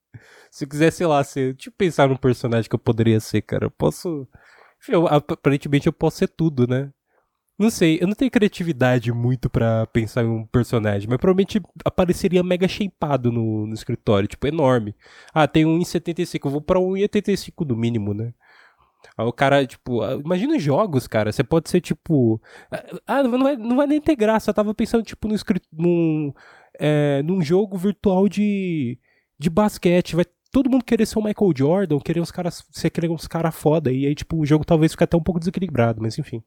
Se 0.51 0.65
eu 0.65 0.69
quiser, 0.69 0.91
sei 0.93 1.07
lá, 1.07 1.23
ser, 1.25 1.57
eu 1.67 1.73
pensar 1.73 2.09
num 2.09 2.17
personagem 2.17 2.69
que 2.69 2.75
eu 2.75 2.79
poderia 2.79 3.21
ser, 3.21 3.43
cara. 3.43 3.67
Eu 3.67 3.71
posso. 3.71 4.29
Eu, 4.89 5.07
aparentemente 5.09 5.87
eu 5.87 5.93
posso 5.93 6.19
ser 6.19 6.29
tudo, 6.29 6.67
né? 6.67 6.93
Não 7.59 7.71
sei, 7.71 7.99
eu 8.03 8.07
não 8.07 8.15
tenho 8.15 8.31
criatividade 8.31 9.11
muito 9.13 9.49
para 9.49 9.87
pensar 9.87 10.23
em 10.23 10.29
um 10.29 10.45
personagem, 10.47 11.09
mas 11.09 11.19
provavelmente 11.19 11.59
apareceria 11.85 12.43
mega 12.43 12.69
shapeado 12.69 13.33
no, 13.33 13.67
no 13.67 13.73
escritório, 13.73 14.29
tipo, 14.29 14.47
enorme. 14.47 14.95
Ah, 15.33 15.49
tem 15.49 15.65
1,75, 15.65 16.45
eu 16.45 16.51
vou 16.51 16.61
pra 16.61 16.79
1,85 16.79 17.67
no 17.67 17.75
mínimo, 17.75 18.13
né? 18.13 18.35
Aí 19.17 19.25
o 19.27 19.33
cara, 19.33 19.67
tipo, 19.67 20.03
ah, 20.03 20.15
imagina 20.15 20.59
jogos, 20.59 21.07
cara. 21.07 21.33
Você 21.33 21.45
pode 21.45 21.71
ser 21.71 21.81
tipo. 21.81 22.41
Ah, 23.07 23.23
não 23.23 23.43
vai, 23.43 23.57
não 23.57 23.77
vai 23.77 23.87
nem 23.87 24.01
ter 24.01 24.17
graça. 24.17 24.51
Eu 24.51 24.55
tava 24.55 24.75
pensando, 24.75 25.03
tipo, 25.05 25.29
no, 25.29 25.37
num, 25.73 26.35
é, 26.79 27.23
num 27.23 27.41
jogo 27.43 27.77
virtual 27.77 28.29
de, 28.29 28.99
de 29.38 29.51
basquete. 29.51 30.16
Vai 30.16 30.25
todo 30.51 30.70
mundo 30.70 30.85
querer 30.85 31.07
ser 31.07 31.18
o 31.18 31.22
Michael 31.22 31.53
Jordan, 31.55 31.99
querer 32.01 32.20
uns 32.20 32.31
caras, 32.31 32.64
você 32.70 32.88
querer 32.88 33.11
uns 33.11 33.27
caras 33.27 33.55
foda, 33.55 33.92
e 33.92 34.07
aí, 34.07 34.14
tipo, 34.14 34.38
o 34.38 34.46
jogo 34.46 34.64
talvez 34.64 34.92
fique 34.92 35.05
até 35.05 35.16
um 35.16 35.22
pouco 35.22 35.38
desequilibrado, 35.38 36.01
mas 36.01 36.18
enfim. 36.18 36.42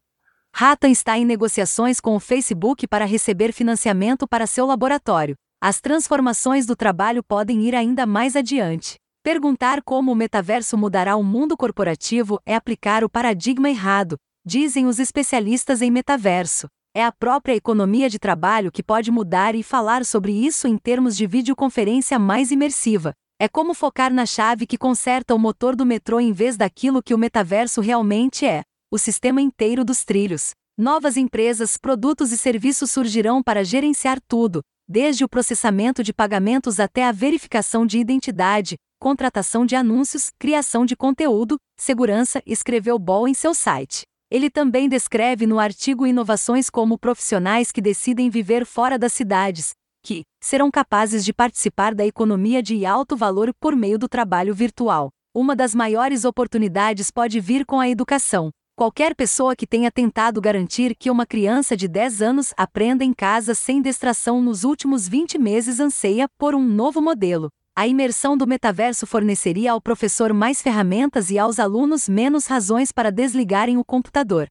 Ratan 0.53 0.89
está 0.89 1.17
em 1.17 1.25
negociações 1.25 1.99
com 1.99 2.15
o 2.15 2.19
Facebook 2.19 2.87
para 2.87 3.05
receber 3.05 3.51
financiamento 3.53 4.27
para 4.27 4.47
seu 4.47 4.65
laboratório. 4.65 5.35
As 5.61 5.79
transformações 5.79 6.65
do 6.65 6.75
trabalho 6.75 7.21
podem 7.23 7.61
ir 7.67 7.75
ainda 7.75 8.05
mais 8.05 8.35
adiante. 8.35 8.97
Perguntar 9.21 9.83
como 9.83 10.11
o 10.11 10.15
metaverso 10.15 10.77
mudará 10.77 11.15
o 11.15 11.23
mundo 11.23 11.57
corporativo 11.57 12.39
é 12.45 12.55
aplicar 12.55 13.03
o 13.03 13.09
paradigma 13.09 13.69
errado, 13.69 14.17
dizem 14.45 14.85
os 14.85 14.97
especialistas 14.97 15.81
em 15.81 15.91
metaverso. 15.91 16.67
É 16.95 17.03
a 17.03 17.11
própria 17.11 17.53
economia 17.53 18.09
de 18.09 18.17
trabalho 18.17 18.71
que 18.71 18.81
pode 18.81 19.11
mudar 19.11 19.53
e 19.53 19.61
falar 19.61 20.03
sobre 20.03 20.31
isso 20.31 20.67
em 20.67 20.75
termos 20.75 21.15
de 21.15 21.27
videoconferência 21.27 22.17
mais 22.17 22.49
imersiva, 22.49 23.13
é 23.39 23.47
como 23.47 23.73
focar 23.73 24.11
na 24.11 24.25
chave 24.25 24.65
que 24.65 24.77
conserta 24.77 25.35
o 25.35 25.39
motor 25.39 25.75
do 25.75 25.85
metrô 25.85 26.19
em 26.19 26.33
vez 26.33 26.57
daquilo 26.57 27.01
que 27.01 27.13
o 27.13 27.17
metaverso 27.17 27.79
realmente 27.79 28.45
é 28.45 28.63
o 28.91 28.97
sistema 28.97 29.39
inteiro 29.39 29.85
dos 29.85 30.03
trilhos. 30.03 30.51
Novas 30.77 31.15
empresas, 31.15 31.77
produtos 31.77 32.31
e 32.31 32.37
serviços 32.37 32.89
surgirão 32.89 33.43
para 33.43 33.63
gerenciar 33.63 34.19
tudo, 34.27 34.61
desde 34.87 35.23
o 35.23 35.29
processamento 35.29 36.03
de 36.03 36.11
pagamentos 36.11 36.79
até 36.79 37.05
a 37.05 37.11
verificação 37.11 37.85
de 37.85 37.99
identidade, 37.99 38.75
contratação 38.99 39.65
de 39.65 39.75
anúncios, 39.75 40.31
criação 40.39 40.85
de 40.85 40.95
conteúdo, 40.95 41.57
segurança, 41.77 42.41
escreveu 42.45 42.97
Ball 42.97 43.27
em 43.27 43.33
seu 43.33 43.53
site. 43.53 44.08
Ele 44.31 44.47
também 44.47 44.87
descreve 44.87 45.47
no 45.47 45.57
artigo 45.57 46.05
inovações 46.05 46.69
como 46.69 46.99
profissionais 46.99 47.71
que 47.71 47.81
decidem 47.81 48.29
viver 48.29 48.63
fora 48.63 48.97
das 48.97 49.11
cidades, 49.11 49.71
que 50.03 50.23
serão 50.39 50.69
capazes 50.69 51.25
de 51.25 51.33
participar 51.33 51.95
da 51.95 52.05
economia 52.05 52.61
de 52.61 52.85
alto 52.85 53.17
valor 53.17 53.51
por 53.59 53.75
meio 53.75 53.97
do 53.97 54.07
trabalho 54.07 54.53
virtual. 54.53 55.09
Uma 55.33 55.55
das 55.55 55.73
maiores 55.73 56.25
oportunidades 56.25 57.09
pode 57.09 57.39
vir 57.39 57.65
com 57.65 57.79
a 57.79 57.89
educação. 57.89 58.51
Qualquer 58.75 59.15
pessoa 59.15 59.55
que 59.55 59.65
tenha 59.65 59.91
tentado 59.91 60.39
garantir 60.39 60.95
que 60.95 61.09
uma 61.09 61.25
criança 61.25 61.75
de 61.75 61.87
10 61.87 62.21
anos 62.21 62.53
aprenda 62.55 63.03
em 63.03 63.13
casa 63.13 63.55
sem 63.55 63.81
distração 63.81 64.41
nos 64.41 64.63
últimos 64.63 65.07
20 65.07 65.39
meses 65.39 65.79
anseia 65.79 66.29
por 66.37 66.53
um 66.53 66.63
novo 66.63 67.01
modelo. 67.01 67.49
A 67.79 67.87
imersão 67.87 68.35
do 68.35 68.45
metaverso 68.45 69.07
forneceria 69.07 69.71
ao 69.71 69.79
professor 69.79 70.33
mais 70.33 70.61
ferramentas 70.61 71.31
e 71.31 71.39
aos 71.39 71.59
alunos 71.59 72.09
menos 72.09 72.45
razões 72.45 72.91
para 72.91 73.09
desligarem 73.09 73.77
o 73.77 73.85
computador. 73.85 74.49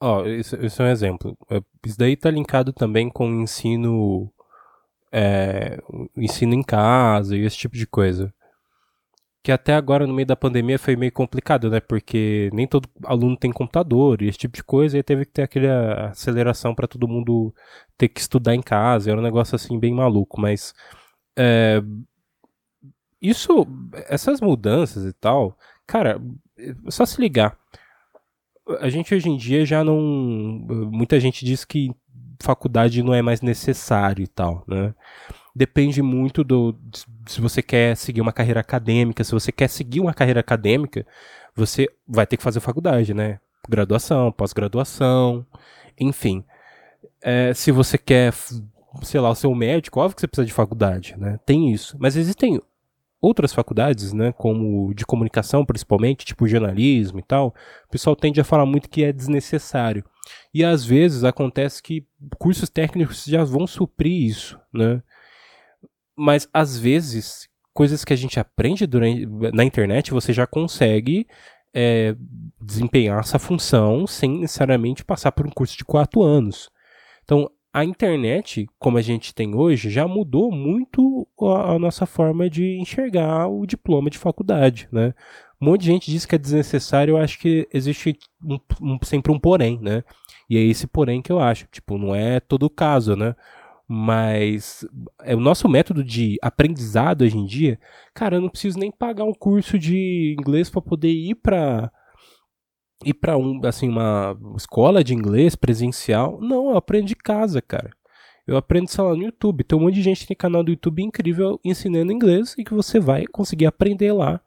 Ó, 0.00 0.22
oh, 0.22 0.26
isso, 0.26 0.56
isso, 0.56 0.82
é 0.82 0.86
um 0.86 0.88
exemplo. 0.88 1.38
É, 1.48 1.62
isso 1.86 1.96
daí 1.96 2.14
está 2.14 2.32
linkado 2.32 2.72
também 2.72 3.08
com 3.08 3.28
ensino 3.42 4.28
é, 5.12 5.78
ensino 6.16 6.52
em 6.52 6.64
casa 6.64 7.36
e 7.36 7.44
esse 7.44 7.56
tipo 7.56 7.76
de 7.76 7.86
coisa. 7.86 8.34
Que 9.40 9.52
até 9.52 9.74
agora, 9.74 10.04
no 10.04 10.12
meio 10.12 10.26
da 10.26 10.34
pandemia, 10.34 10.80
foi 10.80 10.96
meio 10.96 11.12
complicado, 11.12 11.70
né? 11.70 11.78
Porque 11.78 12.50
nem 12.52 12.66
todo 12.66 12.88
aluno 13.04 13.36
tem 13.36 13.52
computador 13.52 14.20
e 14.20 14.26
esse 14.26 14.38
tipo 14.38 14.56
de 14.56 14.64
coisa, 14.64 14.98
e 14.98 15.02
teve 15.04 15.26
que 15.26 15.30
ter 15.30 15.42
aquela 15.42 16.08
aceleração 16.08 16.74
para 16.74 16.88
todo 16.88 17.06
mundo 17.06 17.54
ter 17.96 18.08
que 18.08 18.18
estudar 18.18 18.56
em 18.56 18.60
casa. 18.60 19.12
Era 19.12 19.20
um 19.20 19.22
negócio 19.22 19.54
assim 19.54 19.78
bem 19.78 19.94
maluco, 19.94 20.40
mas 20.40 20.74
é, 21.38 21.80
isso, 23.22 23.66
essas 24.08 24.40
mudanças 24.40 25.04
e 25.04 25.12
tal, 25.12 25.56
cara, 25.86 26.20
só 26.88 27.06
se 27.06 27.20
ligar. 27.20 27.56
A 28.80 28.88
gente 28.88 29.14
hoje 29.14 29.28
em 29.28 29.36
dia 29.36 29.64
já 29.64 29.84
não. 29.84 30.00
Muita 30.90 31.20
gente 31.20 31.44
diz 31.44 31.64
que 31.64 31.90
faculdade 32.42 33.02
não 33.02 33.14
é 33.14 33.22
mais 33.22 33.40
necessário 33.40 34.22
e 34.22 34.26
tal, 34.26 34.64
né? 34.66 34.94
Depende 35.54 36.02
muito 36.02 36.42
do. 36.42 36.76
Se 37.26 37.40
você 37.40 37.62
quer 37.62 37.96
seguir 37.96 38.20
uma 38.20 38.32
carreira 38.32 38.60
acadêmica, 38.60 39.22
se 39.22 39.32
você 39.32 39.52
quer 39.52 39.68
seguir 39.68 40.00
uma 40.00 40.14
carreira 40.14 40.40
acadêmica, 40.40 41.06
você 41.54 41.88
vai 42.06 42.26
ter 42.26 42.36
que 42.36 42.42
fazer 42.42 42.60
faculdade, 42.60 43.14
né? 43.14 43.38
Graduação, 43.68 44.32
pós-graduação, 44.32 45.46
enfim. 45.98 46.44
É, 47.20 47.54
se 47.54 47.70
você 47.70 47.96
quer, 47.96 48.32
sei 49.02 49.20
lá, 49.20 49.32
ser 49.34 49.46
um 49.46 49.54
médico, 49.54 50.00
óbvio 50.00 50.16
que 50.16 50.20
você 50.22 50.26
precisa 50.26 50.46
de 50.46 50.52
faculdade, 50.52 51.14
né? 51.18 51.38
Tem 51.46 51.72
isso. 51.72 51.96
Mas 52.00 52.16
existem 52.16 52.60
outras 53.22 53.52
faculdades, 53.52 54.12
né, 54.12 54.32
como 54.32 54.92
de 54.92 55.06
comunicação 55.06 55.64
principalmente, 55.64 56.24
tipo 56.26 56.48
jornalismo 56.48 57.20
e 57.20 57.22
tal, 57.22 57.54
o 57.86 57.90
pessoal 57.90 58.16
tende 58.16 58.40
a 58.40 58.44
falar 58.44 58.66
muito 58.66 58.90
que 58.90 59.04
é 59.04 59.12
desnecessário. 59.12 60.04
E 60.52 60.64
às 60.64 60.84
vezes 60.84 61.22
acontece 61.22 61.80
que 61.80 62.04
cursos 62.38 62.68
técnicos 62.68 63.24
já 63.24 63.44
vão 63.44 63.66
suprir 63.66 64.26
isso, 64.28 64.58
né? 64.72 65.00
Mas 66.16 66.48
às 66.52 66.76
vezes, 66.76 67.48
coisas 67.72 68.04
que 68.04 68.12
a 68.12 68.16
gente 68.16 68.38
aprende 68.38 68.86
durante, 68.86 69.26
na 69.54 69.64
internet, 69.64 70.10
você 70.10 70.32
já 70.32 70.46
consegue 70.46 71.26
é, 71.72 72.14
desempenhar 72.60 73.20
essa 73.20 73.38
função 73.38 74.06
sem 74.06 74.40
necessariamente 74.40 75.04
passar 75.04 75.32
por 75.32 75.46
um 75.46 75.50
curso 75.50 75.76
de 75.76 75.84
quatro 75.84 76.22
anos. 76.22 76.68
Então, 77.24 77.50
a 77.72 77.84
internet, 77.84 78.68
como 78.78 78.98
a 78.98 79.02
gente 79.02 79.34
tem 79.34 79.54
hoje, 79.54 79.88
já 79.88 80.06
mudou 80.06 80.52
muito 80.52 81.26
a, 81.40 81.72
a, 81.72 81.78
nossa 81.78 82.04
forma 82.04 82.50
de 82.50 82.78
enxergar 82.78 83.48
o 83.48 83.66
diploma 83.66 84.10
de 84.10 84.18
faculdade, 84.18 84.88
né? 84.92 85.14
Um 85.60 85.66
monte 85.66 85.82
de 85.82 85.86
gente 85.86 86.10
diz 86.10 86.26
que 86.26 86.34
é 86.34 86.38
desnecessário, 86.38 87.12
eu 87.12 87.18
acho 87.18 87.38
que 87.38 87.66
existe 87.72 88.18
um, 88.44 88.58
um, 88.80 88.98
sempre 89.02 89.32
um 89.32 89.38
porém, 89.38 89.78
né? 89.80 90.04
E 90.50 90.58
é 90.58 90.60
esse 90.60 90.86
porém 90.86 91.22
que 91.22 91.32
eu 91.32 91.40
acho, 91.40 91.66
tipo, 91.72 91.96
não 91.96 92.14
é 92.14 92.40
todo 92.40 92.68
caso, 92.68 93.16
né? 93.16 93.34
Mas 93.88 94.86
é 95.22 95.34
o 95.34 95.40
nosso 95.40 95.68
método 95.68 96.04
de 96.04 96.38
aprendizado 96.42 97.22
hoje 97.22 97.38
em 97.38 97.46
dia, 97.46 97.78
cara, 98.14 98.36
eu 98.36 98.40
não 98.40 98.48
preciso 98.50 98.78
nem 98.78 98.90
pagar 98.90 99.24
um 99.24 99.34
curso 99.34 99.78
de 99.78 100.36
inglês 100.38 100.68
para 100.68 100.82
poder 100.82 101.10
ir 101.10 101.36
para 101.36 101.90
ir 103.04 103.14
para 103.14 103.36
um, 103.36 103.60
assim, 103.64 103.88
uma 103.88 104.36
escola 104.56 105.02
de 105.02 105.14
inglês 105.14 105.54
presencial. 105.54 106.38
Não, 106.40 106.70
eu 106.70 106.76
aprendo 106.76 107.06
de 107.06 107.16
casa, 107.16 107.60
cara. 107.60 107.90
Eu 108.46 108.56
aprendo, 108.56 108.88
sei 108.88 109.04
lá, 109.04 109.14
no 109.14 109.22
YouTube. 109.22 109.64
Tem 109.64 109.78
um 109.78 109.82
monte 109.82 109.94
de 109.94 110.02
gente 110.02 110.20
que 110.20 110.26
tem 110.28 110.36
canal 110.36 110.64
do 110.64 110.70
YouTube 110.70 111.02
incrível 111.02 111.60
ensinando 111.64 112.12
inglês 112.12 112.54
e 112.58 112.64
que 112.64 112.74
você 112.74 112.98
vai 112.98 113.26
conseguir 113.26 113.66
aprender 113.66 114.12
lá. 114.12 114.40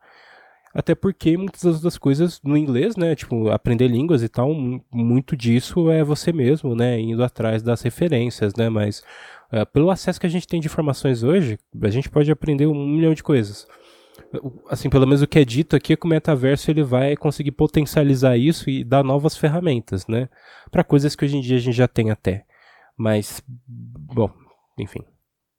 Até 0.73 0.93
porque 0.93 1.37
muitas 1.37 1.63
das 1.63 1.75
outras 1.75 1.97
coisas 1.97 2.41
no 2.43 2.57
inglês, 2.57 2.97
né? 2.97 3.15
Tipo, 3.15 3.49
aprender 3.49 3.87
línguas 3.87 4.21
e 4.21 4.27
tal, 4.27 4.53
muito 4.91 5.37
disso 5.37 5.89
é 5.89 6.03
você 6.03 6.33
mesmo, 6.33 6.75
né? 6.75 6.99
Indo 6.99 7.23
atrás 7.23 7.63
das 7.63 7.81
referências, 7.81 8.53
né? 8.55 8.67
Mas 8.67 9.01
uh, 9.53 9.65
pelo 9.71 9.89
acesso 9.89 10.19
que 10.19 10.27
a 10.27 10.29
gente 10.29 10.45
tem 10.45 10.59
de 10.59 10.67
informações 10.67 11.23
hoje, 11.23 11.57
a 11.81 11.89
gente 11.89 12.09
pode 12.09 12.29
aprender 12.29 12.67
um 12.67 12.87
milhão 12.87 13.13
de 13.13 13.23
coisas 13.23 13.65
assim, 14.69 14.89
pelo 14.89 15.05
menos 15.05 15.21
o 15.21 15.27
que 15.27 15.39
é 15.39 15.45
dito 15.45 15.75
aqui 15.75 15.93
é 15.93 15.95
que 15.95 16.05
o 16.05 16.09
metaverso 16.09 16.69
ele 16.69 16.83
vai 16.83 17.15
conseguir 17.15 17.51
potencializar 17.51 18.37
isso 18.37 18.69
e 18.69 18.83
dar 18.83 19.03
novas 19.03 19.37
ferramentas, 19.37 20.07
né? 20.07 20.29
Para 20.71 20.83
coisas 20.83 21.15
que 21.15 21.25
hoje 21.25 21.37
em 21.37 21.41
dia 21.41 21.57
a 21.57 21.59
gente 21.59 21.75
já 21.75 21.87
tem 21.87 22.11
até. 22.11 22.45
Mas, 22.97 23.41
bom, 23.67 24.31
enfim. 24.77 25.03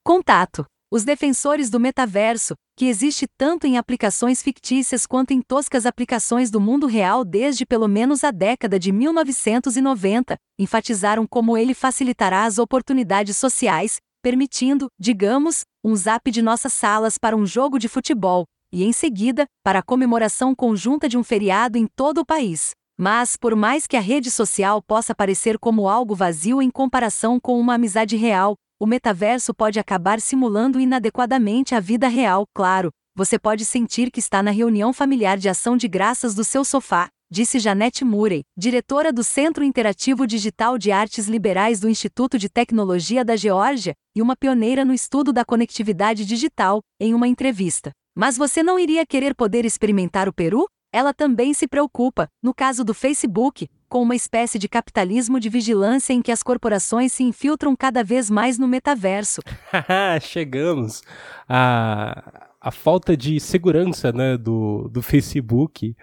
Contato. 0.04 0.64
Os 0.90 1.04
defensores 1.04 1.68
do 1.68 1.80
metaverso, 1.80 2.54
que 2.78 2.86
existe 2.86 3.26
tanto 3.36 3.66
em 3.66 3.76
aplicações 3.76 4.40
fictícias 4.40 5.04
quanto 5.04 5.32
em 5.32 5.42
toscas 5.42 5.84
aplicações 5.84 6.48
do 6.48 6.60
mundo 6.60 6.86
real 6.86 7.24
desde 7.24 7.66
pelo 7.66 7.88
menos 7.88 8.22
a 8.22 8.30
década 8.30 8.78
de 8.78 8.92
1990, 8.92 10.36
enfatizaram 10.58 11.26
como 11.26 11.56
ele 11.56 11.74
facilitará 11.74 12.44
as 12.44 12.58
oportunidades 12.58 13.36
sociais, 13.36 14.00
permitindo, 14.22 14.88
digamos, 14.98 15.62
um 15.84 15.94
zap 15.94 16.30
de 16.30 16.42
nossas 16.42 16.72
salas 16.72 17.18
para 17.18 17.36
um 17.36 17.46
jogo 17.46 17.78
de 17.78 17.88
futebol, 17.88 18.44
e 18.72 18.84
em 18.84 18.92
seguida, 18.92 19.46
para 19.64 19.78
a 19.78 19.82
comemoração 19.82 20.54
conjunta 20.54 21.08
de 21.08 21.16
um 21.16 21.22
feriado 21.22 21.78
em 21.78 21.86
todo 21.86 22.18
o 22.18 22.26
país. 22.26 22.70
Mas, 22.98 23.36
por 23.36 23.54
mais 23.54 23.86
que 23.86 23.96
a 23.96 24.00
rede 24.00 24.30
social 24.30 24.82
possa 24.82 25.14
parecer 25.14 25.58
como 25.58 25.88
algo 25.88 26.14
vazio 26.14 26.62
em 26.62 26.70
comparação 26.70 27.38
com 27.38 27.60
uma 27.60 27.74
amizade 27.74 28.16
real, 28.16 28.54
o 28.80 28.86
metaverso 28.86 29.54
pode 29.54 29.78
acabar 29.78 30.20
simulando 30.20 30.80
inadequadamente 30.80 31.74
a 31.74 31.80
vida 31.80 32.08
real, 32.08 32.46
claro. 32.54 32.90
Você 33.14 33.38
pode 33.38 33.64
sentir 33.64 34.10
que 34.10 34.20
está 34.20 34.42
na 34.42 34.50
reunião 34.50 34.92
familiar 34.92 35.38
de 35.38 35.48
ação 35.48 35.76
de 35.76 35.88
graças 35.88 36.34
do 36.34 36.44
seu 36.44 36.62
sofá, 36.64 37.08
disse 37.30 37.58
Janete 37.58 38.04
Murray, 38.04 38.42
diretora 38.56 39.12
do 39.12 39.24
Centro 39.24 39.64
Interativo 39.64 40.26
Digital 40.26 40.78
de 40.78 40.92
Artes 40.92 41.26
Liberais 41.26 41.80
do 41.80 41.88
Instituto 41.88 42.38
de 42.38 42.48
Tecnologia 42.48 43.24
da 43.24 43.36
Geórgia 43.36 43.94
e 44.14 44.22
uma 44.22 44.36
pioneira 44.36 44.84
no 44.84 44.94
estudo 44.94 45.32
da 45.32 45.44
conectividade 45.44 46.24
digital, 46.24 46.80
em 47.00 47.14
uma 47.14 47.28
entrevista. 47.28 47.90
Mas 48.14 48.36
você 48.36 48.62
não 48.62 48.78
iria 48.78 49.04
querer 49.04 49.34
poder 49.34 49.64
experimentar 49.64 50.28
o 50.28 50.32
Peru? 50.32 50.66
Ela 50.92 51.12
também 51.12 51.52
se 51.52 51.68
preocupa, 51.68 52.28
no 52.42 52.54
caso 52.54 52.82
do 52.82 52.94
Facebook, 52.94 53.68
com 53.88 54.02
uma 54.02 54.16
espécie 54.16 54.58
de 54.58 54.68
capitalismo 54.68 55.38
de 55.38 55.48
vigilância 55.48 56.12
em 56.12 56.22
que 56.22 56.32
as 56.32 56.42
corporações 56.42 57.12
se 57.12 57.22
infiltram 57.22 57.76
cada 57.76 58.02
vez 58.02 58.30
mais 58.30 58.58
no 58.58 58.66
metaverso. 58.66 59.42
Chegamos. 60.22 61.02
A, 61.48 62.48
a 62.66 62.72
falta 62.72 63.16
de 63.16 63.38
segurança 63.38 64.10
né, 64.10 64.36
do, 64.36 64.88
do 64.88 65.00
Facebook 65.00 65.94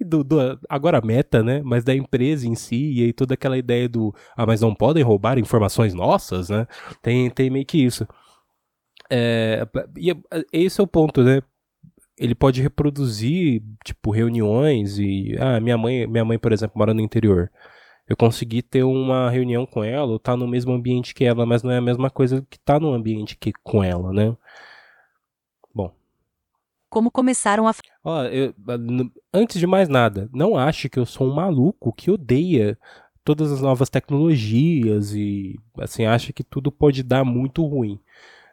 e 0.00 0.04
do, 0.04 0.24
do, 0.24 0.58
agora 0.68 1.00
meta, 1.00 1.44
né? 1.44 1.62
Mas 1.62 1.84
da 1.84 1.94
empresa 1.94 2.44
em 2.48 2.56
si, 2.56 2.90
e 2.92 3.04
aí 3.04 3.12
toda 3.12 3.34
aquela 3.34 3.56
ideia 3.56 3.88
do 3.88 4.12
ah, 4.36 4.44
mas 4.44 4.60
não 4.60 4.74
podem 4.74 5.04
roubar 5.04 5.38
informações 5.38 5.94
nossas, 5.94 6.50
né? 6.50 6.66
Tem, 7.00 7.30
tem 7.30 7.48
meio 7.50 7.64
que 7.64 7.78
isso. 7.78 8.04
É, 9.08 9.64
e 9.96 10.12
esse 10.52 10.80
é 10.80 10.82
o 10.82 10.88
ponto, 10.88 11.22
né? 11.22 11.40
Ele 12.18 12.34
pode 12.34 12.60
reproduzir, 12.60 13.62
tipo, 13.84 14.10
reuniões 14.10 14.98
e. 14.98 15.36
Ah, 15.38 15.60
minha 15.60 15.78
mãe, 15.78 16.04
minha 16.08 16.24
mãe, 16.24 16.36
por 16.36 16.52
exemplo, 16.52 16.76
mora 16.76 16.92
no 16.92 17.00
interior. 17.00 17.48
Eu 18.08 18.16
consegui 18.16 18.60
ter 18.60 18.82
uma 18.82 19.30
reunião 19.30 19.64
com 19.64 19.84
ela, 19.84 20.10
ou 20.10 20.18
tá 20.18 20.36
no 20.36 20.48
mesmo 20.48 20.72
ambiente 20.72 21.14
que 21.14 21.24
ela, 21.24 21.46
mas 21.46 21.62
não 21.62 21.70
é 21.70 21.78
a 21.78 21.80
mesma 21.80 22.10
coisa 22.10 22.44
que 22.50 22.58
tá 22.58 22.80
no 22.80 22.92
ambiente 22.92 23.36
que 23.36 23.52
com 23.62 23.84
ela, 23.84 24.12
né? 24.12 24.36
Como 26.98 27.12
começaram 27.12 27.68
a. 27.68 27.74
Ó, 28.02 28.24
eu, 28.24 28.52
antes 29.32 29.60
de 29.60 29.68
mais 29.68 29.88
nada, 29.88 30.28
não 30.32 30.56
ache 30.56 30.88
que 30.88 30.98
eu 30.98 31.06
sou 31.06 31.28
um 31.28 31.32
maluco 31.32 31.92
que 31.92 32.10
odeia 32.10 32.76
todas 33.22 33.52
as 33.52 33.60
novas 33.60 33.88
tecnologias 33.88 35.14
e 35.14 35.56
assim 35.78 36.06
acha 36.06 36.32
que 36.32 36.42
tudo 36.42 36.72
pode 36.72 37.04
dar 37.04 37.24
muito 37.24 37.64
ruim. 37.64 38.00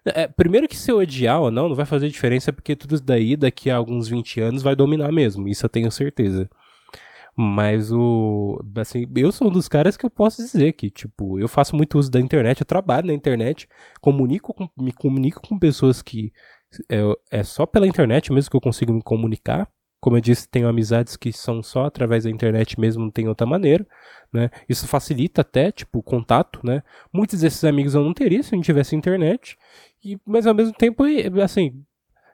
É, 0.06 0.28
primeiro 0.28 0.68
que 0.68 0.78
se 0.78 0.92
eu 0.92 1.00
odiar 1.00 1.42
ou 1.42 1.50
não, 1.50 1.68
não 1.68 1.76
vai 1.76 1.88
fazer 1.88 2.08
diferença 2.08 2.54
porque 2.54 2.76
tudo 2.76 2.94
isso 2.94 3.04
daí 3.04 3.36
daqui 3.36 3.72
a 3.72 3.78
alguns 3.78 4.08
20 4.08 4.40
anos 4.42 4.62
vai 4.62 4.76
dominar 4.76 5.12
mesmo, 5.12 5.48
isso 5.48 5.66
eu 5.66 5.70
tenho 5.70 5.92
certeza. 5.92 6.48
Mas 7.36 7.92
o. 7.92 8.64
Assim, 8.78 9.06
eu 9.16 9.32
sou 9.32 9.50
um 9.50 9.52
dos 9.52 9.68
caras 9.68 9.98
que 9.98 10.06
eu 10.06 10.10
posso 10.10 10.42
dizer 10.42 10.72
que, 10.74 10.90
tipo, 10.90 11.38
eu 11.38 11.50
faço 11.50 11.76
muito 11.76 11.98
uso 11.98 12.10
da 12.10 12.20
internet, 12.20 12.62
eu 12.62 12.66
trabalho 12.66 13.08
na 13.08 13.14
internet, 13.14 13.68
comunico 14.00 14.54
com, 14.54 14.70
me 14.78 14.94
comunico 14.94 15.42
com 15.42 15.60
pessoas 15.60 16.02
que 16.02 16.32
é, 16.90 17.02
é 17.32 17.44
só 17.44 17.66
pela 17.66 17.88
internet 17.88 18.32
mesmo 18.32 18.50
que 18.50 18.58
eu 18.58 18.62
consigo 18.62 18.94
me 18.94 19.02
comunicar. 19.02 19.68
Como 20.00 20.18
eu 20.18 20.22
disse, 20.22 20.48
tenho 20.48 20.68
amizades 20.68 21.18
que 21.18 21.34
são 21.34 21.64
só 21.64 21.86
através 21.86 22.26
da 22.26 22.30
internet 22.30 22.80
mesmo, 22.80 23.04
não 23.04 23.10
tem 23.10 23.28
outra 23.28 23.48
maneira, 23.48 23.88
né? 24.32 24.52
Isso 24.70 24.88
facilita 24.88 25.42
até, 25.42 25.72
tipo, 25.72 25.98
o 25.98 26.04
contato, 26.04 26.60
né? 26.64 26.84
Muitos 27.12 27.40
desses 27.40 27.64
amigos 27.64 27.96
eu 27.96 28.04
não 28.04 28.14
teria 28.14 28.44
se 28.44 28.56
não 28.56 28.62
tivesse 28.62 28.96
internet, 28.96 29.58
e, 30.04 30.16
mas 30.24 30.46
ao 30.46 30.54
mesmo 30.54 30.74
tempo, 30.74 31.04
assim, 31.44 31.84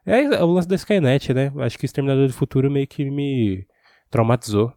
é 0.05 0.43
o 0.43 0.51
lance 0.51 0.67
da 0.67 0.75
Skynet, 0.75 1.33
né? 1.33 1.53
Acho 1.59 1.77
que 1.77 1.85
Exterminador 1.85 2.27
do 2.27 2.33
Futuro 2.33 2.69
meio 2.69 2.87
que 2.87 3.09
me 3.09 3.65
traumatizou. 4.09 4.73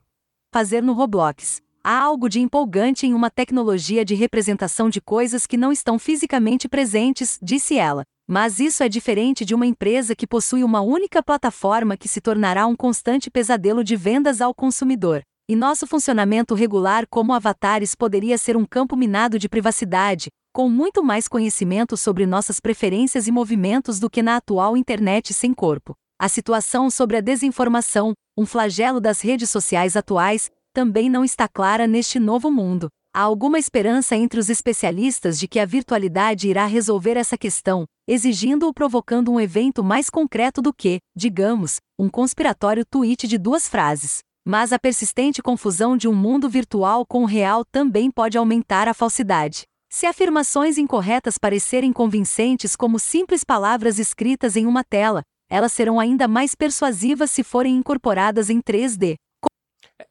Fazer 0.52 0.80
no 0.80 0.92
Roblox. 0.92 1.63
Há 1.86 2.00
algo 2.00 2.30
de 2.30 2.40
empolgante 2.40 3.06
em 3.06 3.12
uma 3.12 3.28
tecnologia 3.28 4.06
de 4.06 4.14
representação 4.14 4.88
de 4.88 5.02
coisas 5.02 5.46
que 5.46 5.58
não 5.58 5.70
estão 5.70 5.98
fisicamente 5.98 6.66
presentes, 6.66 7.38
disse 7.42 7.76
ela. 7.76 8.04
Mas 8.26 8.58
isso 8.58 8.82
é 8.82 8.88
diferente 8.88 9.44
de 9.44 9.54
uma 9.54 9.66
empresa 9.66 10.16
que 10.16 10.26
possui 10.26 10.64
uma 10.64 10.80
única 10.80 11.22
plataforma 11.22 11.94
que 11.94 12.08
se 12.08 12.22
tornará 12.22 12.66
um 12.66 12.74
constante 12.74 13.30
pesadelo 13.30 13.84
de 13.84 13.96
vendas 13.96 14.40
ao 14.40 14.54
consumidor. 14.54 15.20
E 15.46 15.54
nosso 15.54 15.86
funcionamento 15.86 16.54
regular 16.54 17.06
como 17.06 17.34
avatares 17.34 17.94
poderia 17.94 18.38
ser 18.38 18.56
um 18.56 18.64
campo 18.64 18.96
minado 18.96 19.38
de 19.38 19.46
privacidade, 19.46 20.28
com 20.54 20.70
muito 20.70 21.04
mais 21.04 21.28
conhecimento 21.28 21.98
sobre 21.98 22.24
nossas 22.24 22.60
preferências 22.60 23.26
e 23.26 23.30
movimentos 23.30 24.00
do 24.00 24.08
que 24.08 24.22
na 24.22 24.36
atual 24.36 24.74
internet 24.74 25.34
sem 25.34 25.52
corpo. 25.52 25.94
A 26.18 26.30
situação 26.30 26.88
sobre 26.88 27.18
a 27.18 27.20
desinformação, 27.20 28.14
um 28.38 28.46
flagelo 28.46 29.02
das 29.02 29.20
redes 29.20 29.50
sociais 29.50 29.98
atuais, 29.98 30.50
também 30.74 31.08
não 31.08 31.24
está 31.24 31.46
clara 31.46 31.86
neste 31.86 32.18
novo 32.18 32.50
mundo. 32.50 32.88
Há 33.14 33.20
alguma 33.20 33.60
esperança 33.60 34.16
entre 34.16 34.40
os 34.40 34.50
especialistas 34.50 35.38
de 35.38 35.46
que 35.46 35.60
a 35.60 35.64
virtualidade 35.64 36.48
irá 36.48 36.66
resolver 36.66 37.16
essa 37.16 37.38
questão, 37.38 37.84
exigindo 38.08 38.66
ou 38.66 38.74
provocando 38.74 39.30
um 39.30 39.40
evento 39.40 39.84
mais 39.84 40.10
concreto 40.10 40.60
do 40.60 40.74
que, 40.74 40.98
digamos, 41.16 41.76
um 41.96 42.08
conspiratório 42.08 42.84
tweet 42.84 43.28
de 43.28 43.38
duas 43.38 43.68
frases. 43.68 44.18
Mas 44.44 44.72
a 44.72 44.78
persistente 44.78 45.40
confusão 45.40 45.96
de 45.96 46.08
um 46.08 46.12
mundo 46.12 46.50
virtual 46.50 47.06
com 47.06 47.22
o 47.22 47.26
real 47.26 47.64
também 47.64 48.10
pode 48.10 48.36
aumentar 48.36 48.88
a 48.88 48.92
falsidade. 48.92 49.62
Se 49.88 50.06
afirmações 50.06 50.76
incorretas 50.76 51.38
parecerem 51.38 51.92
convincentes 51.92 52.74
como 52.74 52.98
simples 52.98 53.44
palavras 53.44 54.00
escritas 54.00 54.56
em 54.56 54.66
uma 54.66 54.82
tela, 54.82 55.22
elas 55.48 55.72
serão 55.72 56.00
ainda 56.00 56.26
mais 56.26 56.56
persuasivas 56.56 57.30
se 57.30 57.44
forem 57.44 57.76
incorporadas 57.76 58.50
em 58.50 58.60
3D. 58.60 59.14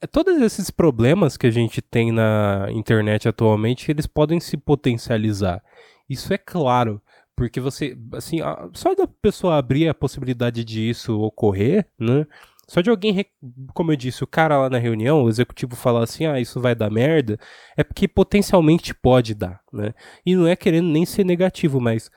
É, 0.02 0.08
todos 0.08 0.42
esses 0.42 0.70
problemas 0.70 1.38
que 1.38 1.48
a 1.48 1.52
gente 1.52 1.82
tem 1.82 2.12
na 2.12 2.68
internet 2.72 3.28
atualmente, 3.28 3.90
eles 3.92 4.08
podem 4.08 4.40
se 4.40 4.58
potencializar. 4.58 5.64
Isso 6.10 6.34
é 6.34 6.38
claro, 6.38 7.02
porque 7.36 7.60
você, 7.60 7.98
assim, 8.14 8.40
só 8.74 8.94
da 8.94 9.08
pessoa 9.08 9.58
abrir 9.58 9.88
a 9.88 9.94
possibilidade 9.94 10.64
de 10.64 10.90
isso 10.90 11.20
ocorrer, 11.20 11.88
né? 11.98 12.26
Só 12.68 12.82
de 12.82 12.90
alguém, 12.90 13.26
como 13.74 13.92
eu 13.92 13.96
disse, 13.96 14.24
o 14.24 14.28
cara 14.28 14.58
lá 14.58 14.70
na 14.70 14.78
reunião, 14.78 15.24
o 15.24 15.30
executivo 15.30 15.76
falar 15.76 16.04
assim, 16.04 16.26
ah, 16.26 16.40
isso 16.40 16.62
vai 16.62 16.74
dar 16.74 16.90
merda, 16.90 17.38
é 17.76 17.84
porque 17.84 18.08
potencialmente 18.08 18.94
pode 18.94 19.34
dar, 19.36 19.60
né? 19.72 19.94
E 20.26 20.36
não 20.36 20.48
é 20.48 20.56
querendo 20.56 20.88
nem 20.88 21.06
ser 21.06 21.26
negativo, 21.26 21.82
mas 21.82 22.10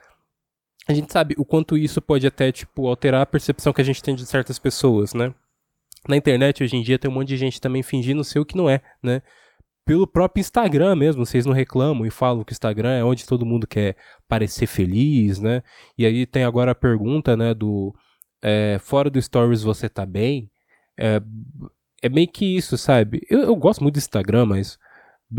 a 0.89 0.95
gente 0.95 1.13
sabe 1.13 1.35
o 1.37 1.45
quanto 1.45 1.77
isso 1.77 2.01
pode 2.01 2.27
até, 2.27 2.53
tipo, 2.53 2.87
alterar 2.87 3.23
a 3.23 3.27
percepção 3.27 3.73
que 3.73 3.81
a 3.81 3.85
gente 3.85 4.03
tem 4.03 4.15
de 4.15 4.25
certas 4.25 4.59
pessoas, 4.59 5.13
né? 5.15 5.35
Na 6.09 6.17
internet, 6.17 6.63
hoje 6.63 6.77
em 6.77 6.83
dia, 6.83 6.99
tem 6.99 7.11
um 7.11 7.15
monte 7.15 7.29
de 7.29 7.37
gente 7.37 7.61
também 7.61 7.83
fingindo 7.83 8.23
ser 8.23 8.39
o 8.39 8.45
que 8.45 8.57
não 8.57 8.69
é, 8.71 8.81
né? 9.03 9.23
Pelo 9.85 10.07
próprio 10.07 10.41
Instagram 10.41 10.97
mesmo, 10.97 11.25
vocês 11.25 11.47
não 11.47 11.53
reclamam 11.53 12.05
e 12.05 12.11
falam 12.11 12.43
que 12.43 12.53
o 12.53 12.55
Instagram 12.55 12.91
é 12.91 13.05
onde 13.05 13.25
todo 13.25 13.47
mundo 13.47 13.67
quer 13.67 13.97
parecer 14.29 14.67
feliz, 14.67 15.39
né? 15.39 15.63
E 15.97 16.05
aí 16.05 16.27
tem 16.27 16.45
agora 16.45 16.73
a 16.73 16.75
pergunta, 16.75 17.37
né, 17.37 17.55
do 17.55 17.95
é, 18.43 18.79
fora 18.81 19.09
do 19.09 19.21
Stories 19.23 19.63
você 19.63 19.89
tá 19.89 20.05
bem? 20.05 20.51
É, 20.99 21.23
é 22.03 22.09
meio 22.09 22.29
que 22.29 22.57
isso, 22.57 22.77
sabe? 22.77 23.25
Eu, 23.31 23.43
eu 23.43 23.57
gosto 23.57 23.81
muito 23.83 23.95
do 23.95 23.99
Instagram, 23.99 24.47
mas 24.47 24.77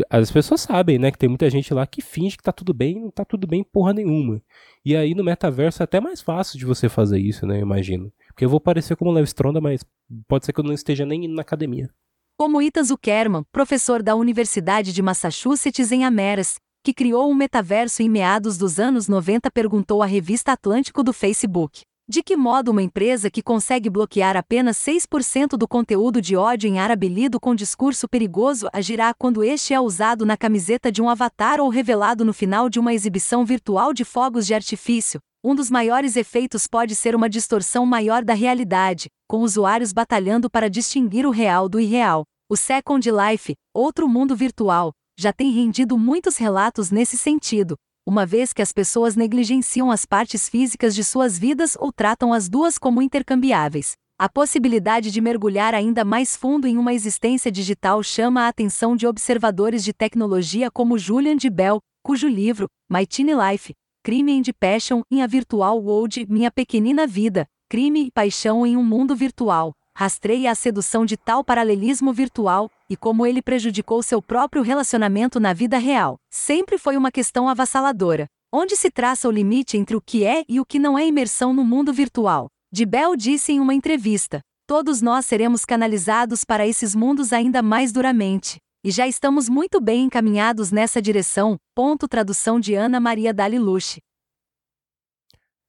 as 0.09 0.32
pessoas 0.32 0.61
sabem, 0.61 0.97
né, 0.97 1.11
que 1.11 1.18
tem 1.18 1.30
muita 1.30 1.49
gente 1.49 1.74
lá 1.74 1.86
que 1.88 2.01
finge 2.01 2.38
que 2.38 2.43
tá 2.43 2.51
tudo 2.51 2.74
bem, 2.74 3.01
não 3.01 3.11
tá 3.11 3.24
tudo 3.26 3.47
bem 3.47 3.63
porra 3.63 3.93
nenhuma. 3.93 4.41
E 4.84 4.95
aí 4.95 5.13
no 5.15 5.24
metaverso 5.24 5.82
é 5.82 5.86
até 5.86 5.99
mais 5.99 6.22
fácil 6.22 6.57
de 6.59 6.65
você 6.65 6.89
fazer 6.89 7.20
isso, 7.20 7.45
né, 7.45 7.57
eu 7.57 7.61
imagino. 7.61 8.11
Porque 8.38 8.46
eu 8.46 8.50
vou 8.52 8.62
parecer 8.62 8.96
como 8.96 9.12
Lev 9.12 9.26
Stronda, 9.26 9.60
mas 9.60 9.84
pode 10.28 10.46
ser 10.46 10.54
que 10.54 10.60
eu 10.60 10.64
não 10.64 10.72
esteja 10.72 11.08
nem 11.08 11.26
indo 11.26 11.34
na 11.34 11.42
academia. 11.42 11.90
Como 12.38 12.62
Ita 12.62 12.84
Zuckerman, 12.84 13.44
professor 13.52 14.04
da 14.04 14.16
Universidade 14.16 14.94
de 14.94 15.02
Massachusetts 15.02 15.92
em 15.92 16.06
Ameras, 16.06 16.58
que 16.84 16.94
criou 16.94 17.32
um 17.32 17.34
metaverso 17.34 18.04
em 18.04 18.08
meados 18.08 18.56
dos 18.56 18.80
anos 18.80 19.08
90 19.08 19.50
perguntou 19.50 20.04
à 20.04 20.06
revista 20.06 20.52
Atlântico 20.52 21.04
do 21.04 21.12
Facebook. 21.12 21.82
De 22.08 22.22
que 22.22 22.38
modo 22.38 22.70
uma 22.70 22.84
empresa 22.84 23.32
que 23.32 23.42
consegue 23.42 23.90
bloquear 23.90 24.38
apenas 24.38 24.78
6% 24.78 25.58
do 25.58 25.68
conteúdo 25.68 26.22
de 26.22 26.36
ódio 26.36 26.68
em 26.68 26.78
árabe 26.78 27.10
lido 27.10 27.40
com 27.40 27.56
discurso 27.56 28.08
perigoso 28.08 28.70
agirá 28.72 29.16
quando 29.16 29.44
este 29.44 29.74
é 29.74 29.82
usado 29.82 30.28
na 30.28 30.38
camiseta 30.38 30.92
de 30.92 31.02
um 31.02 31.10
avatar 31.10 31.60
ou 31.60 31.70
revelado 31.70 32.24
no 32.24 32.34
final 32.34 32.70
de 32.70 32.80
uma 32.80 32.94
exibição 32.94 33.44
virtual 33.44 33.96
de 33.96 34.06
fogos 34.06 34.46
de 34.46 34.54
artifício? 34.54 35.20
Um 35.50 35.56
dos 35.56 35.72
maiores 35.72 36.18
efeitos 36.18 36.68
pode 36.68 36.93
ser 36.93 37.16
uma 37.16 37.30
distorção 37.30 37.86
maior 37.86 38.22
da 38.22 38.34
realidade, 38.34 39.08
com 39.30 39.43
usuários 39.43 39.93
batalhando 39.93 40.50
para 40.50 40.70
distinguir 40.70 41.26
o 41.26 41.30
real 41.32 41.70
do 41.70 41.80
irreal. 41.80 42.26
O 42.50 42.58
Second 42.58 43.10
Life, 43.10 43.56
outro 43.74 44.10
mundo 44.10 44.36
virtual, 44.36 44.91
já 45.18 45.32
tem 45.32 45.50
rendido 45.54 45.98
muitos 45.98 46.36
relatos 46.36 46.91
nesse 46.91 47.18
sentido, 47.18 47.78
uma 48.06 48.26
vez 48.26 48.52
que 48.52 48.62
as 48.62 48.74
pessoas 48.74 49.16
negligenciam 49.16 49.89
as 49.89 50.06
partes 50.06 50.50
físicas 50.50 50.93
de 50.93 51.02
suas 51.02 51.39
vidas 51.39 51.78
ou 51.80 51.93
tratam 51.93 52.34
as 52.34 52.50
duas 52.50 52.78
como 52.78 53.02
intercambiáveis. 53.02 53.93
A 54.20 54.28
possibilidade 54.28 55.12
de 55.12 55.22
mergulhar 55.22 55.74
ainda 55.74 56.04
mais 56.04 56.36
fundo 56.36 56.68
em 56.68 56.78
uma 56.78 56.93
existência 56.93 57.50
digital 57.50 58.04
chama 58.04 58.41
a 58.41 58.48
atenção 58.50 58.98
de 58.98 59.08
observadores 59.08 59.82
de 59.82 59.93
tecnologia 59.93 60.70
como 60.70 60.98
Julian 60.98 61.38
de 61.38 61.50
Bell, 61.50 61.80
cujo 62.04 62.28
livro, 62.28 62.68
My 62.91 63.08
Tiny 63.08 63.32
Life, 63.34 63.74
Crime 64.08 64.39
and 64.39 64.53
Passion 64.58 65.01
in 65.12 65.22
a 65.22 65.28
Virtual 65.28 65.84
World, 65.84 66.26
Minha 66.30 66.49
Pequenina 66.49 67.05
Vida, 67.05 67.45
Crime 67.70 68.05
e 68.05 68.10
Paixão 68.10 68.66
em 68.66 68.78
um 68.78 68.82
Mundo 68.82 69.14
Virtual, 69.14 69.74
rastreia 69.93 70.49
a 70.49 70.55
sedução 70.55 71.05
de 71.05 71.18
tal 71.18 71.43
paralelismo 71.43 72.14
virtual 72.14 72.72
e 72.89 72.95
como 72.95 73.26
ele 73.26 73.41
prejudicou 73.41 74.01
seu 74.01 74.22
próprio 74.22 74.62
relacionamento 74.62 75.41
na 75.41 75.51
vida 75.51 75.78
real. 75.78 76.16
Sempre 76.32 76.78
foi 76.78 76.95
uma 76.95 77.12
questão 77.12 77.49
avassaladora. 77.49 78.28
Onde 78.49 78.78
se 78.78 78.89
traça 78.89 79.28
o 79.28 79.32
limite 79.32 79.76
entre 79.76 79.93
o 79.93 79.99
que 79.99 80.24
é 80.24 80.45
e 80.47 80.58
o 80.62 80.66
que 80.66 80.80
não 80.80 80.97
é 80.97 81.05
imersão 81.05 81.53
no 81.53 81.66
mundo 81.66 81.91
virtual? 81.91 82.47
De 82.72 82.86
Bell 82.86 83.14
disse 83.14 83.51
em 83.51 83.60
uma 83.60 83.74
entrevista: 83.74 84.39
Todos 84.66 85.01
nós 85.01 85.26
seremos 85.26 85.66
canalizados 85.66 86.45
para 86.45 86.66
esses 86.66 86.95
mundos 86.95 87.34
ainda 87.34 87.62
mais 87.62 87.91
duramente. 87.91 88.58
E 88.88 88.92
já 88.92 89.06
estamos 89.06 89.50
muito 89.50 89.82
bem 89.82 90.06
encaminhados 90.06 90.72
nessa 90.72 91.02
direção. 91.02 91.60
Ponto 91.76 92.08
tradução 92.08 92.58
de 92.58 92.74
Ana 92.74 93.02
Maria 93.02 93.34
Daliluche. 93.34 94.02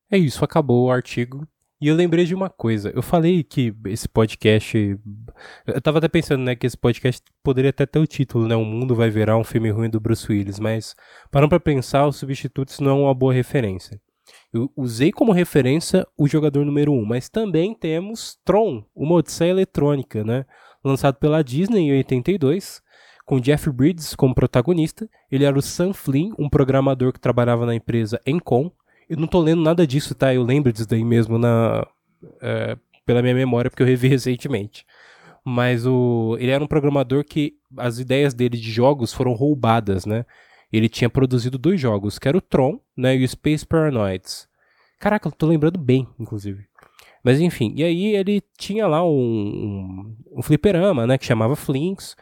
É 0.09 0.17
isso, 0.17 0.45
acabou 0.45 0.87
o 0.87 0.91
artigo. 0.93 1.45
E 1.81 1.89
eu 1.89 1.97
lembrei 1.97 2.25
de 2.25 2.33
uma 2.33 2.49
coisa. 2.49 2.93
Eu 2.95 3.03
falei 3.03 3.43
que 3.43 3.75
esse 3.87 4.09
podcast. 4.09 4.97
Eu 5.67 5.81
tava 5.83 5.99
até 5.99 6.07
pensando, 6.07 6.45
né, 6.45 6.55
que 6.55 6.65
esse 6.65 6.77
podcast 6.77 7.21
poderia 7.43 7.71
até 7.71 7.85
ter 7.87 7.99
o 7.99 8.07
título, 8.07 8.47
né? 8.47 8.55
O 8.55 8.65
mundo 8.65 8.95
vai 8.95 9.11
virar 9.11 9.37
um 9.37 9.43
filme 9.43 9.69
ruim 9.69 9.91
do 9.91 9.99
Bruce 9.99 10.31
Willis. 10.31 10.61
Mas, 10.61 10.95
parando 11.29 11.49
pra 11.51 11.59
pensar, 11.59 12.07
os 12.07 12.15
substitutos 12.15 12.79
não 12.79 13.01
é 13.01 13.03
uma 13.07 13.15
boa 13.15 13.35
referência. 13.35 14.01
Eu 14.53 14.71
usei 14.77 15.11
como 15.11 15.33
referência 15.33 16.07
o 16.17 16.29
jogador 16.29 16.65
número 16.65 16.93
1, 16.93 16.95
um, 16.97 17.05
mas 17.05 17.29
também 17.29 17.75
temos 17.75 18.39
Tron, 18.45 18.85
uma 18.95 19.17
Odisseia 19.17 19.51
Eletrônica, 19.51 20.23
né? 20.23 20.47
Lançado 20.85 21.17
pela 21.17 21.43
Disney 21.43 21.81
em 21.81 21.97
82, 21.97 22.81
com 23.29 23.39
Jeff 23.39 23.71
Bridges 23.71 24.17
como 24.17 24.35
protagonista. 24.35 25.09
Ele 25.31 25.45
era 25.45 25.57
o 25.57 25.63
Sam 25.63 25.93
Flynn, 25.93 26.33
um 26.39 26.49
programador 26.49 27.13
que 27.13 27.21
trabalhava 27.21 27.65
na 27.67 27.75
empresa 27.75 28.21
Encom 28.27 28.73
eu 29.09 29.17
não 29.17 29.27
tô 29.27 29.41
lendo 29.41 29.63
nada 29.63 29.87
disso, 29.87 30.15
tá? 30.15 30.35
Eu 30.35 30.43
lembro 30.43 30.73
disso 30.73 30.87
daí 30.87 31.03
mesmo 31.03 31.39
na, 31.39 31.87
é, 32.43 32.77
pela 33.07 33.23
minha 33.23 33.35
memória, 33.35 33.71
porque 33.71 33.83
eu 33.83 33.87
revi 33.87 34.07
recentemente. 34.09 34.85
Mas 35.45 35.87
o, 35.87 36.37
ele 36.39 36.51
era 36.51 36.63
um 36.63 36.67
programador 36.67 37.25
que 37.25 37.55
as 37.77 37.99
ideias 37.99 38.35
dele 38.35 38.59
de 38.59 38.71
jogos 38.71 39.15
foram 39.15 39.33
roubadas, 39.33 40.05
né? 40.05 40.27
Ele 40.71 40.89
tinha 40.89 41.09
produzido 41.09 41.57
dois 41.57 41.81
jogos, 41.81 42.19
que 42.19 42.29
era 42.29 42.37
o 42.37 42.43
Tron 42.43 42.79
né, 42.95 43.17
e 43.17 43.25
o 43.25 43.29
Space 43.29 43.65
Paranoids. 43.65 44.47
Caraca, 45.01 45.29
eu 45.29 45.33
tô 45.33 45.47
lembrando 45.47 45.79
bem, 45.79 46.07
inclusive. 46.19 46.67
Mas 47.25 47.41
enfim, 47.41 47.73
e 47.75 47.83
aí 47.83 48.15
ele 48.15 48.43
tinha 48.59 48.87
lá 48.87 49.03
um, 49.03 49.09
um, 49.09 50.17
um 50.37 50.43
fliperama, 50.43 51.07
né, 51.07 51.17
que 51.17 51.25
chamava 51.25 51.57
Flinks. 51.57 52.15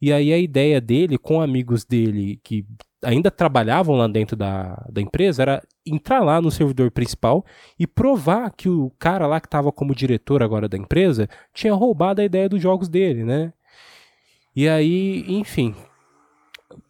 E 0.00 0.12
aí 0.12 0.32
a 0.32 0.38
ideia 0.38 0.80
dele, 0.80 1.16
com 1.16 1.40
amigos 1.40 1.84
dele 1.84 2.38
que 2.42 2.66
ainda 3.02 3.30
trabalhavam 3.30 3.96
lá 3.96 4.08
dentro 4.08 4.36
da, 4.36 4.84
da 4.90 5.00
empresa 5.00 5.42
era 5.42 5.62
entrar 5.84 6.20
lá 6.20 6.40
no 6.40 6.50
servidor 6.50 6.90
principal 6.90 7.44
e 7.78 7.86
provar 7.86 8.50
que 8.50 8.68
o 8.68 8.90
cara 8.98 9.26
lá 9.26 9.40
que 9.40 9.46
estava 9.46 9.70
como 9.70 9.94
diretor 9.94 10.42
agora 10.42 10.68
da 10.68 10.76
empresa 10.76 11.28
tinha 11.54 11.74
roubado 11.74 12.20
a 12.20 12.24
ideia 12.24 12.48
dos 12.48 12.60
jogos 12.60 12.88
dele, 12.88 13.24
né? 13.24 13.52
E 14.54 14.68
aí, 14.68 15.24
enfim, 15.28 15.74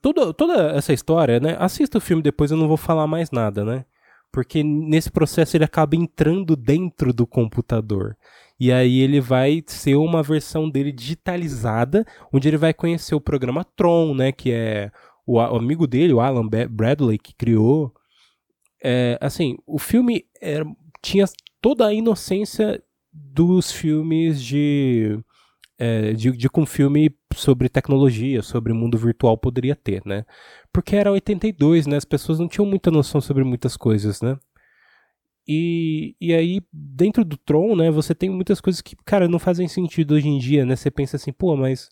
toda, 0.01 0.33
toda 0.33 0.77
essa 0.77 0.93
história, 0.93 1.41
né? 1.41 1.57
Assista 1.59 1.99
o 1.99 2.01
filme 2.01 2.23
depois, 2.23 2.51
eu 2.51 2.57
não 2.57 2.69
vou 2.69 2.77
falar 2.77 3.07
mais 3.07 3.31
nada, 3.31 3.65
né? 3.65 3.85
Porque 4.33 4.63
nesse 4.63 5.11
processo 5.11 5.57
ele 5.57 5.65
acaba 5.65 5.97
entrando 5.97 6.57
dentro 6.57 7.13
do 7.13 7.27
computador. 7.27 8.17
E 8.59 8.73
aí 8.73 9.01
ele 9.01 9.21
vai 9.21 9.63
ser 9.67 9.97
uma 9.97 10.23
versão 10.23 10.69
dele 10.69 10.91
digitalizada, 10.91 12.05
onde 12.33 12.49
ele 12.49 12.57
vai 12.57 12.73
conhecer 12.73 13.15
o 13.15 13.21
programa 13.21 13.65
Tron, 13.65 14.15
né? 14.15 14.33
Que 14.33 14.51
é 14.51 14.91
o, 15.27 15.39
amigo 15.41 15.87
dele, 15.87 16.13
o 16.13 16.21
Alan 16.21 16.49
Bradley, 16.49 17.19
que 17.19 17.35
criou. 17.35 17.93
É, 18.83 19.19
assim, 19.21 19.57
o 19.67 19.79
filme 19.79 20.25
era, 20.41 20.65
tinha 21.03 21.27
toda 21.61 21.87
a 21.87 21.93
inocência 21.93 22.83
dos 23.13 23.73
filmes 23.73 24.43
de, 24.43 25.19
é, 25.79 26.13
de, 26.13 26.31
de 26.33 26.49
um 26.57 26.67
filme 26.67 27.15
sobre 27.35 27.69
tecnologia, 27.69 28.43
sobre 28.43 28.73
mundo 28.73 28.97
virtual 28.97 29.37
poderia 29.37 29.75
ter, 29.75 30.03
né? 30.07 30.25
Porque 30.73 30.97
era 30.97 31.13
82, 31.13 31.87
né? 31.87 31.97
As 31.97 32.05
pessoas 32.05 32.39
não 32.39 32.49
tinham 32.49 32.67
muita 32.67 32.91
noção 32.91 33.21
sobre 33.21 33.45
muitas 33.45 33.77
coisas, 33.77 34.23
né? 34.23 34.39
E, 35.49 36.17
e 36.21 36.35
aí, 36.35 36.61
dentro 36.73 37.25
do 37.25 37.37
Tron, 37.37 37.77
né, 37.77 37.91
você 37.91 38.15
tem 38.15 38.29
muitas 38.29 38.61
coisas 38.61 38.81
que, 38.81 38.97
cara, 39.05 39.29
não 39.29 39.39
fazem 39.39 39.69
sentido 39.69 40.15
hoje 40.15 40.29
em 40.29 40.39
dia, 40.39 40.65
né? 40.67 40.75
Você 40.75 40.91
pensa 40.91 41.17
assim, 41.17 41.33
pô, 41.33 41.57
mas 41.57 41.89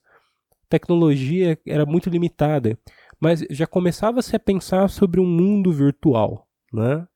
tecnologia 0.68 1.58
era 1.66 1.86
muito 1.86 2.10
limitada 2.10 2.78
mas 3.24 3.42
já 3.48 3.66
começava-se 3.66 4.36
a 4.36 4.38
pensar 4.38 4.88
sobre 4.88 5.18
um 5.18 5.26
mundo 5.26 5.72
virtual, 5.72 6.46
né? 6.70 7.06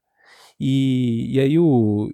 E, 0.58 1.34
e 1.36 1.38
aí 1.38 1.58
o 1.58 2.10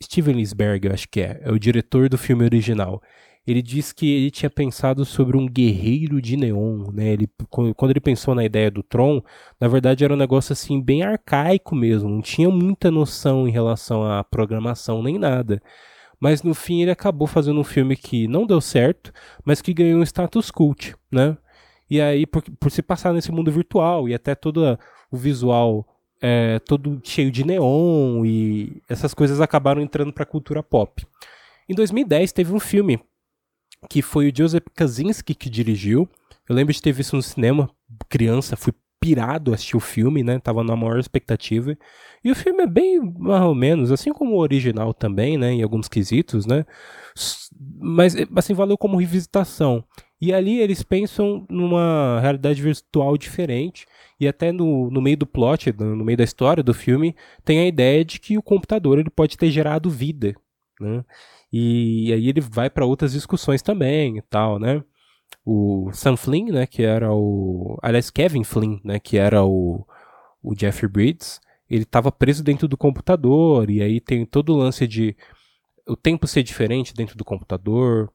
Steven 0.00 0.36
Lisberg, 0.36 0.86
eu 0.86 0.94
acho 0.94 1.08
que 1.08 1.20
é, 1.20 1.40
é 1.42 1.50
o 1.50 1.58
diretor 1.58 2.08
do 2.08 2.16
filme 2.16 2.44
original. 2.44 3.02
Ele 3.46 3.60
diz 3.60 3.92
que 3.92 4.10
ele 4.10 4.30
tinha 4.30 4.48
pensado 4.48 5.04
sobre 5.04 5.36
um 5.36 5.46
guerreiro 5.46 6.20
de 6.20 6.36
neon, 6.36 6.90
né? 6.92 7.08
Ele, 7.08 7.28
quando 7.76 7.90
ele 7.90 8.00
pensou 8.00 8.34
na 8.34 8.44
ideia 8.44 8.70
do 8.70 8.82
Tron, 8.82 9.22
na 9.60 9.68
verdade 9.68 10.04
era 10.04 10.14
um 10.14 10.16
negócio 10.16 10.52
assim 10.52 10.80
bem 10.80 11.02
arcaico 11.02 11.74
mesmo, 11.74 12.08
não 12.08 12.22
tinha 12.22 12.48
muita 12.50 12.90
noção 12.90 13.46
em 13.46 13.50
relação 13.50 14.04
à 14.04 14.24
programação 14.24 15.02
nem 15.02 15.18
nada. 15.18 15.62
Mas 16.18 16.42
no 16.42 16.54
fim 16.54 16.80
ele 16.80 16.90
acabou 16.90 17.26
fazendo 17.26 17.60
um 17.60 17.64
filme 17.64 17.96
que 17.96 18.26
não 18.28 18.46
deu 18.46 18.60
certo, 18.60 19.12
mas 19.44 19.60
que 19.60 19.74
ganhou 19.74 20.00
um 20.00 20.02
status 20.02 20.50
cult, 20.50 20.94
né? 21.12 21.36
E 21.90 22.00
aí, 22.00 22.26
por, 22.26 22.42
por 22.58 22.70
se 22.70 22.82
passar 22.82 23.12
nesse 23.12 23.30
mundo 23.30 23.52
virtual 23.52 24.08
e 24.08 24.14
até 24.14 24.34
todo 24.34 24.78
o 25.10 25.16
visual 25.16 25.86
é, 26.20 26.58
todo 26.60 26.98
cheio 27.04 27.30
de 27.30 27.44
neon 27.44 28.24
e 28.24 28.80
essas 28.88 29.12
coisas 29.12 29.42
acabaram 29.42 29.82
entrando 29.82 30.12
para 30.12 30.22
a 30.22 30.26
cultura 30.26 30.62
pop. 30.62 31.06
Em 31.68 31.74
2010 31.74 32.32
teve 32.32 32.54
um 32.54 32.58
filme 32.58 32.98
que 33.88 34.02
foi 34.02 34.28
o 34.28 34.32
Joseph 34.36 34.64
Kaczynski 34.74 35.34
que 35.34 35.50
dirigiu. 35.50 36.08
Eu 36.48 36.54
lembro 36.54 36.72
de 36.72 36.82
ter 36.82 36.92
visto 36.92 37.16
no 37.16 37.22
cinema, 37.22 37.70
criança, 38.08 38.56
fui 38.56 38.72
pirado 39.04 39.52
assistir 39.52 39.76
o 39.76 39.80
filme, 39.80 40.22
né? 40.22 40.38
Tava 40.38 40.64
na 40.64 40.74
maior 40.74 40.98
expectativa. 40.98 41.76
E 42.24 42.30
o 42.30 42.34
filme 42.34 42.62
é 42.62 42.66
bem 42.66 42.98
mais 43.18 43.42
ou 43.42 43.54
menos, 43.54 43.92
assim 43.92 44.10
como 44.10 44.34
o 44.34 44.38
original 44.38 44.94
também, 44.94 45.36
né? 45.36 45.52
Em 45.52 45.62
alguns 45.62 45.88
quesitos, 45.88 46.46
né? 46.46 46.64
Mas, 47.78 48.16
assim, 48.34 48.54
valeu 48.54 48.78
como 48.78 48.96
revisitação. 48.96 49.84
E 50.18 50.32
ali 50.32 50.58
eles 50.58 50.82
pensam 50.82 51.44
numa 51.50 52.18
realidade 52.20 52.62
virtual 52.62 53.18
diferente. 53.18 53.86
E 54.18 54.26
até 54.26 54.50
no, 54.50 54.90
no 54.90 55.02
meio 55.02 55.18
do 55.18 55.26
plot, 55.26 55.70
no 55.78 56.02
meio 56.02 56.16
da 56.16 56.24
história 56.24 56.62
do 56.62 56.72
filme, 56.72 57.14
tem 57.44 57.58
a 57.60 57.66
ideia 57.66 58.02
de 58.02 58.18
que 58.18 58.38
o 58.38 58.42
computador 58.42 58.98
ele 58.98 59.10
pode 59.10 59.36
ter 59.36 59.50
gerado 59.50 59.90
vida. 59.90 60.34
Né? 60.80 61.04
E, 61.56 62.12
aí 62.12 62.28
ele 62.28 62.40
vai 62.40 62.68
para 62.68 62.84
outras 62.84 63.12
discussões 63.12 63.62
também 63.62 64.18
e 64.18 64.22
tal, 64.22 64.58
né? 64.58 64.82
O 65.46 65.88
Sam 65.92 66.16
Flynn, 66.16 66.46
né, 66.50 66.66
que 66.66 66.82
era 66.82 67.12
o... 67.14 67.78
Aliás, 67.80 68.10
Kevin 68.10 68.42
Flynn, 68.42 68.80
né, 68.82 68.98
que 68.98 69.16
era 69.16 69.44
o, 69.44 69.86
o 70.42 70.52
Jeffrey 70.58 70.90
Bridges, 70.90 71.40
ele 71.70 71.84
estava 71.84 72.10
preso 72.10 72.42
dentro 72.42 72.66
do 72.66 72.76
computador, 72.76 73.70
e 73.70 73.80
aí 73.82 74.00
tem 74.00 74.26
todo 74.26 74.52
o 74.52 74.56
lance 74.56 74.84
de 74.88 75.16
o 75.86 75.94
tempo 75.96 76.26
ser 76.26 76.42
diferente 76.42 76.92
dentro 76.92 77.16
do 77.16 77.24
computador. 77.24 78.12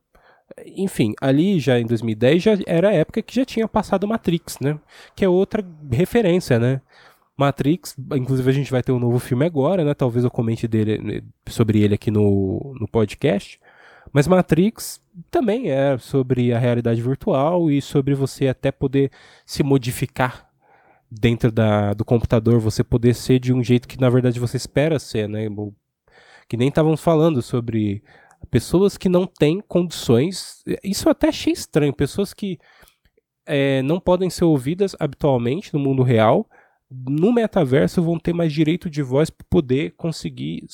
Enfim, 0.76 1.14
ali 1.22 1.60
já 1.60 1.80
em 1.80 1.86
2010 1.86 2.44
já 2.44 2.58
era 2.68 2.90
a 2.90 2.94
época 2.94 3.22
que 3.22 3.36
já 3.36 3.46
tinha 3.46 3.68
passado 3.70 4.08
Matrix, 4.08 4.60
né? 4.60 4.78
Que 5.16 5.24
é 5.24 5.30
outra 5.30 5.66
referência, 5.92 6.60
né? 6.60 6.82
Matrix, 7.40 7.96
inclusive 8.16 8.50
a 8.50 8.54
gente 8.54 8.70
vai 8.70 8.84
ter 8.84 8.92
um 8.92 9.00
novo 9.00 9.18
filme 9.18 9.46
agora, 9.46 9.86
né? 9.86 9.94
Talvez 9.94 10.26
eu 10.26 10.30
comente 10.30 10.68
dele, 10.68 11.24
sobre 11.48 11.82
ele 11.82 11.96
aqui 11.96 12.12
no, 12.12 12.76
no 12.78 12.86
podcast. 12.86 13.58
Mas 14.12 14.28
Matrix 14.28 15.02
também 15.32 15.72
é 15.72 15.98
sobre 15.98 16.52
a 16.54 16.60
realidade 16.60 17.02
virtual 17.02 17.72
e 17.72 17.82
sobre 17.82 18.14
você 18.14 18.50
até 18.50 18.74
poder 18.74 19.10
se 19.46 19.64
modificar 19.64 20.50
dentro 21.10 21.50
da, 21.50 21.94
do 21.94 22.04
computador, 22.04 22.60
você 22.60 22.84
poder 22.84 23.16
ser 23.16 23.40
de 23.40 23.54
um 23.54 23.64
jeito 23.64 23.88
que 23.88 24.00
na 24.00 24.10
verdade 24.10 24.38
você 24.38 24.58
espera 24.58 25.00
ser, 25.00 25.30
né? 25.30 25.48
Que 26.46 26.58
nem 26.58 26.68
estávamos 26.68 27.02
falando 27.02 27.42
sobre 27.42 28.04
pessoas 28.52 28.98
que 28.98 29.08
não 29.08 29.26
têm 29.26 29.62
condições. 29.66 30.62
Isso 30.84 31.08
eu 31.08 31.12
até 31.12 31.30
achei 31.30 31.54
estranho. 31.54 31.94
Pessoas 31.94 32.34
que 32.34 32.60
é, 33.46 33.82
não 33.82 33.98
podem 33.98 34.30
ser 34.30 34.44
ouvidas 34.44 34.94
habitualmente 35.00 35.74
no 35.74 35.80
mundo 35.80 36.04
real 36.04 36.46
no 36.90 37.32
metaverso 37.32 38.02
vão 38.02 38.20
ter 38.20 38.34
mais 38.34 38.52
direito 38.52 38.90
de 38.90 39.02
voz 39.02 39.30
para 39.30 39.46
poder 39.50 39.94
conseguir 39.96 40.66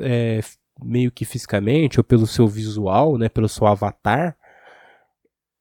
é, 0.00 0.40
meio 0.82 1.10
que 1.10 1.24
fisicamente 1.24 1.98
ou 1.98 2.04
pelo 2.04 2.26
seu 2.26 2.46
visual, 2.46 3.16
né, 3.16 3.28
pelo 3.28 3.48
seu 3.48 3.66
avatar, 3.66 4.36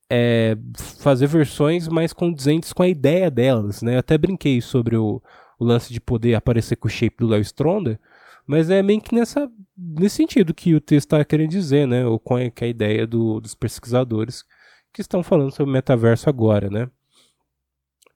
é, 0.10 0.58
fazer 1.00 1.28
versões 1.28 1.88
mais 1.88 2.12
condizentes 2.12 2.74
com 2.74 2.84
a 2.84 2.88
ideia 2.88 3.32
delas, 3.32 3.82
né? 3.82 3.96
Eu 3.96 4.00
até 4.00 4.18
brinquei 4.18 4.60
sobre 4.60 4.98
o, 4.98 5.22
o 5.58 5.64
lance 5.64 5.94
de 5.94 6.02
poder 6.02 6.36
aparecer 6.36 6.76
com 6.76 6.90
o 6.90 6.92
shape 6.92 7.16
do 7.18 7.28
Léo 7.28 7.40
Stronda, 7.42 7.98
mas 8.46 8.70
é 8.70 8.84
meio 8.84 9.00
que 9.00 9.16
nessa, 9.16 9.50
nesse 9.78 10.18
sentido 10.18 10.54
que 10.54 10.76
o 10.76 10.82
texto 10.82 11.08
está 11.08 11.24
querendo 11.24 11.52
dizer, 11.52 11.88
né? 11.88 12.06
Ou 12.06 12.20
com 12.20 12.36
a, 12.36 12.40
a 12.40 12.68
ideia 12.68 13.08
do, 13.08 13.40
dos 13.40 13.56
pesquisadores 13.56 14.44
que 14.92 15.00
estão 15.00 15.24
falando 15.24 15.52
sobre 15.52 15.70
o 15.70 15.74
metaverso 15.74 16.28
agora, 16.28 16.70
né? 16.70 16.90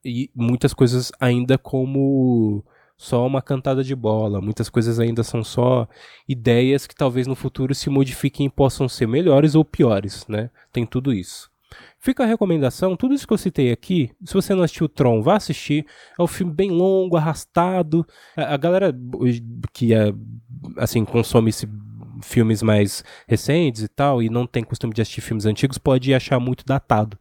E 0.06 0.30
muitas 0.36 0.74
coisas 0.74 1.12
ainda 1.20 1.58
como 1.58 2.64
só 2.96 3.26
uma 3.26 3.42
cantada 3.42 3.84
de 3.84 3.96
bola. 3.96 4.40
Muitas 4.40 4.70
coisas 4.70 5.00
ainda 5.00 5.24
são 5.24 5.44
só 5.44 5.88
ideias 6.28 6.86
que 6.88 6.96
talvez 6.96 7.28
no 7.28 7.36
futuro 7.36 7.74
se 7.74 7.90
modifiquem 7.90 8.46
e 8.46 8.50
possam 8.50 8.88
ser 8.88 9.08
melhores 9.08 9.56
ou 9.56 9.66
piores, 9.66 10.26
né? 10.28 10.50
Tem 10.72 10.86
tudo 10.86 11.12
isso. 11.12 11.50
Fica 12.00 12.24
a 12.24 12.28
recomendação, 12.28 12.96
tudo 12.96 13.16
isso 13.16 13.28
que 13.28 13.34
eu 13.34 13.38
citei 13.38 13.72
aqui, 13.72 14.12
se 14.24 14.34
você 14.34 14.54
não 14.54 14.64
assistiu 14.64 14.88
Tron, 14.88 15.22
vá 15.22 15.36
assistir. 15.36 15.86
É 16.18 16.22
um 16.22 16.28
filme 16.28 16.54
bem 16.54 16.70
longo, 16.70 17.18
arrastado. 17.18 18.06
A, 18.38 18.56
galera 18.56 18.96
que 19.74 19.94
é, 19.94 20.14
assim 20.78 21.04
consome 21.04 21.50
esse 21.50 21.68
filmes 22.22 22.62
mais 22.62 23.04
recentes 23.28 23.84
e 23.84 23.88
tal 23.88 24.24
e 24.24 24.30
não 24.30 24.48
tem 24.48 24.64
costume 24.64 24.94
de 24.94 25.02
assistir 25.02 25.22
filmes 25.22 25.46
antigos 25.46 25.78
pode 25.78 26.14
achar 26.14 26.40
muito 26.40 26.64
datado. 26.66 27.18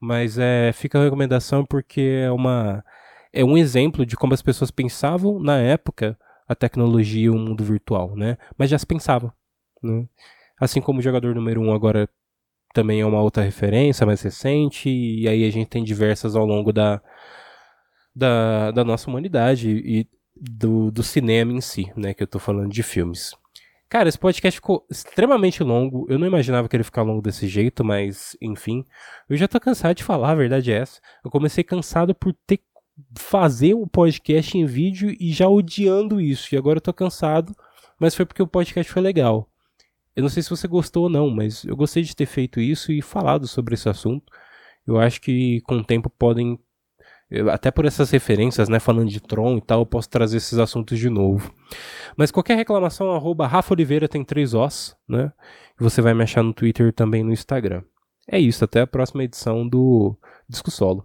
Mas 0.00 0.38
é, 0.38 0.72
fica 0.72 0.98
a 0.98 1.04
recomendação 1.04 1.64
porque 1.64 2.22
é 2.24 2.30
uma 2.30 2.84
é 3.32 3.44
um 3.44 3.58
exemplo 3.58 4.06
de 4.06 4.16
como 4.16 4.32
as 4.32 4.42
pessoas 4.42 4.70
pensavam 4.70 5.40
na 5.40 5.58
época 5.58 6.16
a 6.46 6.54
tecnologia 6.54 7.24
e 7.24 7.30
o 7.30 7.34
mundo 7.34 7.64
virtual, 7.64 8.14
né? 8.16 8.38
Mas 8.56 8.70
já 8.70 8.78
se 8.78 8.86
pensava, 8.86 9.34
né? 9.82 10.06
Assim 10.60 10.80
como 10.80 11.00
o 11.00 11.02
jogador 11.02 11.34
número 11.34 11.60
1 11.60 11.66
um 11.66 11.74
agora 11.74 12.08
também 12.72 13.00
é 13.00 13.06
uma 13.06 13.22
outra 13.22 13.42
referência 13.42 14.06
mais 14.06 14.20
recente, 14.22 14.88
e 14.90 15.28
aí 15.28 15.44
a 15.44 15.50
gente 15.50 15.68
tem 15.68 15.82
diversas 15.84 16.36
ao 16.36 16.44
longo 16.44 16.72
da, 16.72 17.00
da, 18.14 18.70
da 18.72 18.84
nossa 18.84 19.08
humanidade 19.08 19.70
e 19.70 20.08
do, 20.36 20.90
do 20.90 21.02
cinema 21.02 21.52
em 21.52 21.60
si, 21.60 21.92
né? 21.96 22.14
Que 22.14 22.22
eu 22.22 22.26
tô 22.26 22.38
falando 22.38 22.70
de 22.70 22.82
filmes. 22.82 23.32
Cara, 23.94 24.08
esse 24.08 24.18
podcast 24.18 24.58
ficou 24.58 24.84
extremamente 24.90 25.62
longo. 25.62 26.04
Eu 26.10 26.18
não 26.18 26.26
imaginava 26.26 26.68
que 26.68 26.74
ele 26.74 26.82
ficar 26.82 27.02
longo 27.02 27.22
desse 27.22 27.46
jeito, 27.46 27.84
mas 27.84 28.36
enfim. 28.42 28.84
Eu 29.28 29.36
já 29.36 29.46
tô 29.46 29.60
cansado 29.60 29.94
de 29.94 30.02
falar, 30.02 30.32
a 30.32 30.34
verdade 30.34 30.72
é 30.72 30.78
essa. 30.78 31.00
Eu 31.24 31.30
comecei 31.30 31.62
cansado 31.62 32.12
por 32.12 32.34
ter 32.44 32.56
que 32.56 32.64
fazer 33.16 33.74
o 33.74 33.86
podcast 33.86 34.58
em 34.58 34.66
vídeo 34.66 35.14
e 35.20 35.32
já 35.32 35.48
odiando 35.48 36.20
isso. 36.20 36.52
E 36.52 36.58
agora 36.58 36.78
eu 36.78 36.80
tô 36.80 36.92
cansado, 36.92 37.54
mas 37.96 38.16
foi 38.16 38.26
porque 38.26 38.42
o 38.42 38.48
podcast 38.48 38.92
foi 38.92 39.00
legal. 39.00 39.48
Eu 40.16 40.22
não 40.22 40.28
sei 40.28 40.42
se 40.42 40.50
você 40.50 40.66
gostou 40.66 41.04
ou 41.04 41.08
não, 41.08 41.30
mas 41.30 41.62
eu 41.62 41.76
gostei 41.76 42.02
de 42.02 42.16
ter 42.16 42.26
feito 42.26 42.58
isso 42.58 42.90
e 42.90 43.00
falado 43.00 43.46
sobre 43.46 43.74
esse 43.74 43.88
assunto. 43.88 44.24
Eu 44.84 44.98
acho 44.98 45.20
que 45.20 45.60
com 45.60 45.76
o 45.76 45.84
tempo 45.84 46.10
podem 46.10 46.58
até 47.50 47.70
por 47.70 47.84
essas 47.84 48.10
referências, 48.10 48.68
né, 48.68 48.78
falando 48.78 49.08
de 49.08 49.20
Tron 49.20 49.56
e 49.56 49.60
tal, 49.60 49.80
eu 49.80 49.86
posso 49.86 50.08
trazer 50.08 50.36
esses 50.36 50.58
assuntos 50.58 50.98
de 50.98 51.08
novo. 51.08 51.52
Mas 52.16 52.30
qualquer 52.30 52.56
reclamação, 52.56 53.12
arroba 53.12 53.46
Rafa 53.46 53.74
Oliveira 53.74 54.08
tem 54.08 54.24
três 54.24 54.54
Os, 54.54 54.96
né? 55.08 55.32
Você 55.78 56.00
vai 56.00 56.14
me 56.14 56.22
achar 56.22 56.42
no 56.42 56.54
Twitter 56.54 56.88
e 56.88 56.92
também 56.92 57.24
no 57.24 57.32
Instagram. 57.32 57.82
É 58.28 58.38
isso, 58.38 58.64
até 58.64 58.82
a 58.82 58.86
próxima 58.86 59.24
edição 59.24 59.68
do 59.68 60.16
Disco 60.48 60.70
Solo. 60.70 61.04